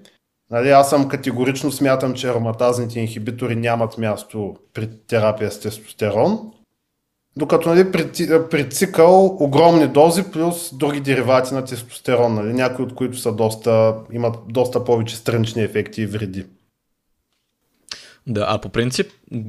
Нали, 0.51 0.71
аз 0.71 0.91
съм 0.91 1.09
категорично 1.09 1.73
смятам, 1.73 2.15
че 2.15 2.29
ароматазните 2.29 3.01
инхибитори 3.01 3.57
нямат 3.57 3.99
място 3.99 4.57
при 4.75 4.91
терапия 5.07 5.51
с 5.51 5.61
тестостерон. 5.61 6.53
Докато 7.37 7.69
нали, 7.69 7.93
при, 7.93 8.09
при 8.51 8.71
цикъл 8.71 9.27
огромни 9.27 9.87
дози 9.89 10.23
плюс 10.33 10.75
други 10.75 11.01
деривати 11.01 11.55
на 11.55 11.65
тестостерон, 11.65 12.35
нали, 12.35 12.53
някои 12.53 12.85
от 12.85 12.95
които 12.95 13.19
са 13.19 13.33
доста, 13.33 13.97
имат 14.13 14.37
доста 14.49 14.85
повече 14.85 15.17
странични 15.17 15.63
ефекти 15.63 16.03
и 16.03 16.07
вреди. 16.07 16.47
Да, 18.29 18.47
а 18.49 18.59
по 18.59 18.69
принцип, 18.69 19.07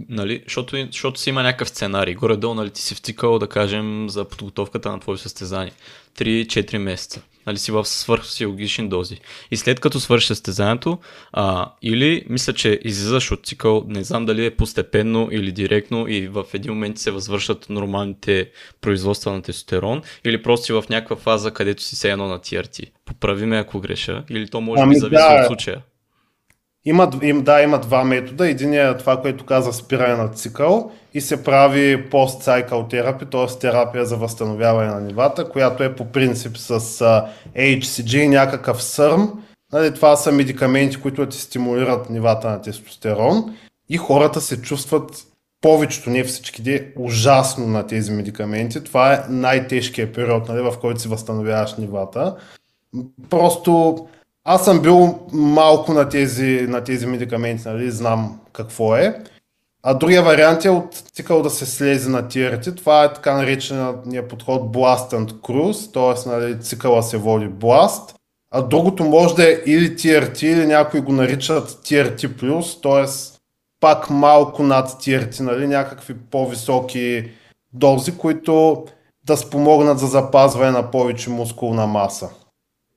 нали, 0.10 0.42
защото, 0.46 0.88
защото 0.92 1.20
си 1.20 1.30
има 1.30 1.44
някакъв 1.44 1.70
сценарий, 1.70 2.14
горе-долу 2.14 2.54
нали, 2.54 2.70
ти 2.70 2.82
си 2.82 2.96
втикал, 2.96 3.40
да 3.40 3.48
кажем, 3.48 4.10
за 4.10 4.26
подготовката 4.26 4.92
на 4.92 5.00
твое 5.00 5.18
състезание. 5.18 5.72
3-4 6.18 6.78
месеца. 6.78 7.22
Нали, 7.48 7.58
си 7.58 7.72
в 7.72 7.86
свърхфизиологични 7.86 8.90
дози. 8.90 9.20
И 9.52 9.58
след 9.58 9.80
като 9.80 10.00
свършиш 10.00 10.28
състезанието, 10.28 10.98
а, 11.34 11.72
или 11.82 12.26
мисля, 12.30 12.54
че 12.54 12.80
излизаш 12.84 13.32
от 13.32 13.46
цикъл, 13.46 13.84
не 13.88 14.04
знам 14.04 14.26
дали 14.26 14.46
е 14.46 14.56
постепенно 14.56 15.30
или 15.32 15.52
директно 15.52 16.08
и 16.08 16.28
в 16.28 16.46
един 16.54 16.74
момент 16.74 16.98
се 16.98 17.12
възвършат 17.12 17.70
нормалните 17.70 18.50
производства 18.82 19.32
на 19.32 19.42
тестостерон, 19.42 20.02
или 20.26 20.42
просто 20.42 20.66
си 20.66 20.74
в 20.74 20.84
някаква 20.90 21.16
фаза, 21.16 21.52
където 21.52 21.84
си 21.84 21.96
се 21.96 22.12
едно 22.12 22.28
на 22.28 22.40
TRT. 22.40 22.92
Поправи 23.06 23.46
ме 23.46 23.58
ако 23.58 23.80
греша, 23.80 24.24
или 24.30 24.50
то 24.50 24.62
може 24.62 24.82
ами, 24.82 24.96
би 24.96 25.00
зависи 25.00 25.24
да. 25.30 25.42
от 25.42 25.48
случая. 25.48 25.82
Има, 26.90 27.12
им, 27.22 27.42
да, 27.42 27.62
има 27.62 27.80
два 27.80 28.04
метода. 28.04 28.50
Единият 28.50 28.96
е 28.96 29.00
това, 29.00 29.22
което 29.22 29.46
каза 29.46 29.74
спиране 29.74 30.16
на 30.16 30.30
цикъл 30.30 30.92
и 31.14 31.22
се 31.22 31.44
прави 31.44 32.10
пост-сайкъл 32.10 32.88
терапия, 32.88 33.30
т.е. 33.30 33.60
терапия 33.60 34.06
за 34.06 34.16
възстановяване 34.16 34.90
на 34.90 35.02
нивата, 35.02 35.50
която 35.50 35.84
е 35.84 35.96
по 35.96 36.06
принцип 36.06 36.58
с 36.58 36.80
HCG 37.58 38.28
някакъв 38.28 38.84
сърм. 38.84 39.44
Нали, 39.74 39.94
това 39.94 40.16
са 40.16 40.32
медикаменти, 40.32 41.02
които 41.02 41.26
ти 41.26 41.38
стимулират 41.38 42.10
нивата 42.10 42.50
на 42.50 42.62
тестостерон 42.62 43.56
и 43.90 43.98
хората 43.98 44.42
се 44.42 44.62
чувстват 44.62 45.26
повечето, 45.62 46.10
не 46.10 46.24
всички, 46.24 46.84
ужасно 46.96 47.68
на 47.68 47.88
тези 47.88 48.12
медикаменти. 48.12 48.84
Това 48.84 49.14
е 49.14 49.24
най-тежкият 49.30 50.16
период, 50.16 50.50
нали, 50.50 50.62
в 50.62 50.74
който 50.82 51.02
си 51.02 51.08
възстановяваш 51.08 51.76
нивата. 51.76 52.36
Просто 53.30 53.98
аз 54.52 54.66
съм 54.66 54.82
бил 54.82 55.20
малко 55.32 55.94
на 55.94 56.10
тези, 56.10 56.66
на 56.70 56.84
тези 56.84 57.06
медикаменти, 57.06 57.68
нали, 57.68 57.92
знам 57.92 58.40
какво 58.54 58.96
е. 58.96 59.24
А 59.84 59.94
другия 59.94 60.24
вариант 60.24 60.66
е 60.66 60.70
от 60.70 61.04
цикъл 61.14 61.42
да 61.42 61.50
се 61.50 61.66
слезе 61.66 62.10
на 62.10 62.28
тирите. 62.28 62.76
Това 62.76 63.04
е 63.04 63.14
така 63.14 63.34
наречения 63.34 64.28
подход 64.28 64.62
Blast 64.62 65.14
and 65.14 65.32
Cruise, 65.32 65.94
т.е. 65.94 66.30
Нали, 66.30 66.62
цикъла 66.62 67.04
се 67.04 67.18
води 67.18 67.50
Blast. 67.50 68.16
А 68.52 68.62
другото 68.62 69.04
може 69.04 69.36
да 69.36 69.52
е 69.52 69.58
или 69.66 69.96
TRT, 69.96 70.44
или 70.44 70.66
някои 70.66 71.02
го 71.02 71.12
наричат 71.12 71.70
TRT+, 71.70 72.82
т.е. 72.84 73.36
пак 73.80 74.10
малко 74.10 74.64
над 74.64 74.90
TRT, 74.90 75.40
нали, 75.40 75.68
някакви 75.68 76.14
по-високи 76.32 77.32
дози, 77.74 78.18
които 78.18 78.86
да 79.26 79.38
спомогнат 79.38 80.00
за 80.00 80.08
запазване 80.08 80.72
на 80.72 80.92
повече 80.92 81.30
мускулна 81.30 81.88
маса. 81.88 82.30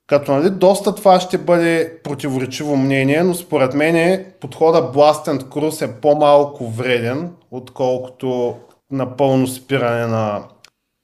Като 0.07 0.31
нали, 0.31 0.49
доста 0.49 0.95
това 0.95 1.19
ще 1.19 1.37
бъде 1.37 1.97
противоречиво 2.03 2.77
мнение, 2.77 3.23
но 3.23 3.33
според 3.33 3.73
мен 3.73 4.25
подхода 4.39 4.91
Blast 4.93 5.27
and 5.27 5.43
Cruise 5.43 5.85
е 5.85 6.01
по-малко 6.01 6.67
вреден, 6.67 7.31
отколкото 7.51 8.55
напълно 8.91 9.47
спиране 9.47 10.05
на 10.05 10.43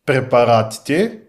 препаратите. 0.05 1.19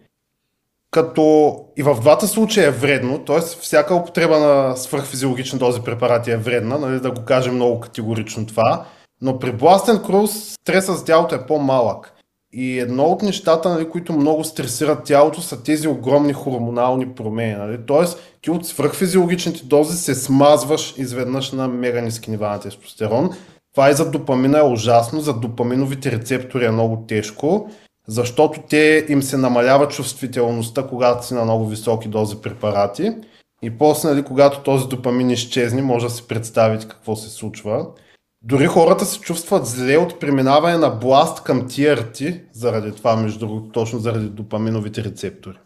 Като 0.91 1.57
и 1.77 1.83
в 1.83 2.01
двата 2.01 2.29
случая 2.29 2.66
е 2.66 2.71
вредно, 2.71 3.18
т.е. 3.18 3.41
всяка 3.41 3.95
употреба 3.95 4.39
на 4.39 4.77
свърхфизиологични 4.77 5.59
дози 5.59 5.81
препарати 5.81 6.31
е 6.31 6.37
вредна, 6.37 6.79
нали, 6.79 7.01
да 7.01 7.11
го 7.11 7.25
кажем 7.25 7.55
много 7.55 7.81
категорично 7.81 8.47
това, 8.47 8.85
но 9.23 9.39
при 9.39 9.53
Blast 9.53 9.87
and 9.87 10.01
Cruise 10.01 10.57
стресът 10.61 10.99
с 10.99 11.05
тялото 11.05 11.35
е 11.35 11.47
по-малък. 11.47 12.12
И 12.53 12.79
едно 12.79 13.05
от 13.05 13.23
нещата, 13.23 13.69
нали, 13.69 13.89
които 13.89 14.13
много 14.13 14.45
стресират 14.45 15.05
тялото, 15.05 15.41
са 15.41 15.63
тези 15.63 15.89
огромни 15.89 16.33
хормонални 16.33 17.15
промени. 17.15 17.55
Нали? 17.55 17.79
Тоест, 17.87 18.19
ти 18.43 18.51
от 18.51 18.67
свръхфизиологичните 18.67 19.65
дози 19.65 19.97
се 19.97 20.15
смазваш 20.15 20.95
изведнъж 20.97 21.53
на 21.53 21.69
мега 21.69 22.01
ниски 22.01 22.31
нива 22.31 22.49
на 22.49 22.61
тестостерон. 22.61 23.31
Това 23.73 23.91
и 23.91 23.95
за 23.95 24.11
допамина 24.11 24.59
е 24.59 24.63
ужасно, 24.63 25.21
за 25.21 25.35
допаминовите 25.35 26.13
рецептори 26.13 26.65
е 26.65 26.71
много 26.71 27.05
тежко, 27.09 27.71
защото 28.09 28.63
те 28.69 29.07
им 29.09 29.23
се 29.23 29.37
намалява 29.37 29.89
чувствителността, 29.89 30.87
когато 30.87 31.27
си 31.27 31.35
на 31.35 31.45
много 31.45 31.67
високи 31.67 32.09
дози 32.09 32.37
препарати. 32.37 33.13
И 33.63 33.71
после, 33.79 34.09
нали, 34.09 34.23
когато 34.23 34.63
този 34.63 34.89
допамин 34.89 35.31
изчезне, 35.31 35.83
може 35.83 36.07
да 36.07 36.13
си 36.13 36.29
представите 36.29 36.89
какво 36.89 37.17
се 37.17 37.31
случва. 37.31 37.87
Дори 38.43 38.66
хората 38.66 39.05
се 39.05 39.20
чувстват 39.20 39.66
зле 39.66 39.97
от 39.97 40.20
преминаване 40.20 40.76
на 40.76 40.91
бласт 40.91 41.45
към 41.45 41.68
TRT, 41.68 42.43
заради 42.53 42.97
това, 42.97 43.16
между 43.16 43.38
другото, 43.38 43.72
точно 43.72 43.99
заради 43.99 44.28
допаминовите 44.28 45.05
рецептори. 45.05 45.59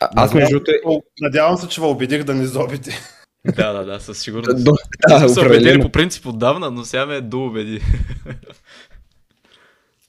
А, 0.00 0.08
аз 0.16 0.34
между. 0.34 0.60
Надявам 1.20 1.56
се, 1.56 1.68
че 1.68 1.80
ви 1.80 1.86
убедих 1.86 2.24
да 2.24 2.34
не 2.34 2.46
зобите. 2.46 2.98
Да, 3.56 3.72
да, 3.72 3.84
да, 3.84 4.00
със 4.00 4.18
сигурност. 4.18 4.64
До- 4.64 4.76
да, 5.08 5.28
Са 5.28 5.40
убедили 5.40 5.80
по 5.82 5.88
принцип 5.92 6.26
отдавна, 6.26 6.70
но 6.70 6.84
сега 6.84 7.06
ме 7.06 7.20
доубеди. 7.20 7.82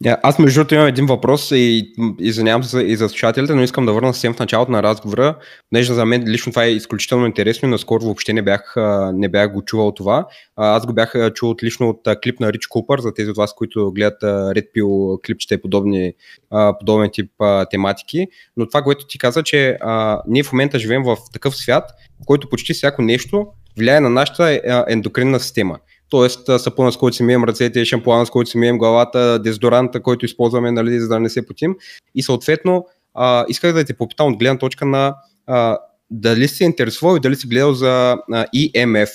Я, 0.04 0.18
Аз 0.24 0.40
между 0.40 0.60
другото 0.60 0.76
имам 0.76 0.88
един 0.88 1.06
въпрос 1.06 1.52
и 1.52 1.94
извинявам 2.20 2.64
се 2.64 2.80
и 2.80 2.96
за 2.96 3.10
слушателите, 3.10 3.54
но 3.54 3.64
искам 3.64 3.86
да 3.86 3.94
върна 3.94 4.14
съвсем 4.14 4.34
в 4.34 4.40
началото 4.40 4.72
на 4.72 4.84
разговора, 4.84 5.38
понеже 5.70 5.94
за 5.94 6.06
мен 6.06 6.24
лично 6.28 6.52
това 6.52 6.64
е 6.64 6.72
изключително 6.72 7.26
интересно 7.26 7.68
и 7.68 7.72
наскоро 7.72 8.04
въобще 8.04 8.34
не 8.34 8.42
бях, 8.42 8.74
не 9.14 9.30
бях 9.30 9.54
го 9.54 9.62
чувал 9.62 9.92
това. 9.92 10.28
Аз 10.56 10.86
го 10.86 10.94
бях 10.94 11.14
чул 11.34 11.50
от, 11.50 11.64
лично 11.64 11.90
от 11.90 12.00
клип 12.24 12.40
на 12.40 12.54
Рич 12.54 12.68
Купър, 12.68 13.00
за 13.00 13.14
тези 13.14 13.30
от 13.30 13.38
вас, 13.38 13.54
които 13.56 13.92
гледат 13.92 14.22
Red 14.22 14.66
Pill 14.78 15.22
клипчета 15.26 15.54
и 15.54 15.62
подобни, 15.62 16.14
подобен 16.80 17.10
тип 17.14 17.32
тематики. 17.72 18.28
Но 18.58 18.68
това, 18.68 18.82
което 18.82 19.08
ти 19.08 19.18
каза, 19.18 19.44
че 19.44 19.78
ние 20.28 20.44
в 20.44 20.54
момента 20.54 20.80
живеем 20.80 21.04
в 21.04 21.18
такъв 21.34 21.56
свят, 21.56 21.84
в 22.24 22.26
който 22.26 22.50
почти 22.50 22.74
всяко 22.74 23.02
нещо 23.02 23.48
влияе 23.78 24.00
на 24.00 24.10
нашата 24.10 24.62
ендокринна 24.88 25.40
система. 25.40 25.80
Тоест 26.16 26.46
сапуна, 26.58 26.92
с 26.92 26.98
който 26.98 27.18
си 27.18 27.24
мием 27.24 27.44
ръцете, 27.44 27.86
шампуана, 27.86 28.26
с 28.26 28.30
който 28.30 28.50
си 28.50 28.58
мием 28.58 28.78
главата, 28.78 29.40
дезодоранта, 29.40 30.02
който 30.02 30.26
използваме, 30.26 30.72
нали, 30.72 31.00
за 31.00 31.08
да 31.08 31.20
не 31.20 31.30
се 31.30 31.46
потим. 31.46 31.76
И 32.16 32.24
съответно, 32.24 32.86
а, 33.14 33.46
исках 33.50 33.74
да 33.74 33.84
те 33.86 33.94
попитам 33.94 34.34
от 34.34 34.40
гледна 34.40 34.58
точка 34.58 34.86
на 34.86 35.16
а, 35.48 35.78
дали 36.12 36.48
си 36.48 36.64
интересувал 36.64 37.18
и 37.18 37.20
дали 37.20 37.36
си 37.36 37.48
гледал 37.48 37.74
за 37.74 38.18
а, 38.32 38.46
EMF, 38.56 39.10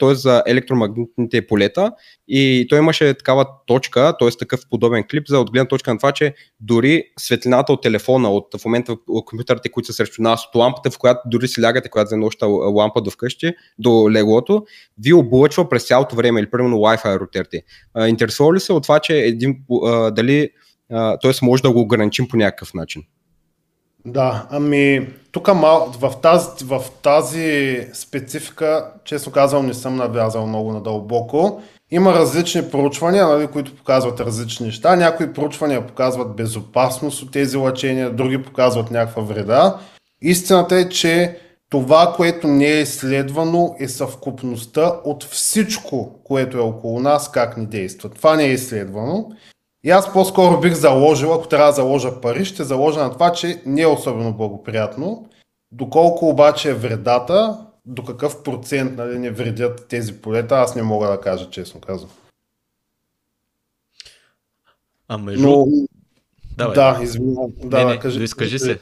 т.е. 0.00 0.14
за 0.14 0.42
електромагнитните 0.46 1.46
полета 1.46 1.92
и 2.28 2.66
той 2.70 2.78
имаше 2.78 3.14
такава 3.14 3.46
точка, 3.66 4.14
т.е. 4.18 4.28
такъв 4.38 4.60
подобен 4.70 5.04
клип 5.10 5.28
за 5.28 5.38
от 5.38 5.50
гледна 5.50 5.68
точка 5.68 5.92
на 5.92 5.98
това, 5.98 6.12
че 6.12 6.34
дори 6.60 7.02
светлината 7.18 7.72
от 7.72 7.82
телефона, 7.82 8.30
от 8.30 8.46
в 8.60 8.64
момента 8.64 8.96
от 9.08 9.24
компютърите, 9.24 9.68
които 9.68 9.86
са 9.86 9.92
срещу 9.92 10.22
нас, 10.22 10.46
от 10.46 10.54
лампата, 10.54 10.90
в 10.90 10.98
която 10.98 11.20
дори 11.26 11.48
си 11.48 11.62
лягате, 11.62 11.88
която 11.88 12.08
за 12.08 12.16
нощта 12.16 12.46
лампа 12.46 13.02
до 13.02 13.10
вкъщи, 13.10 13.52
до 13.78 14.10
леглото, 14.10 14.64
ви 14.98 15.12
облъчва 15.12 15.68
през 15.68 15.86
цялото 15.86 16.16
време 16.16 16.40
или 16.40 16.50
примерно 16.50 16.76
Wi-Fi 16.76 17.20
рутерите. 17.20 17.62
Интересува 18.08 18.54
ли 18.54 18.60
се 18.60 18.72
от 18.72 18.82
това, 18.82 19.00
че 19.00 19.16
един, 19.16 19.56
дали, 20.12 20.50
т.е. 20.90 21.30
може 21.42 21.62
да 21.62 21.70
го 21.70 21.80
ограничим 21.80 22.28
по 22.28 22.36
някакъв 22.36 22.74
начин? 22.74 23.02
Да, 24.06 24.46
ами 24.50 25.08
тук 25.32 25.54
мал, 25.54 25.92
в, 26.00 26.12
тази, 26.22 26.64
в 26.64 26.82
тази 27.02 27.80
специфика, 27.94 28.90
честно 29.04 29.32
казвам, 29.32 29.66
не 29.66 29.74
съм 29.74 29.96
навлязал 29.96 30.46
много 30.46 30.72
надълбоко. 30.72 31.62
Има 31.90 32.14
различни 32.14 32.70
проучвания, 32.70 33.26
нали, 33.26 33.46
които 33.46 33.76
показват 33.76 34.20
различни 34.20 34.66
неща. 34.66 34.96
Някои 34.96 35.32
проучвания 35.32 35.86
показват 35.86 36.36
безопасност 36.36 37.22
от 37.22 37.32
тези 37.32 37.56
лъчения, 37.56 38.10
други 38.10 38.42
показват 38.42 38.90
някаква 38.90 39.22
вреда. 39.22 39.78
Истината 40.22 40.76
е, 40.76 40.88
че 40.88 41.38
това, 41.70 42.12
което 42.16 42.48
не 42.48 42.66
е 42.66 42.80
изследвано, 42.80 43.76
е 43.78 43.88
съвкупността 43.88 45.00
от 45.04 45.24
всичко, 45.24 46.20
което 46.24 46.56
е 46.58 46.60
около 46.60 47.00
нас, 47.00 47.30
как 47.30 47.56
ни 47.56 47.66
действа. 47.66 48.08
Това 48.08 48.36
не 48.36 48.44
е 48.44 48.52
изследвано. 48.52 49.30
И 49.86 49.90
аз 49.90 50.12
по-скоро 50.12 50.60
бих 50.60 50.74
заложил, 50.74 51.34
ако 51.34 51.48
трябва 51.48 51.66
да 51.66 51.72
заложа 51.72 52.20
пари, 52.20 52.44
ще 52.44 52.64
заложа 52.64 53.00
на 53.00 53.12
това, 53.12 53.32
че 53.32 53.62
не 53.66 53.82
е 53.82 53.86
особено 53.86 54.32
благоприятно. 54.32 55.28
Доколко 55.72 56.28
обаче 56.28 56.70
е 56.70 56.74
вредата, 56.74 57.66
до 57.84 58.04
какъв 58.04 58.42
процент 58.42 58.96
нали, 58.96 59.18
не 59.18 59.30
вредят 59.30 59.86
тези 59.88 60.20
полета, 60.20 60.54
аз 60.54 60.74
не 60.76 60.82
мога 60.82 61.08
да 61.08 61.20
кажа, 61.20 61.50
честно 61.50 61.80
казвам. 61.80 62.10
А 65.08 65.18
между... 65.18 65.48
Но, 65.48 65.66
Давай. 66.56 66.74
да, 66.74 66.98
извинявам. 67.02 67.50
Да, 67.64 67.78
не, 67.78 67.84
не, 67.84 67.98
кажи. 67.98 68.22
изкажи 68.22 68.58
се. 68.58 68.80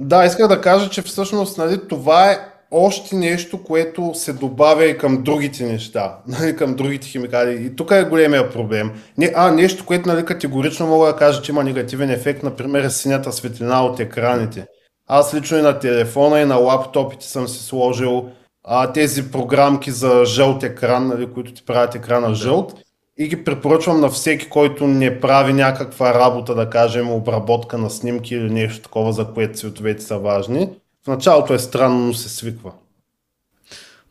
Да, 0.00 0.24
исках 0.24 0.48
да 0.48 0.60
кажа, 0.60 0.90
че 0.90 1.02
всъщност 1.02 1.58
нали, 1.58 1.88
това 1.88 2.32
е 2.32 2.38
още 2.70 3.16
нещо, 3.16 3.62
което 3.62 4.10
се 4.14 4.32
добавя 4.32 4.84
и 4.84 4.98
към 4.98 5.22
другите 5.22 5.64
неща, 5.64 6.18
нали, 6.26 6.56
към 6.56 6.74
другите 6.74 7.08
химикали. 7.08 7.64
И 7.64 7.76
тук 7.76 7.90
е 7.90 8.04
големия 8.04 8.50
проблем. 8.50 8.90
Не, 9.18 9.32
а, 9.34 9.50
нещо, 9.52 9.86
което 9.86 10.08
нали, 10.08 10.24
категорично 10.24 10.86
мога 10.86 11.06
да 11.06 11.16
кажа, 11.16 11.42
че 11.42 11.52
има 11.52 11.64
негативен 11.64 12.10
ефект, 12.10 12.42
например, 12.42 12.84
е 12.84 12.90
синята 12.90 13.32
светлина 13.32 13.84
от 13.84 14.00
екраните. 14.00 14.66
Аз 15.06 15.34
лично 15.34 15.58
и 15.58 15.62
на 15.62 15.78
телефона, 15.78 16.40
и 16.40 16.44
на 16.44 16.56
лаптопите 16.56 17.26
съм 17.26 17.48
си 17.48 17.64
сложил 17.64 18.28
а, 18.64 18.92
тези 18.92 19.30
програмки 19.30 19.90
за 19.90 20.24
жълт 20.24 20.62
екран, 20.62 21.08
нали, 21.08 21.32
които 21.32 21.52
ти 21.52 21.64
правят 21.64 21.94
екрана 21.94 22.34
жълт. 22.34 22.74
И 23.20 23.28
ги 23.28 23.44
препоръчвам 23.44 24.00
на 24.00 24.08
всеки, 24.08 24.48
който 24.48 24.86
не 24.86 25.20
прави 25.20 25.52
някаква 25.52 26.14
работа, 26.14 26.54
да 26.54 26.70
кажем, 26.70 27.10
обработка 27.10 27.78
на 27.78 27.90
снимки 27.90 28.34
или 28.34 28.50
нещо 28.50 28.82
такова, 28.82 29.12
за 29.12 29.24
което 29.34 29.58
цветовете 29.58 30.02
са 30.02 30.18
важни. 30.18 30.70
В 31.08 31.10
началото 31.10 31.54
е 31.54 31.58
странно, 31.58 32.06
но 32.06 32.14
се 32.14 32.28
свиква. 32.28 32.72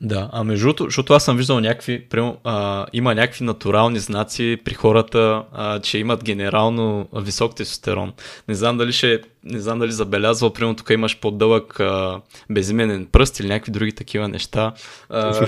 Да, 0.01 0.29
а 0.33 0.43
между 0.43 0.65
другото, 0.65 0.83
защото 0.83 1.13
аз 1.13 1.25
съм 1.25 1.37
виждал 1.37 1.59
някакви, 1.59 2.09
прямо, 2.09 2.37
а, 2.43 2.85
има 2.93 3.15
някакви 3.15 3.45
натурални 3.45 3.99
знаци 3.99 4.57
при 4.65 4.73
хората, 4.73 5.43
а, 5.51 5.79
че 5.79 5.97
имат 5.97 6.23
генерално 6.23 7.07
висок 7.13 7.55
тестостерон. 7.55 8.13
Не 8.47 8.55
знам 8.55 8.77
дали 8.77 8.93
ще, 8.93 9.21
не 9.43 9.59
знам 9.59 9.79
дали 9.79 9.91
забелязвал, 9.91 10.53
примерно 10.53 10.75
тук 10.75 10.89
имаш 10.89 11.19
по-дълъг 11.19 11.79
а, 11.79 12.21
безименен 12.49 13.05
пръст 13.05 13.39
или 13.39 13.47
някакви 13.47 13.71
други 13.71 13.91
такива 13.91 14.27
неща. 14.27 14.73
А, 15.09 15.47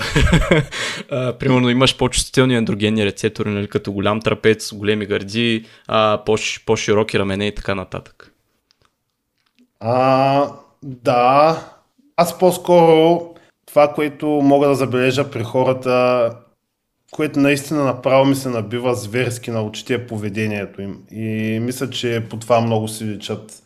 а, 1.10 1.32
примерно 1.32 1.70
имаш 1.70 1.96
по-чувствителни 1.96 2.56
андрогенни 2.56 3.06
рецептори, 3.06 3.50
нали, 3.50 3.68
като 3.68 3.92
голям 3.92 4.20
трапец, 4.20 4.74
големи 4.74 5.06
гърди, 5.06 5.66
а, 5.88 6.22
по- 6.26 6.36
по-широки 6.66 7.18
рамене 7.18 7.46
и 7.46 7.54
така 7.54 7.74
нататък. 7.74 8.32
А, 9.80 10.50
да, 10.82 11.58
аз 12.16 12.38
по-скоро 12.38 13.30
това, 13.66 13.92
което 13.92 14.26
мога 14.26 14.68
да 14.68 14.74
забележа 14.74 15.30
при 15.30 15.42
хората, 15.42 16.30
което 17.10 17.38
наистина 17.38 17.84
направо 17.84 18.24
ми 18.24 18.34
се 18.34 18.48
набива 18.48 18.94
зверски 18.94 19.50
на 19.50 19.62
очите 19.62 19.94
е 19.94 20.06
поведението 20.06 20.82
им. 20.82 20.98
И 21.10 21.58
мисля, 21.62 21.90
че 21.90 22.26
по 22.30 22.36
това 22.36 22.60
много 22.60 22.88
си 22.88 23.04
личат, 23.04 23.62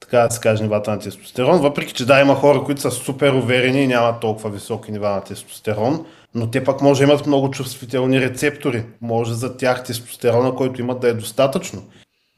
така 0.00 0.18
да 0.18 0.30
се 0.30 0.40
каже, 0.40 0.62
нивата 0.62 0.90
на 0.90 0.98
тестостерон. 0.98 1.60
Въпреки, 1.60 1.92
че 1.92 2.06
да, 2.06 2.20
има 2.20 2.34
хора, 2.34 2.64
които 2.64 2.80
са 2.80 2.90
супер 2.90 3.32
уверени 3.32 3.82
и 3.82 3.86
нямат 3.86 4.20
толкова 4.20 4.50
високи 4.50 4.92
нива 4.92 5.10
на 5.10 5.24
тестостерон, 5.24 6.06
но 6.34 6.50
те 6.50 6.64
пак 6.64 6.80
може 6.80 7.06
да 7.06 7.12
имат 7.12 7.26
много 7.26 7.50
чувствителни 7.50 8.20
рецептори. 8.20 8.84
Може 9.00 9.34
за 9.34 9.56
тях 9.56 9.84
тестостерона, 9.84 10.54
който 10.54 10.80
имат 10.80 11.00
да 11.00 11.08
е 11.08 11.14
достатъчно. 11.14 11.82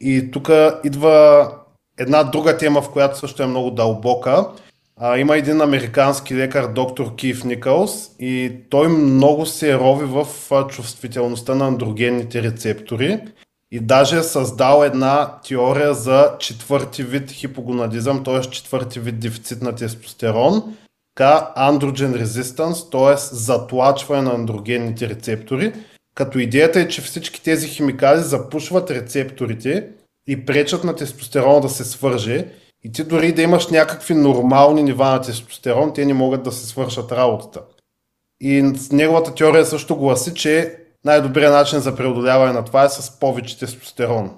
И 0.01 0.31
тук 0.31 0.51
идва 0.85 1.49
една 1.99 2.22
друга 2.22 2.57
тема, 2.57 2.82
в 2.82 2.90
която 2.90 3.18
също 3.18 3.43
е 3.43 3.47
много 3.47 3.70
дълбока. 3.70 4.47
А, 4.97 5.18
има 5.18 5.36
един 5.36 5.61
американски 5.61 6.36
лекар, 6.36 6.66
доктор 6.66 7.14
Киф 7.14 7.45
Никълс, 7.45 8.11
и 8.20 8.53
той 8.70 8.88
много 8.88 9.47
се 9.47 9.78
рови 9.78 10.05
в 10.05 10.26
чувствителността 10.68 11.55
на 11.55 11.66
андрогенните 11.66 12.43
рецептори 12.43 13.20
и 13.70 13.80
даже 13.80 14.18
е 14.18 14.22
създал 14.22 14.84
една 14.84 15.38
теория 15.49 15.95
за 15.95 16.36
четвърти 16.38 17.03
вид 17.03 17.30
хипогонадизъм, 17.30 18.24
т.е. 18.24 18.40
четвърти 18.40 19.01
вид 19.01 19.20
дефицит 19.20 19.62
на 19.62 19.74
тестостерон, 19.74 20.76
така 21.14 21.53
Androgen 21.57 22.24
Resistance, 22.24 22.90
т.е. 22.93 23.36
затлачване 23.36 24.22
на 24.22 24.34
андрогенните 24.34 25.09
рецептори, 25.09 25.72
като 26.14 26.38
идеята 26.38 26.80
е, 26.80 26.88
че 26.88 27.03
всички 27.03 27.43
тези 27.43 27.68
химикали 27.68 28.20
запушват 28.20 28.90
рецепторите 28.90 29.88
и 30.27 30.47
пречат 30.47 30.85
на 30.85 30.97
тестостерона 30.97 31.61
да 31.61 31.68
се 31.68 31.85
свърже 31.85 32.47
и 32.85 32.93
ти 32.93 33.05
дори 33.05 33.33
да 33.33 33.43
имаш 33.43 33.66
някакви 33.66 34.14
нормални 34.14 34.83
нива 34.83 35.05
на 35.05 35.20
тестостерон, 35.20 35.93
те 35.95 36.05
не 36.05 36.14
могат 36.14 36.43
да 36.43 36.53
се 36.53 36.66
свършат 36.66 37.12
работата. 37.12 37.61
И 38.41 38.73
неговата 38.93 39.35
теория 39.35 39.66
също 39.66 39.97
гласи, 39.97 40.35
че 40.35 40.79
най-добрият 41.05 41.53
начин 41.53 41.81
за 41.81 41.97
преодоляване 41.97 42.53
на 42.53 42.64
това 42.64 42.85
е 42.85 42.89
с 42.89 43.18
повече 43.20 43.59
тестостерон. 43.59 44.31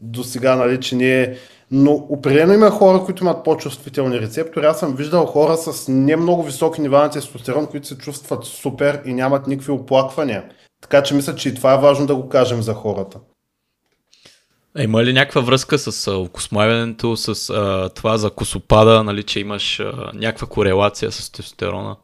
До 0.00 0.24
сега, 0.24 0.56
нали, 0.56 0.80
че 0.80 0.96
не 0.96 1.22
е... 1.22 1.36
Но 1.70 1.92
определено 1.92 2.52
има 2.52 2.70
хора, 2.70 3.04
които 3.04 3.24
имат 3.24 3.44
по-чувствителни 3.44 4.20
рецептори. 4.20 4.66
Аз 4.66 4.78
съм 4.78 4.96
виждал 4.96 5.26
хора 5.26 5.56
с 5.56 5.88
не 5.88 6.16
много 6.16 6.42
високи 6.42 6.80
нива 6.80 6.98
на 6.98 7.10
тестостерон, 7.10 7.66
които 7.66 7.86
се 7.86 7.98
чувстват 7.98 8.44
супер 8.44 9.02
и 9.04 9.14
нямат 9.14 9.46
никакви 9.46 9.72
оплаквания. 9.72 10.44
Така 10.80 11.02
че 11.02 11.14
мисля, 11.14 11.34
че 11.34 11.48
и 11.48 11.54
това 11.54 11.74
е 11.74 11.78
важно 11.78 12.06
да 12.06 12.16
го 12.16 12.28
кажем 12.28 12.62
за 12.62 12.74
хората. 12.74 13.18
А 14.76 14.82
има 14.82 15.04
ли 15.04 15.12
някаква 15.12 15.40
връзка 15.40 15.78
с 15.78 16.12
окосмавянето, 16.12 17.16
с 17.16 17.50
а, 17.50 17.88
това 17.94 18.18
за 18.18 18.30
косопада, 18.30 19.04
нали, 19.04 19.22
че 19.22 19.40
имаш 19.40 19.80
а, 19.80 20.10
някаква 20.14 20.46
корелация 20.46 21.12
с 21.12 21.30
тестостерона? 21.30 21.96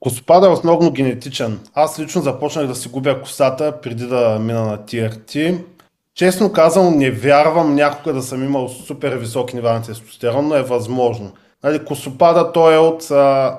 Косопада 0.00 0.46
е 0.46 0.50
основно 0.50 0.92
генетичен. 0.92 1.60
Аз 1.74 1.98
лично 1.98 2.22
започнах 2.22 2.66
да 2.66 2.74
си 2.74 2.88
губя 2.88 3.22
косата 3.22 3.80
преди 3.80 4.06
да 4.06 4.38
мина 4.38 4.62
на 4.62 4.78
TRT. 4.78 5.64
Честно 6.14 6.52
казвам, 6.52 6.98
не 6.98 7.10
вярвам 7.10 7.74
някога 7.74 8.12
да 8.12 8.22
съм 8.22 8.44
имал 8.44 8.68
супер 8.68 9.16
високи 9.16 9.56
нива 9.56 9.72
на 9.72 9.82
тестостерон, 9.82 10.48
но 10.48 10.54
е 10.54 10.62
възможно. 10.62 11.32
Нали, 11.64 11.84
косопада 11.84 12.52
той 12.52 12.74
е 12.74 12.78
от, 12.78 13.10
а, 13.10 13.58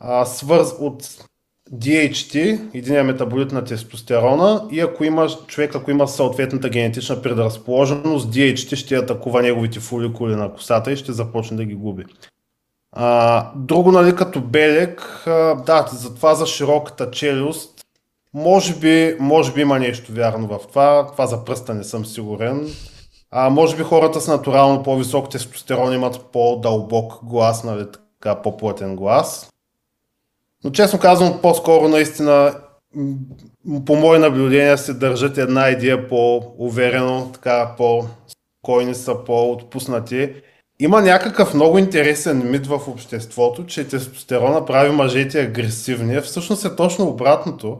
а, 0.00 0.24
свърз, 0.24 0.74
от 0.80 1.02
DHT, 1.74 2.60
единия 2.74 3.04
метаболит 3.04 3.52
на 3.52 3.64
тестостерона 3.64 4.68
и 4.70 4.80
ако 4.80 5.04
има, 5.04 5.28
човек 5.46 5.74
ако 5.74 5.90
има 5.90 6.08
съответната 6.08 6.68
генетична 6.68 7.22
предразположеност, 7.22 8.34
DHT 8.34 8.76
ще 8.76 8.96
атакува 8.96 9.42
неговите 9.42 9.80
фоликули 9.80 10.36
на 10.36 10.52
косата 10.52 10.92
и 10.92 10.96
ще 10.96 11.12
започне 11.12 11.56
да 11.56 11.64
ги 11.64 11.74
губи. 11.74 12.04
А, 12.92 13.46
друго, 13.56 13.92
нали, 13.92 14.16
като 14.16 14.40
белек, 14.40 15.22
а, 15.26 15.54
да, 15.54 15.86
за 15.92 16.14
това 16.14 16.34
за 16.34 16.46
широката 16.46 17.10
челюст, 17.10 17.84
може 18.34 18.74
би, 18.74 19.16
може 19.20 19.52
би 19.52 19.60
има 19.60 19.78
нещо 19.78 20.12
вярно 20.12 20.46
в 20.46 20.58
това, 20.68 21.06
това 21.12 21.26
за 21.26 21.44
пръста 21.44 21.74
не 21.74 21.84
съм 21.84 22.06
сигурен. 22.06 22.68
А, 23.30 23.50
може 23.50 23.76
би 23.76 23.82
хората 23.82 24.20
с 24.20 24.28
натурално 24.28 24.82
по-висок 24.82 25.30
тестостерон 25.30 25.94
имат 25.94 26.20
по-дълбок 26.32 27.24
глас, 27.24 27.64
нали, 27.64 27.86
така 28.20 28.42
по-плътен 28.42 28.96
глас. 28.96 29.50
Но 30.66 30.72
честно 30.72 30.98
казвам, 30.98 31.38
по-скоро 31.42 31.88
наистина 31.88 32.54
по 33.86 33.96
мои 33.96 34.18
наблюдения 34.18 34.78
се 34.78 34.94
държат 34.94 35.38
една 35.38 35.68
идея 35.68 36.08
по-уверено, 36.08 37.30
така 37.34 37.74
по-спокойни 37.76 38.94
са, 38.94 39.24
по-отпуснати. 39.26 40.32
Има 40.80 41.02
някакъв 41.02 41.54
много 41.54 41.78
интересен 41.78 42.50
мит 42.50 42.66
в 42.66 42.80
обществото, 42.88 43.66
че 43.66 43.88
тестостерона 43.88 44.66
прави 44.66 44.90
мъжете 44.90 45.40
агресивни. 45.40 46.20
Всъщност 46.20 46.64
е 46.64 46.76
точно 46.76 47.08
обратното. 47.08 47.78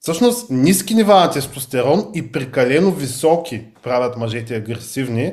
Всъщност 0.00 0.50
ниски 0.50 0.94
нива 0.94 1.14
на 1.14 1.30
тестостерон 1.30 2.10
и 2.14 2.32
прекалено 2.32 2.90
високи 2.90 3.64
правят 3.82 4.16
мъжете 4.16 4.56
агресивни, 4.56 5.32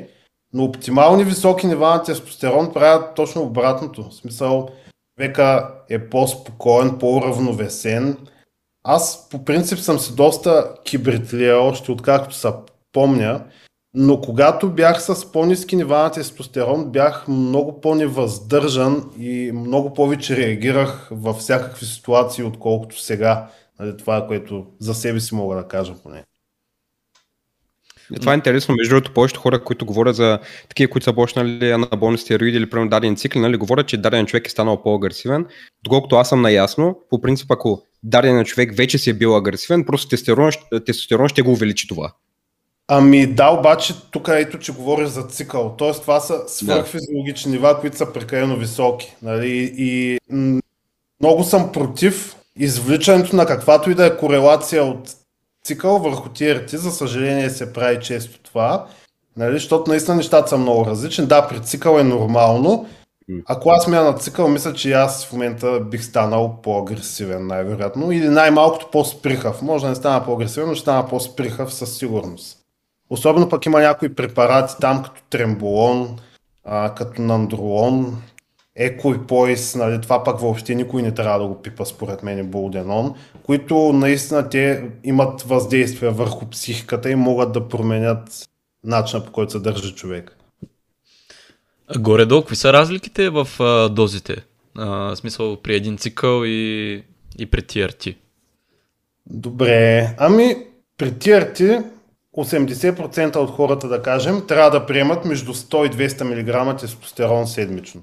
но 0.54 0.64
оптимални 0.64 1.24
високи 1.24 1.66
нива 1.66 1.88
на 1.88 2.02
тестостерон 2.02 2.72
правят 2.72 3.14
точно 3.14 3.42
обратното. 3.42 4.08
В 4.10 4.14
смисъл, 4.14 4.68
човека 5.20 5.68
е 5.88 6.08
по-спокоен, 6.08 6.98
по-равновесен. 6.98 8.16
Аз 8.84 9.28
по 9.28 9.44
принцип 9.44 9.78
съм 9.78 9.98
си 9.98 10.16
доста 10.16 10.74
кибритлия, 10.84 11.60
още 11.60 11.92
откакто 11.92 12.34
се 12.34 12.48
помня, 12.92 13.44
но 13.94 14.20
когато 14.20 14.70
бях 14.70 15.02
с 15.02 15.32
по-низки 15.32 15.76
нива 15.76 15.98
на 15.98 16.10
тестостерон, 16.10 16.90
бях 16.90 17.28
много 17.28 17.80
по-невъздържан 17.80 19.10
и 19.18 19.52
много 19.52 19.94
повече 19.94 20.36
реагирах 20.36 21.08
във 21.10 21.36
всякакви 21.36 21.86
ситуации, 21.86 22.44
отколкото 22.44 23.00
сега. 23.00 23.48
Нали, 23.80 23.96
това 23.96 24.16
е 24.16 24.26
което 24.26 24.66
за 24.78 24.94
себе 24.94 25.20
си 25.20 25.34
мога 25.34 25.56
да 25.56 25.68
кажа 25.68 25.94
поне. 26.02 26.24
Това 28.20 28.32
е 28.32 28.34
интересно, 28.34 28.74
между 28.74 28.94
другото, 28.94 29.14
повечето 29.14 29.40
хора, 29.40 29.64
които 29.64 29.86
говорят 29.86 30.16
за 30.16 30.38
такива, 30.68 30.90
които 30.90 31.04
са 31.04 31.12
почнали 31.12 31.70
анаболни 31.70 32.18
стероиди 32.18 32.56
или 32.56 32.70
примерно 32.70 32.90
дадени 32.90 33.16
цикли, 33.16 33.40
нали, 33.40 33.56
говорят, 33.56 33.86
че 33.86 33.96
даден 33.96 34.26
човек 34.26 34.46
е 34.46 34.50
станал 34.50 34.82
по-агресивен. 34.82 35.46
Доколкото 35.84 36.16
аз 36.16 36.28
съм 36.28 36.42
наясно, 36.42 36.98
по 37.10 37.20
принцип, 37.20 37.50
ако 37.50 37.82
даден 38.02 38.44
човек 38.44 38.76
вече 38.76 38.98
си 38.98 39.10
е 39.10 39.14
бил 39.14 39.36
агресивен, 39.36 39.84
просто 39.84 40.08
тестостерон, 40.08 40.50
тестостерон 40.86 41.28
ще 41.28 41.42
го 41.42 41.52
увеличи 41.52 41.88
това. 41.88 42.12
Ами 42.92 43.26
да, 43.26 43.50
обаче 43.50 43.94
тук 44.10 44.28
ето, 44.32 44.58
че 44.58 44.72
говориш 44.72 45.08
за 45.08 45.22
цикъл. 45.22 45.74
Тоест 45.78 46.00
това 46.00 46.20
са 46.20 46.38
свърхфизиологични 46.46 47.52
нива, 47.52 47.80
които 47.80 47.96
са 47.96 48.12
прекалено 48.12 48.56
високи. 48.56 49.14
Нали? 49.22 49.74
И 49.76 50.18
много 51.20 51.44
съм 51.44 51.72
против 51.72 52.36
извличането 52.56 53.36
на 53.36 53.46
каквато 53.46 53.90
и 53.90 53.94
да 53.94 54.06
е 54.06 54.16
корелация 54.16 54.84
от 54.84 55.10
цикъл 55.64 55.98
върху 55.98 56.28
TRT, 56.28 56.76
за 56.76 56.90
съжаление 56.90 57.50
се 57.50 57.72
прави 57.72 58.00
често 58.00 58.42
това, 58.42 58.86
нали, 59.36 59.52
защото 59.52 59.90
наистина 59.90 60.16
нещата 60.16 60.48
са 60.48 60.58
много 60.58 60.86
различни. 60.86 61.26
Да, 61.26 61.48
при 61.48 61.60
цикъл 61.60 61.98
е 61.98 62.04
нормално. 62.04 62.86
Ако 63.46 63.70
аз 63.70 63.86
мя 63.86 64.02
на 64.02 64.12
цикъл, 64.12 64.48
мисля, 64.48 64.72
че 64.72 64.92
аз 64.92 65.26
в 65.26 65.32
момента 65.32 65.80
бих 65.80 66.04
станал 66.04 66.60
по-агресивен, 66.62 67.46
най-вероятно. 67.46 68.12
Или 68.12 68.28
най-малкото 68.28 68.90
по-сприхав. 68.92 69.62
Може 69.62 69.84
да 69.84 69.88
не 69.88 69.94
стана 69.94 70.24
по-агресивен, 70.24 70.68
но 70.68 70.74
ще 70.74 70.82
стана 70.82 71.08
по-сприхав 71.08 71.74
със 71.74 71.98
сигурност. 71.98 72.58
Особено 73.10 73.48
пък 73.48 73.66
има 73.66 73.80
някои 73.80 74.14
препарати 74.14 74.74
там, 74.80 75.02
като 75.02 75.22
тремболон, 75.30 76.18
а, 76.64 76.94
като 76.94 77.22
нандролон, 77.22 78.22
Еко 78.82 79.14
и 79.14 79.26
Поис, 79.26 79.74
нали, 79.74 80.00
това 80.00 80.24
пък 80.24 80.40
въобще 80.40 80.74
никой 80.74 81.02
не 81.02 81.14
трябва 81.14 81.38
да 81.38 81.46
го 81.46 81.62
пипа 81.62 81.84
според 81.84 82.22
мен 82.22 82.46
Болденон, 82.46 83.14
които 83.42 83.92
наистина 83.92 84.48
те 84.48 84.84
имат 85.04 85.42
въздействие 85.42 86.10
върху 86.10 86.50
психиката 86.50 87.10
и 87.10 87.14
могат 87.14 87.52
да 87.52 87.68
променят 87.68 88.48
начина 88.84 89.24
по 89.24 89.32
който 89.32 89.52
се 89.52 89.58
държи 89.58 89.94
човек. 89.94 90.36
Горе-долу, 91.98 92.42
какви 92.42 92.56
са 92.56 92.72
разликите 92.72 93.30
в 93.30 93.48
а, 93.60 93.88
дозите? 93.88 94.36
А, 94.76 95.16
смисъл 95.16 95.56
при 95.56 95.74
един 95.74 95.98
цикъл 95.98 96.42
и, 96.44 97.02
и 97.38 97.46
при 97.46 97.62
TRT? 97.62 98.16
Добре, 99.26 100.14
ами 100.18 100.56
при 100.98 101.12
TRT 101.12 101.84
80% 102.36 103.36
от 103.36 103.50
хората, 103.50 103.88
да 103.88 104.02
кажем, 104.02 104.42
трябва 104.48 104.70
да 104.70 104.86
приемат 104.86 105.24
между 105.24 105.54
100 105.54 106.02
и 106.02 106.08
200 106.08 106.70
мг 106.72 106.78
тестостерон 106.78 107.46
седмично 107.46 108.02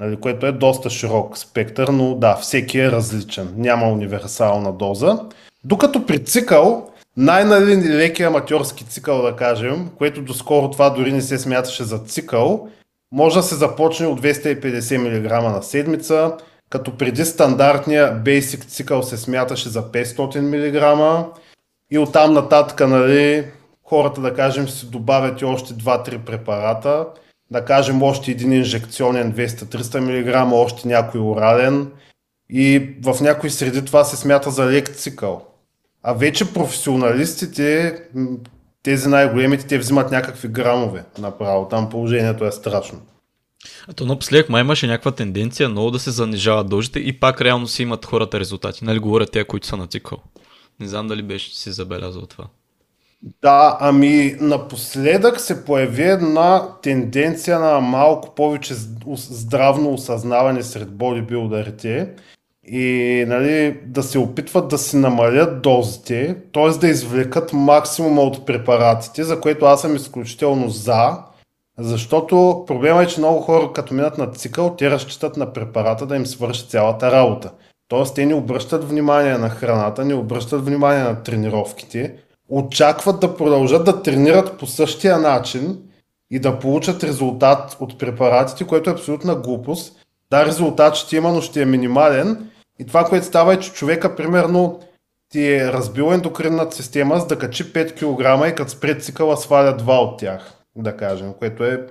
нали, 0.00 0.16
което 0.16 0.46
е 0.46 0.52
доста 0.52 0.90
широк 0.90 1.38
спектър, 1.38 1.88
но 1.88 2.14
да, 2.14 2.36
всеки 2.36 2.78
е 2.78 2.92
различен. 2.92 3.54
Няма 3.56 3.88
универсална 3.88 4.72
доза. 4.72 5.20
Докато 5.64 6.06
при 6.06 6.24
цикъл, 6.24 6.90
най-лекия 7.16 8.28
аматьорски 8.28 8.84
цикъл, 8.84 9.22
да 9.22 9.36
кажем, 9.36 9.90
което 9.98 10.22
доскоро 10.22 10.70
това 10.70 10.90
дори 10.90 11.12
не 11.12 11.22
се 11.22 11.38
смяташе 11.38 11.84
за 11.84 11.98
цикъл, 11.98 12.68
може 13.12 13.36
да 13.36 13.42
се 13.42 13.54
започне 13.54 14.06
от 14.06 14.22
250 14.22 14.96
мг 14.96 15.30
на 15.54 15.62
седмица, 15.62 16.32
като 16.70 16.96
преди 16.96 17.24
стандартния 17.24 18.22
basic 18.24 18.66
цикъл 18.66 19.02
се 19.02 19.16
смяташе 19.16 19.68
за 19.68 19.82
500 19.82 20.40
мг 20.40 21.26
и 21.90 21.98
оттам 21.98 22.32
нататък, 22.32 22.88
нали, 22.88 23.44
хората, 23.84 24.20
да 24.20 24.34
кажем, 24.34 24.68
си 24.68 24.90
добавят 24.90 25.40
и 25.40 25.44
още 25.44 25.74
2-3 25.74 26.18
препарата 26.18 27.06
да 27.52 27.64
кажем 27.64 28.02
още 28.02 28.30
един 28.30 28.52
инжекционен 28.52 29.32
200-300 29.32 30.00
мг, 30.00 30.52
още 30.52 30.88
някой 30.88 31.20
орален 31.20 31.90
и 32.50 32.96
в 33.02 33.20
някои 33.20 33.50
среди 33.50 33.84
това 33.84 34.04
се 34.04 34.16
смята 34.16 34.50
за 34.50 34.66
лек 34.66 34.88
цикъл. 34.96 35.46
А 36.02 36.12
вече 36.12 36.52
професионалистите, 36.52 37.98
тези 38.82 39.08
най-големите, 39.08 39.66
те 39.66 39.78
взимат 39.78 40.10
някакви 40.10 40.48
грамове 40.48 41.04
направо. 41.18 41.68
Там 41.68 41.90
положението 41.90 42.44
е 42.44 42.52
страшно. 42.52 43.00
А 43.88 43.92
то 43.92 44.06
напоследък 44.06 44.48
май 44.48 44.60
имаше 44.60 44.86
някаква 44.86 45.12
тенденция 45.12 45.68
много 45.68 45.90
да 45.90 45.98
се 45.98 46.10
занижават 46.10 46.68
дължите 46.68 46.98
и 46.98 47.20
пак 47.20 47.40
реално 47.40 47.68
си 47.68 47.82
имат 47.82 48.06
хората 48.06 48.40
резултати. 48.40 48.84
Нали 48.84 48.98
говорят 48.98 49.32
те, 49.32 49.44
които 49.44 49.66
са 49.66 49.76
на 49.76 49.86
цикъл. 49.86 50.18
Не 50.80 50.88
знам 50.88 51.08
дали 51.08 51.22
беше 51.22 51.56
си 51.56 51.72
забелязал 51.72 52.26
това. 52.26 52.44
Да, 53.42 53.76
ами 53.80 54.36
напоследък 54.40 55.40
се 55.40 55.64
появи 55.64 56.02
една 56.02 56.68
тенденция 56.82 57.58
на 57.58 57.80
малко 57.80 58.34
повече 58.34 58.74
здравно 59.16 59.92
осъзнаване 59.92 60.62
сред 60.62 60.90
бодибилдерите 60.90 62.10
и 62.64 63.24
нали, 63.28 63.80
да 63.86 64.02
се 64.02 64.18
опитват 64.18 64.68
да 64.68 64.78
си 64.78 64.96
намалят 64.96 65.62
дозите, 65.62 66.36
т.е. 66.52 66.68
да 66.68 66.88
извлекат 66.88 67.52
максимума 67.52 68.20
от 68.20 68.46
препаратите, 68.46 69.24
за 69.24 69.40
което 69.40 69.64
аз 69.64 69.80
съм 69.80 69.96
изключително 69.96 70.68
за, 70.68 71.18
защото 71.78 72.64
проблема 72.66 73.02
е, 73.02 73.06
че 73.06 73.20
много 73.20 73.40
хора 73.40 73.72
като 73.72 73.94
минат 73.94 74.18
на 74.18 74.26
цикъл, 74.26 74.76
те 74.76 74.90
разчитат 74.90 75.36
на 75.36 75.52
препарата 75.52 76.06
да 76.06 76.16
им 76.16 76.26
свърши 76.26 76.68
цялата 76.68 77.12
работа. 77.12 77.50
Тоест 77.88 78.14
те 78.14 78.26
не 78.26 78.34
обръщат 78.34 78.88
внимание 78.88 79.38
на 79.38 79.48
храната, 79.48 80.04
не 80.04 80.14
обръщат 80.14 80.64
внимание 80.64 81.02
на 81.02 81.22
тренировките, 81.22 82.14
очакват 82.48 83.20
да 83.20 83.36
продължат 83.36 83.84
да 83.84 84.02
тренират 84.02 84.58
по 84.58 84.66
същия 84.66 85.18
начин 85.18 85.78
и 86.30 86.38
да 86.38 86.58
получат 86.58 87.04
резултат 87.04 87.76
от 87.80 87.98
препаратите, 87.98 88.66
което 88.66 88.90
е 88.90 88.92
абсолютна 88.92 89.34
глупост. 89.34 89.96
Да, 90.30 90.46
резултат 90.46 90.94
ще 90.94 91.16
има, 91.16 91.32
но 91.32 91.40
ще 91.40 91.62
е 91.62 91.66
минимален. 91.66 92.50
И 92.78 92.86
това, 92.86 93.04
което 93.04 93.26
става 93.26 93.54
е, 93.54 93.60
че 93.60 93.72
човека, 93.72 94.16
примерно, 94.16 94.80
ти 95.28 95.52
е 95.52 95.72
разбил 95.72 96.12
ендокринната 96.12 96.76
система, 96.76 97.20
за 97.20 97.26
да 97.26 97.38
качи 97.38 97.72
5 97.72 97.92
кг 97.92 98.48
и 98.48 98.54
като 98.54 98.70
спре 98.70 98.98
цикъла 98.98 99.36
сваля 99.36 99.76
2 99.76 99.98
от 99.98 100.18
тях, 100.18 100.52
да 100.76 100.96
кажем, 100.96 101.32
което 101.38 101.64
е 101.64 101.86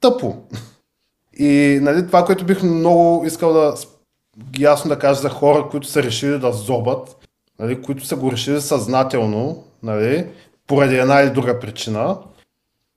тъпо. 0.00 0.36
И 1.38 1.78
нали, 1.82 2.06
това, 2.06 2.24
което 2.24 2.44
бих 2.44 2.62
много 2.62 3.26
искал 3.26 3.52
да 3.52 3.74
ясно 4.58 4.88
да 4.88 4.98
кажа 4.98 5.20
за 5.20 5.28
хора, 5.28 5.68
които 5.70 5.86
са 5.86 6.02
решили 6.02 6.38
да 6.38 6.52
зобат, 6.52 7.21
нали, 7.58 7.82
които 7.82 8.06
са 8.06 8.16
го 8.16 8.32
решили 8.32 8.60
съзнателно, 8.60 9.64
нали, 9.82 10.26
поради 10.66 10.96
една 10.96 11.20
или 11.20 11.30
друга 11.30 11.60
причина, 11.60 12.18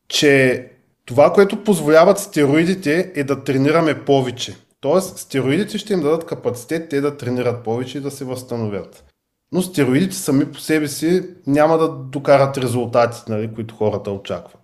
че 0.07 0.65
това, 1.06 1.34
което 1.34 1.64
позволяват 1.64 2.19
стероидите 2.19 3.11
е 3.15 3.23
да 3.23 3.44
тренираме 3.44 4.06
повече. 4.06 4.56
Тоест, 4.80 5.18
стероидите 5.18 5.77
ще 5.77 5.94
им 5.94 6.02
дадат 6.02 6.26
капацитет 6.26 6.90
те 6.90 7.02
да 7.02 7.18
тренират 7.18 7.64
повече 7.64 7.98
и 7.98 8.02
да 8.02 8.11
се 8.11 8.26
възстановят. 8.26 9.03
Но 9.52 9.61
стероидите 9.61 10.15
сами 10.15 10.52
по 10.52 10.60
себе 10.60 10.88
си 10.88 11.23
няма 11.48 11.77
да 11.77 11.90
докарат 11.90 12.57
резултатите, 12.57 13.32
нали, 13.32 13.53
които 13.53 13.76
хората 13.76 14.11
очакват. 14.11 14.61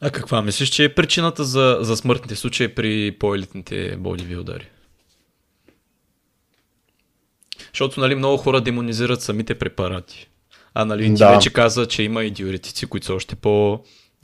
А 0.00 0.10
каква 0.10 0.42
мислиш, 0.42 0.68
че 0.68 0.84
е 0.84 0.94
причината 0.94 1.44
за, 1.44 1.78
за 1.80 1.96
смъртните 1.96 2.36
случаи 2.36 2.74
при 2.74 3.16
по-елитните 3.18 3.96
бодибилдъри? 3.96 4.68
Защото 7.72 8.00
нали, 8.00 8.14
много 8.14 8.36
хора 8.36 8.60
демонизират 8.60 9.22
самите 9.22 9.54
препарати. 9.54 10.28
А 10.74 10.84
нали, 10.84 11.04
ти 11.04 11.12
Да. 11.12 11.30
вече 11.30 11.52
каза, 11.52 11.86
че 11.86 12.02
има 12.02 12.24
и 12.24 12.30
диуретици, 12.30 12.86
които 12.86 13.06
са 13.06 13.14
още 13.14 13.36
по 13.36 13.80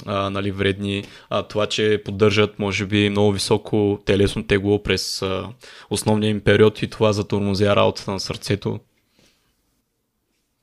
а, 0.06 0.30
нали, 0.30 0.50
вредни. 0.50 1.04
А, 1.30 1.42
това, 1.42 1.66
че 1.66 2.02
поддържат, 2.04 2.58
може 2.58 2.86
би, 2.86 3.10
много 3.10 3.32
високо 3.32 3.98
телесно 4.04 4.46
тегло 4.46 4.82
през 4.82 5.22
а, 5.22 5.48
основния 5.90 6.30
им 6.30 6.40
период 6.40 6.82
и 6.82 6.90
това 6.90 7.12
затормозя 7.12 7.76
работата 7.76 8.10
на 8.10 8.20
сърцето. 8.20 8.80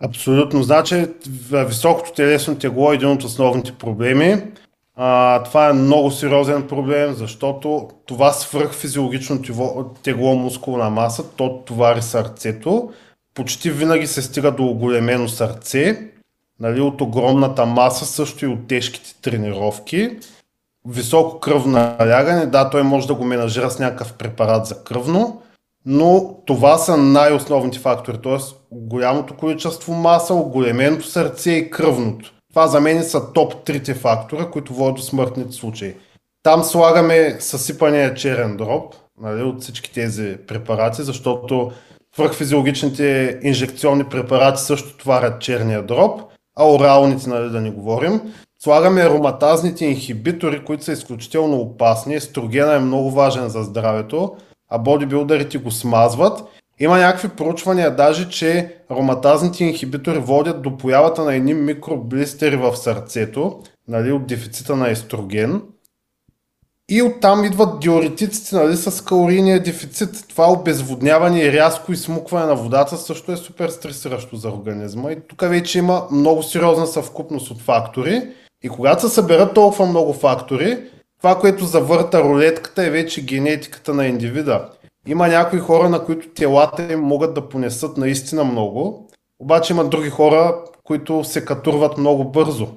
Абсолютно. 0.03 0.63
Значи, 0.63 1.05
високото 1.51 2.13
телесно 2.13 2.59
тегло 2.59 2.91
е 2.91 2.95
един 2.95 3.09
от 3.09 3.23
основните 3.23 3.71
проблеми. 3.71 4.43
А, 4.95 5.43
това 5.43 5.69
е 5.69 5.73
много 5.73 6.11
сериозен 6.11 6.68
проблем, 6.68 7.13
защото 7.13 7.89
това 8.05 8.31
свръхфизиологично 8.31 9.41
тегло, 9.41 9.85
тегло 10.03 10.35
мускулна 10.35 10.89
маса, 10.89 11.23
то 11.35 11.63
товари 11.65 12.01
сърцето. 12.01 12.91
Почти 13.34 13.72
винаги 13.72 14.07
се 14.07 14.22
стига 14.22 14.51
до 14.51 14.65
оголемено 14.65 15.27
сърце, 15.27 16.11
нали, 16.59 16.81
от 16.81 17.01
огромната 17.01 17.65
маса, 17.65 18.05
също 18.05 18.45
и 18.45 18.47
от 18.47 18.68
тежките 18.68 19.22
тренировки. 19.22 20.18
Високо 20.88 21.39
кръвно 21.39 21.72
налягане, 21.72 22.45
да, 22.45 22.69
той 22.69 22.84
може 22.84 23.07
да 23.07 23.15
го 23.15 23.23
менажира 23.23 23.72
с 23.72 23.80
някакъв 23.80 24.13
препарат 24.13 24.65
за 24.65 24.84
кръвно, 24.84 25.41
но 25.85 26.35
това 26.45 26.77
са 26.77 26.97
най-основните 26.97 27.80
фактори, 27.80 28.18
т.е. 28.22 28.38
голямото 28.72 29.34
количество 29.34 29.93
маса, 29.93 30.34
оголеменото 30.34 31.05
сърце 31.05 31.51
и 31.51 31.69
кръвното. 31.69 32.34
Това 32.51 32.67
за 32.67 32.81
мен 32.81 33.03
са 33.03 33.33
топ 33.33 33.63
трите 33.65 33.93
фактора, 33.93 34.49
които 34.49 34.73
водят 34.73 34.95
до 34.95 35.01
смъртните 35.01 35.51
случаи. 35.51 35.95
Там 36.43 36.63
слагаме 36.63 37.37
съсипания 37.39 38.13
черен 38.13 38.57
дроб 38.57 38.95
нали, 39.21 39.43
от 39.43 39.61
всички 39.61 39.93
тези 39.93 40.37
препарати, 40.47 41.03
защото 41.03 41.71
свръхфизиологичните 42.15 43.39
инжекционни 43.43 44.03
препарати 44.03 44.61
също 44.61 44.97
товарят 44.97 45.41
черния 45.41 45.83
дроб, 45.83 46.21
а 46.57 46.73
оралните, 46.73 47.29
нали, 47.29 47.49
да 47.49 47.61
не 47.61 47.71
говорим. 47.71 48.21
Слагаме 48.63 49.01
ароматазните 49.01 49.85
инхибитори, 49.85 50.65
които 50.65 50.83
са 50.83 50.91
изключително 50.91 51.57
опасни. 51.57 52.15
Естрогена 52.15 52.75
е 52.75 52.79
много 52.79 53.11
важен 53.11 53.49
за 53.49 53.63
здравето, 53.63 54.35
а 54.69 54.77
бодибилдерите 54.77 55.57
го 55.57 55.71
смазват. 55.71 56.43
Има 56.81 56.97
някакви 56.97 57.29
проучвания 57.29 57.95
даже, 57.95 58.29
че 58.29 58.75
ароматазните 58.89 59.63
инхибитори 59.63 60.19
водят 60.19 60.61
до 60.61 60.77
появата 60.77 61.23
на 61.23 61.35
едни 61.35 61.53
микроблистери 61.53 62.55
в 62.55 62.75
сърцето, 62.75 63.59
нали, 63.87 64.11
от 64.11 64.27
дефицита 64.27 64.75
на 64.75 64.89
естроген. 64.89 65.61
И 66.89 67.01
оттам 67.01 67.45
идват 67.45 67.79
диуретиците 67.79 68.55
нали, 68.55 68.77
с 68.77 69.03
калорийния 69.03 69.63
дефицит. 69.63 70.25
Това 70.29 70.51
обезводняване 70.51 71.41
и 71.41 71.51
рязко 71.51 71.91
изсмукване 71.91 72.45
на 72.45 72.55
водата 72.55 72.97
също 72.97 73.31
е 73.31 73.37
супер 73.37 73.69
стресиращо 73.69 74.35
за 74.35 74.49
организма. 74.49 75.11
И 75.11 75.17
тук 75.27 75.41
вече 75.41 75.79
има 75.79 76.07
много 76.11 76.43
сериозна 76.43 76.87
съвкупност 76.87 77.51
от 77.51 77.61
фактори. 77.61 78.21
И 78.63 78.69
когато 78.69 79.09
се 79.09 79.15
съберат 79.15 79.53
толкова 79.53 79.85
много 79.85 80.13
фактори, 80.13 80.77
това, 81.17 81.39
което 81.39 81.65
завърта 81.65 82.23
рулетката 82.23 82.85
е 82.85 82.89
вече 82.89 83.25
генетиката 83.25 83.93
на 83.93 84.07
индивида. 84.07 84.69
Има 85.07 85.27
някои 85.27 85.59
хора, 85.59 85.89
на 85.89 86.03
които 86.05 86.29
телата 86.29 86.93
им 86.93 86.99
могат 86.99 87.33
да 87.33 87.49
понесат 87.49 87.97
наистина 87.97 88.43
много, 88.43 89.09
обаче 89.39 89.73
има 89.73 89.85
други 89.85 90.09
хора, 90.09 90.63
които 90.83 91.23
се 91.23 91.45
катурват 91.45 91.97
много 91.97 92.23
бързо. 92.23 92.67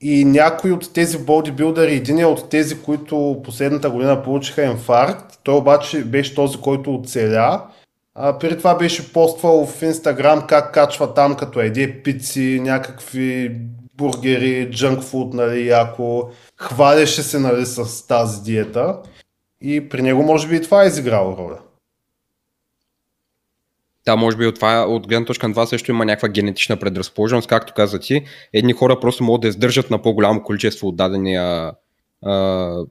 И 0.00 0.24
някои 0.24 0.72
от 0.72 0.92
тези 0.92 1.18
бодибилдъри, 1.18 1.94
един 1.94 2.18
е 2.18 2.24
от 2.24 2.48
тези, 2.48 2.82
които 2.82 3.40
последната 3.44 3.90
година 3.90 4.22
получиха 4.22 4.62
инфаркт, 4.62 5.38
той 5.42 5.54
обаче 5.54 6.04
беше 6.04 6.34
този, 6.34 6.60
който 6.60 6.94
оцеля. 6.94 7.66
А, 8.14 8.38
преди 8.38 8.58
това 8.58 8.74
беше 8.74 9.12
поствал 9.12 9.66
в 9.66 9.82
Инстаграм 9.82 10.46
как 10.46 10.74
качва 10.74 11.14
там, 11.14 11.36
като 11.36 11.60
еде 11.60 12.02
пици, 12.02 12.60
някакви 12.62 13.56
бургери, 13.94 14.70
джанкфуд, 14.72 15.34
нали, 15.34 15.68
яко. 15.68 16.28
Хвалеше 16.56 17.22
се, 17.22 17.38
нали, 17.38 17.66
с 17.66 18.06
тази 18.06 18.42
диета. 18.42 18.98
И 19.62 19.88
при 19.88 20.02
него 20.02 20.22
може 20.22 20.48
би 20.48 20.56
и 20.56 20.62
това 20.62 20.84
е 20.84 20.86
изиграло 20.86 21.36
роля. 21.36 21.58
Да, 24.04 24.16
може 24.16 24.36
би 24.36 24.46
от, 24.46 24.54
това, 24.54 24.86
от 24.88 25.08
гледна 25.08 25.26
точка 25.26 25.48
на 25.48 25.54
това 25.54 25.66
също 25.66 25.90
има 25.90 26.04
някаква 26.04 26.28
генетична 26.28 26.76
предразположеност, 26.76 27.48
както 27.48 27.74
каза 27.74 27.98
ти. 27.98 28.24
Едни 28.52 28.72
хора 28.72 29.00
просто 29.00 29.24
могат 29.24 29.40
да 29.40 29.48
издържат 29.48 29.90
на 29.90 30.02
по-голямо 30.02 30.42
количество 30.42 30.88
от 30.88 30.96
дадения, 30.96 31.72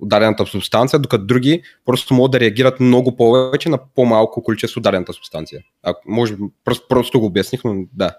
дадената 0.01 0.45
субстанция, 0.45 0.99
докато 0.99 1.25
други 1.25 1.61
просто 1.85 2.13
могат 2.13 2.31
да 2.31 2.39
реагират 2.39 2.79
много 2.79 3.15
повече 3.15 3.69
на 3.69 3.79
по-малко 3.95 4.43
количество 4.43 4.81
дадената 4.81 5.13
субстанция. 5.13 5.61
А, 5.83 5.93
може 6.07 6.35
просто, 6.65 6.85
просто 6.89 7.19
го 7.19 7.25
обясних, 7.25 7.63
но 7.63 7.75
да. 7.93 8.15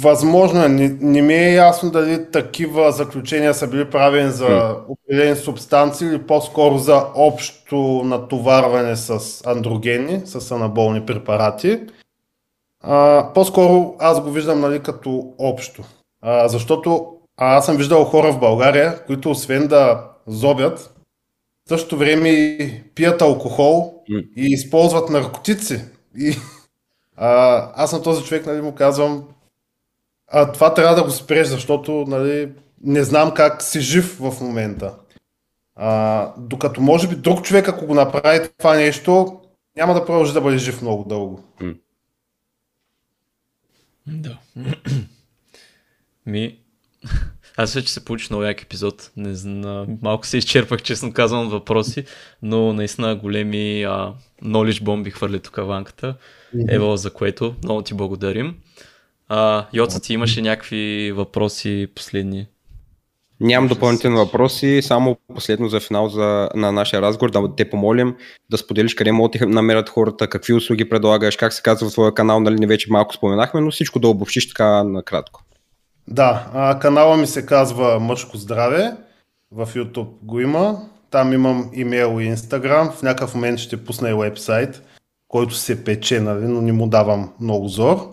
Възможно 0.00 0.64
е. 0.64 0.68
Не, 0.68 0.88
не 1.00 1.22
ми 1.22 1.34
е 1.34 1.52
ясно 1.52 1.90
дали 1.90 2.30
такива 2.32 2.92
заключения 2.92 3.54
са 3.54 3.68
били 3.68 3.90
правени 3.90 4.30
за 4.30 4.76
определени 4.88 5.36
субстанции 5.36 6.08
или 6.08 6.22
по-скоро 6.22 6.78
за 6.78 7.04
общо 7.14 7.76
натоварване 8.04 8.96
с 8.96 9.42
андрогени, 9.46 10.20
с 10.24 10.50
анаболни 10.50 11.06
препарати. 11.06 11.80
А, 12.80 13.26
по-скоро 13.34 13.94
аз 13.98 14.22
го 14.22 14.30
виждам 14.30 14.60
нали, 14.60 14.80
като 14.80 15.34
общо. 15.38 15.82
А, 16.22 16.48
защото 16.48 17.15
аз 17.36 17.66
съм 17.66 17.76
виждал 17.76 18.04
хора 18.04 18.32
в 18.32 18.40
България, 18.40 19.04
които 19.06 19.30
освен 19.30 19.66
да 19.66 20.10
зобят, 20.26 20.78
в 21.66 21.68
същото 21.68 21.96
време 21.96 22.84
пият 22.94 23.22
алкохол 23.22 24.02
и 24.36 24.46
използват 24.46 25.10
наркотици. 25.10 25.84
И, 26.16 26.36
а, 27.16 27.72
аз 27.74 27.92
на 27.92 28.02
този 28.02 28.24
човек 28.24 28.46
нали, 28.46 28.60
му 28.60 28.74
казвам, 28.74 29.24
а, 30.28 30.52
това 30.52 30.74
трябва 30.74 30.94
да 30.94 31.02
го 31.04 31.10
спреш, 31.10 31.48
защото 31.48 32.04
нали, 32.08 32.52
не 32.82 33.04
знам 33.04 33.34
как 33.34 33.62
си 33.62 33.80
жив 33.80 34.18
в 34.20 34.40
момента. 34.40 34.94
А, 35.74 36.32
докато 36.38 36.80
може 36.80 37.08
би 37.08 37.16
друг 37.16 37.42
човек, 37.42 37.68
ако 37.68 37.86
го 37.86 37.94
направи 37.94 38.48
това 38.58 38.76
нещо, 38.76 39.40
няма 39.76 39.94
да 39.94 40.06
продължи 40.06 40.32
да 40.32 40.40
бъде 40.40 40.58
жив 40.58 40.82
много 40.82 41.04
дълго. 41.04 41.44
Да. 44.06 44.38
Ми, 46.26 46.58
аз 47.56 47.74
вече 47.74 47.92
се 47.92 48.04
получи 48.04 48.26
много 48.30 48.44
як 48.44 48.62
епизод. 48.62 49.10
Не 49.16 49.34
знам, 49.34 49.86
малко 50.02 50.26
се 50.26 50.38
изчерпах, 50.38 50.82
честно 50.82 51.12
казвам, 51.12 51.48
въпроси, 51.48 52.04
но 52.42 52.72
наистина 52.72 53.16
големи 53.16 53.82
а, 53.82 54.12
knowledge 54.44 54.82
бомби 54.82 55.10
хвърли 55.10 55.40
тук 55.40 55.56
ванката. 55.56 56.14
Ево, 56.68 56.96
за 56.96 57.10
което 57.10 57.54
много 57.64 57.82
ти 57.82 57.94
благодарим. 57.94 58.56
А, 59.28 59.66
Йоца, 59.72 60.00
ти 60.00 60.12
имаше 60.12 60.42
някакви 60.42 61.12
въпроси 61.12 61.88
последни? 61.94 62.46
Нямам 63.40 63.68
допълнителни 63.68 64.16
въпроси, 64.16 64.80
само 64.82 65.16
последно 65.34 65.68
за 65.68 65.80
финал 65.80 66.08
за, 66.08 66.48
на 66.54 66.72
нашия 66.72 67.02
разговор, 67.02 67.30
да 67.30 67.56
те 67.56 67.70
помолим 67.70 68.14
да 68.50 68.58
споделиш 68.58 68.94
къде 68.94 69.12
могат 69.12 69.40
да 69.40 69.46
намерят 69.46 69.88
хората, 69.88 70.28
какви 70.28 70.52
услуги 70.52 70.88
предлагаш, 70.88 71.36
как 71.36 71.52
се 71.52 71.62
казва 71.62 71.88
в 71.88 71.92
твоя 71.92 72.14
канал, 72.14 72.40
нали 72.40 72.54
не 72.54 72.66
вече 72.66 72.86
малко 72.90 73.14
споменахме, 73.14 73.60
но 73.60 73.70
всичко 73.70 73.98
да 73.98 74.08
обобщиш 74.08 74.48
така 74.48 74.84
накратко. 74.84 75.42
Да, 76.08 76.46
а, 76.54 76.78
канала 76.78 77.16
ми 77.16 77.26
се 77.26 77.46
казва 77.46 78.00
Мъжко 78.00 78.36
здраве. 78.36 78.96
В 79.52 79.66
YouTube 79.74 80.10
го 80.22 80.40
има. 80.40 80.80
Там 81.10 81.32
имам 81.32 81.70
имейл 81.72 82.20
и 82.20 82.24
инстаграм. 82.24 82.90
В 82.90 83.02
някакъв 83.02 83.34
момент 83.34 83.58
ще 83.58 83.84
пусна 83.84 84.10
и 84.10 84.14
вебсайт, 84.14 84.82
който 85.28 85.54
се 85.54 85.84
пече, 85.84 86.20
нали, 86.20 86.44
но 86.46 86.60
не 86.60 86.72
му 86.72 86.86
давам 86.86 87.32
много 87.40 87.68
зор. 87.68 88.12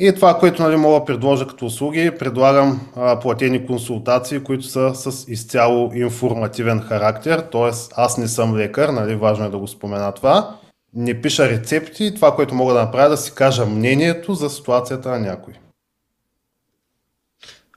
И 0.00 0.14
това, 0.14 0.38
което 0.38 0.62
нали, 0.62 0.76
мога 0.76 1.00
да 1.00 1.04
предложа 1.04 1.46
като 1.46 1.66
услуги, 1.66 2.10
предлагам 2.18 2.80
а, 2.96 3.20
платени 3.20 3.66
консултации, 3.66 4.40
които 4.40 4.64
са 4.64 4.94
с 4.94 5.28
изцяло 5.28 5.90
информативен 5.94 6.80
характер, 6.80 7.38
т.е. 7.52 7.70
аз 7.96 8.18
не 8.18 8.28
съм 8.28 8.56
лекар, 8.56 8.88
нали, 8.88 9.14
важно 9.14 9.44
е 9.44 9.50
да 9.50 9.58
го 9.58 9.68
спомена 9.68 10.12
това. 10.12 10.56
Не 10.94 11.20
пиша 11.20 11.48
рецепти, 11.48 12.14
това, 12.14 12.34
което 12.34 12.54
мога 12.54 12.74
да 12.74 12.80
направя, 12.80 13.08
да 13.08 13.16
си 13.16 13.34
кажа 13.34 13.66
мнението 13.66 14.34
за 14.34 14.50
ситуацията 14.50 15.08
на 15.10 15.18
някой. 15.18 15.54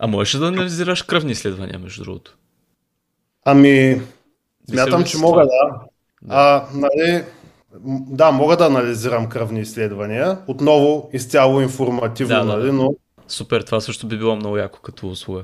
А 0.03 0.07
можеш 0.07 0.34
да 0.40 0.48
анализираш 0.48 1.02
кръвни 1.02 1.32
изследвания, 1.32 1.80
между 1.80 2.03
другото? 2.03 2.38
Ами, 3.45 4.02
смятам, 4.69 5.03
че 5.03 5.18
мога 5.18 5.41
това? 5.41 5.80
да. 6.22 6.36
А, 6.36 6.65
нали, 6.73 7.23
да, 8.07 8.32
мога 8.32 8.57
да 8.57 8.65
анализирам 8.65 9.30
кръвни 9.30 9.61
изследвания. 9.61 10.38
Отново 10.48 11.10
изцяло 11.14 11.61
информативно, 11.61 12.36
Да, 12.36 12.45
да, 12.45 12.57
нали, 12.57 12.65
да. 12.65 12.73
но 12.73 12.94
Супер, 13.28 13.61
това 13.61 13.82
също 13.82 14.07
би 14.07 14.18
било 14.18 14.36
много 14.36 14.57
яко 14.57 14.80
като 14.82 15.10
услуга. 15.10 15.44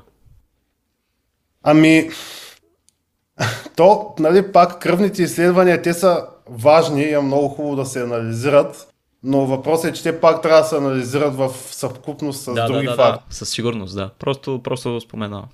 Ами, 1.64 2.10
то, 3.76 4.14
нали, 4.20 4.52
пак 4.52 4.80
кръвните 4.80 5.24
изследвания, 5.24 5.82
те 5.82 5.94
са 5.94 6.26
важни 6.50 7.02
и 7.02 7.14
е 7.14 7.20
много 7.20 7.48
хубаво 7.48 7.76
да 7.76 7.86
се 7.86 8.02
анализират, 8.02 8.94
но 9.24 9.46
въпросът 9.46 9.92
е, 9.92 9.94
че 9.94 10.04
те 10.04 10.20
пак 10.20 10.42
трябва 10.42 10.62
да 10.62 10.68
се 10.68 10.78
анализират 10.78 11.36
в 11.36 11.54
съвкупност 11.72 12.42
с 12.42 12.54
да, 12.54 12.66
други 12.66 12.86
да, 12.86 12.92
да, 12.92 12.96
факти. 12.96 13.24
да, 13.30 13.36
със 13.36 13.50
сигурност, 13.50 13.96
да. 13.96 14.10
Просто, 14.20 14.62
просто 14.64 14.94
го 14.94 15.02
споменавам. 15.02 15.48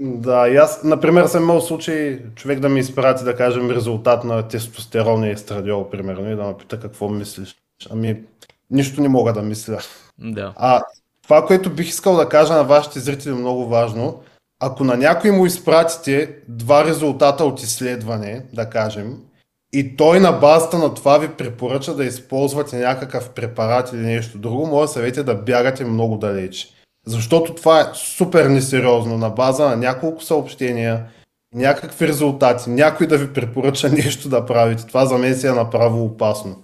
Да, 0.00 0.48
и 0.48 0.56
аз, 0.56 0.84
например, 0.84 1.26
съм 1.26 1.42
имал 1.42 1.60
случай 1.60 2.18
човек 2.34 2.60
да 2.60 2.68
ми 2.68 2.80
изпрати, 2.80 3.24
да 3.24 3.36
кажем, 3.36 3.70
резултат 3.70 4.24
на 4.24 4.48
тестостерон 4.48 5.24
и 5.24 5.30
естрадиол, 5.30 5.90
примерно, 5.90 6.30
и 6.30 6.36
да 6.36 6.42
ме 6.42 6.56
пита 6.56 6.80
какво 6.80 7.08
мислиш. 7.08 7.56
Ами, 7.90 8.20
нищо 8.70 9.00
не 9.00 9.08
мога 9.08 9.32
да 9.32 9.42
мисля. 9.42 9.78
Да. 10.18 10.52
А 10.56 10.82
това, 11.22 11.46
което 11.46 11.70
бих 11.70 11.88
искал 11.88 12.16
да 12.16 12.28
кажа 12.28 12.54
на 12.54 12.64
вашите 12.64 13.00
зрители, 13.00 13.32
е 13.32 13.36
много 13.36 13.66
важно. 13.66 14.22
Ако 14.60 14.84
на 14.84 14.96
някой 14.96 15.30
му 15.30 15.46
изпратите 15.46 16.36
два 16.48 16.84
резултата 16.84 17.44
от 17.44 17.62
изследване, 17.62 18.44
да 18.52 18.70
кажем, 18.70 19.18
и 19.74 19.96
той 19.96 20.20
на 20.20 20.32
базата 20.32 20.78
на 20.78 20.94
това 20.94 21.18
ви 21.18 21.28
препоръча 21.28 21.94
да 21.94 22.04
използвате 22.04 22.76
някакъв 22.76 23.30
препарат 23.30 23.92
или 23.92 24.00
нещо 24.00 24.38
друго, 24.38 24.66
може 24.66 24.88
да 24.88 24.92
съвете 24.92 25.22
да 25.22 25.34
бягате 25.34 25.84
много 25.84 26.16
далеч. 26.16 26.68
Защото 27.06 27.54
това 27.54 27.80
е 27.80 27.90
супер 27.94 28.46
несериозно 28.46 29.18
на 29.18 29.30
база 29.30 29.68
на 29.68 29.76
няколко 29.76 30.22
съобщения, 30.22 31.06
някакви 31.54 32.08
резултати, 32.08 32.70
някой 32.70 33.06
да 33.06 33.18
ви 33.18 33.32
препоръча 33.32 33.88
нещо 33.88 34.28
да 34.28 34.46
правите. 34.46 34.86
Това 34.86 35.06
за 35.06 35.18
мен 35.18 35.36
си 35.36 35.46
е 35.46 35.52
направо 35.52 36.04
опасно. 36.04 36.56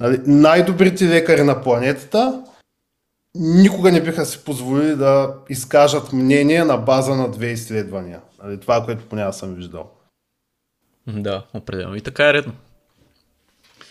Нали? 0.00 0.20
Най-добрите 0.26 1.08
лекари 1.08 1.42
на 1.42 1.62
планетата 1.62 2.42
никога 3.34 3.92
не 3.92 4.02
биха 4.02 4.26
си 4.26 4.44
позволили 4.44 4.96
да 4.96 5.34
изкажат 5.48 6.12
мнение 6.12 6.64
на 6.64 6.76
база 6.76 7.14
на 7.14 7.30
две 7.30 7.46
изследвания. 7.46 8.20
Нали? 8.44 8.60
Това, 8.60 8.84
което 8.84 9.08
поне 9.08 9.32
съм 9.32 9.54
виждал. 9.54 9.90
Да, 11.06 11.44
определено. 11.54 11.96
И 11.96 12.00
така 12.00 12.28
е 12.28 12.32
редно. 12.32 12.52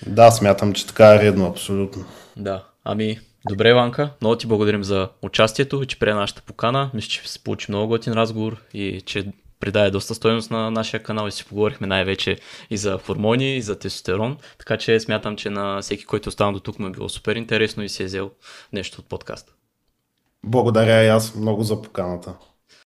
Да, 0.08 0.32
смятам, 0.32 0.74
че 0.74 0.88
така 0.88 1.16
е 1.16 1.20
редно, 1.20 1.48
абсолютно. 1.48 2.06
Да. 2.38 2.64
Ами, 2.84 3.20
добре, 3.50 3.74
Ванка. 3.74 4.10
Много 4.22 4.36
ти 4.36 4.48
благодарим 4.48 4.84
за 4.84 5.10
участието 5.22 5.84
и 5.84 5.86
че 5.86 6.00
прие 6.00 6.14
нашата 6.14 6.42
покана. 6.42 6.92
Мисля, 6.94 7.10
че 7.10 7.30
се 7.30 7.44
получи 7.44 7.72
много 7.72 7.88
готин 7.88 8.14
разговор 8.14 8.58
и 8.74 9.02
че 9.06 9.26
придаде 9.60 9.92
доста 9.92 10.16
стоеност 10.16 10.52
на 10.52 10.72
нашия 10.72 11.04
канал 11.04 11.28
и 11.28 11.32
си 11.32 11.46
поговорихме 11.46 11.88
най-вече 11.88 12.38
и 12.70 12.78
за 12.78 13.00
хормони, 13.06 13.58
и 13.58 13.62
за 13.62 13.80
тестостерон. 13.80 14.38
Така 14.58 14.78
че 14.78 15.00
смятам, 15.00 15.36
че 15.36 15.50
на 15.50 15.82
всеки, 15.82 16.06
който 16.06 16.30
остана 16.30 16.54
до 16.54 16.60
тук 16.60 16.80
му 16.80 16.88
е 16.88 16.92
било 16.92 17.10
супер 17.10 17.36
интересно 17.36 17.84
и 17.84 17.90
си 17.90 18.04
е 18.04 18.06
взел 18.06 18.32
нещо 18.74 19.02
от 19.02 19.10
подкаста. 19.10 19.54
Благодаря 20.44 21.04
и 21.04 21.08
аз 21.08 21.36
много 21.36 21.64
за 21.64 21.82
поканата. 21.82 22.34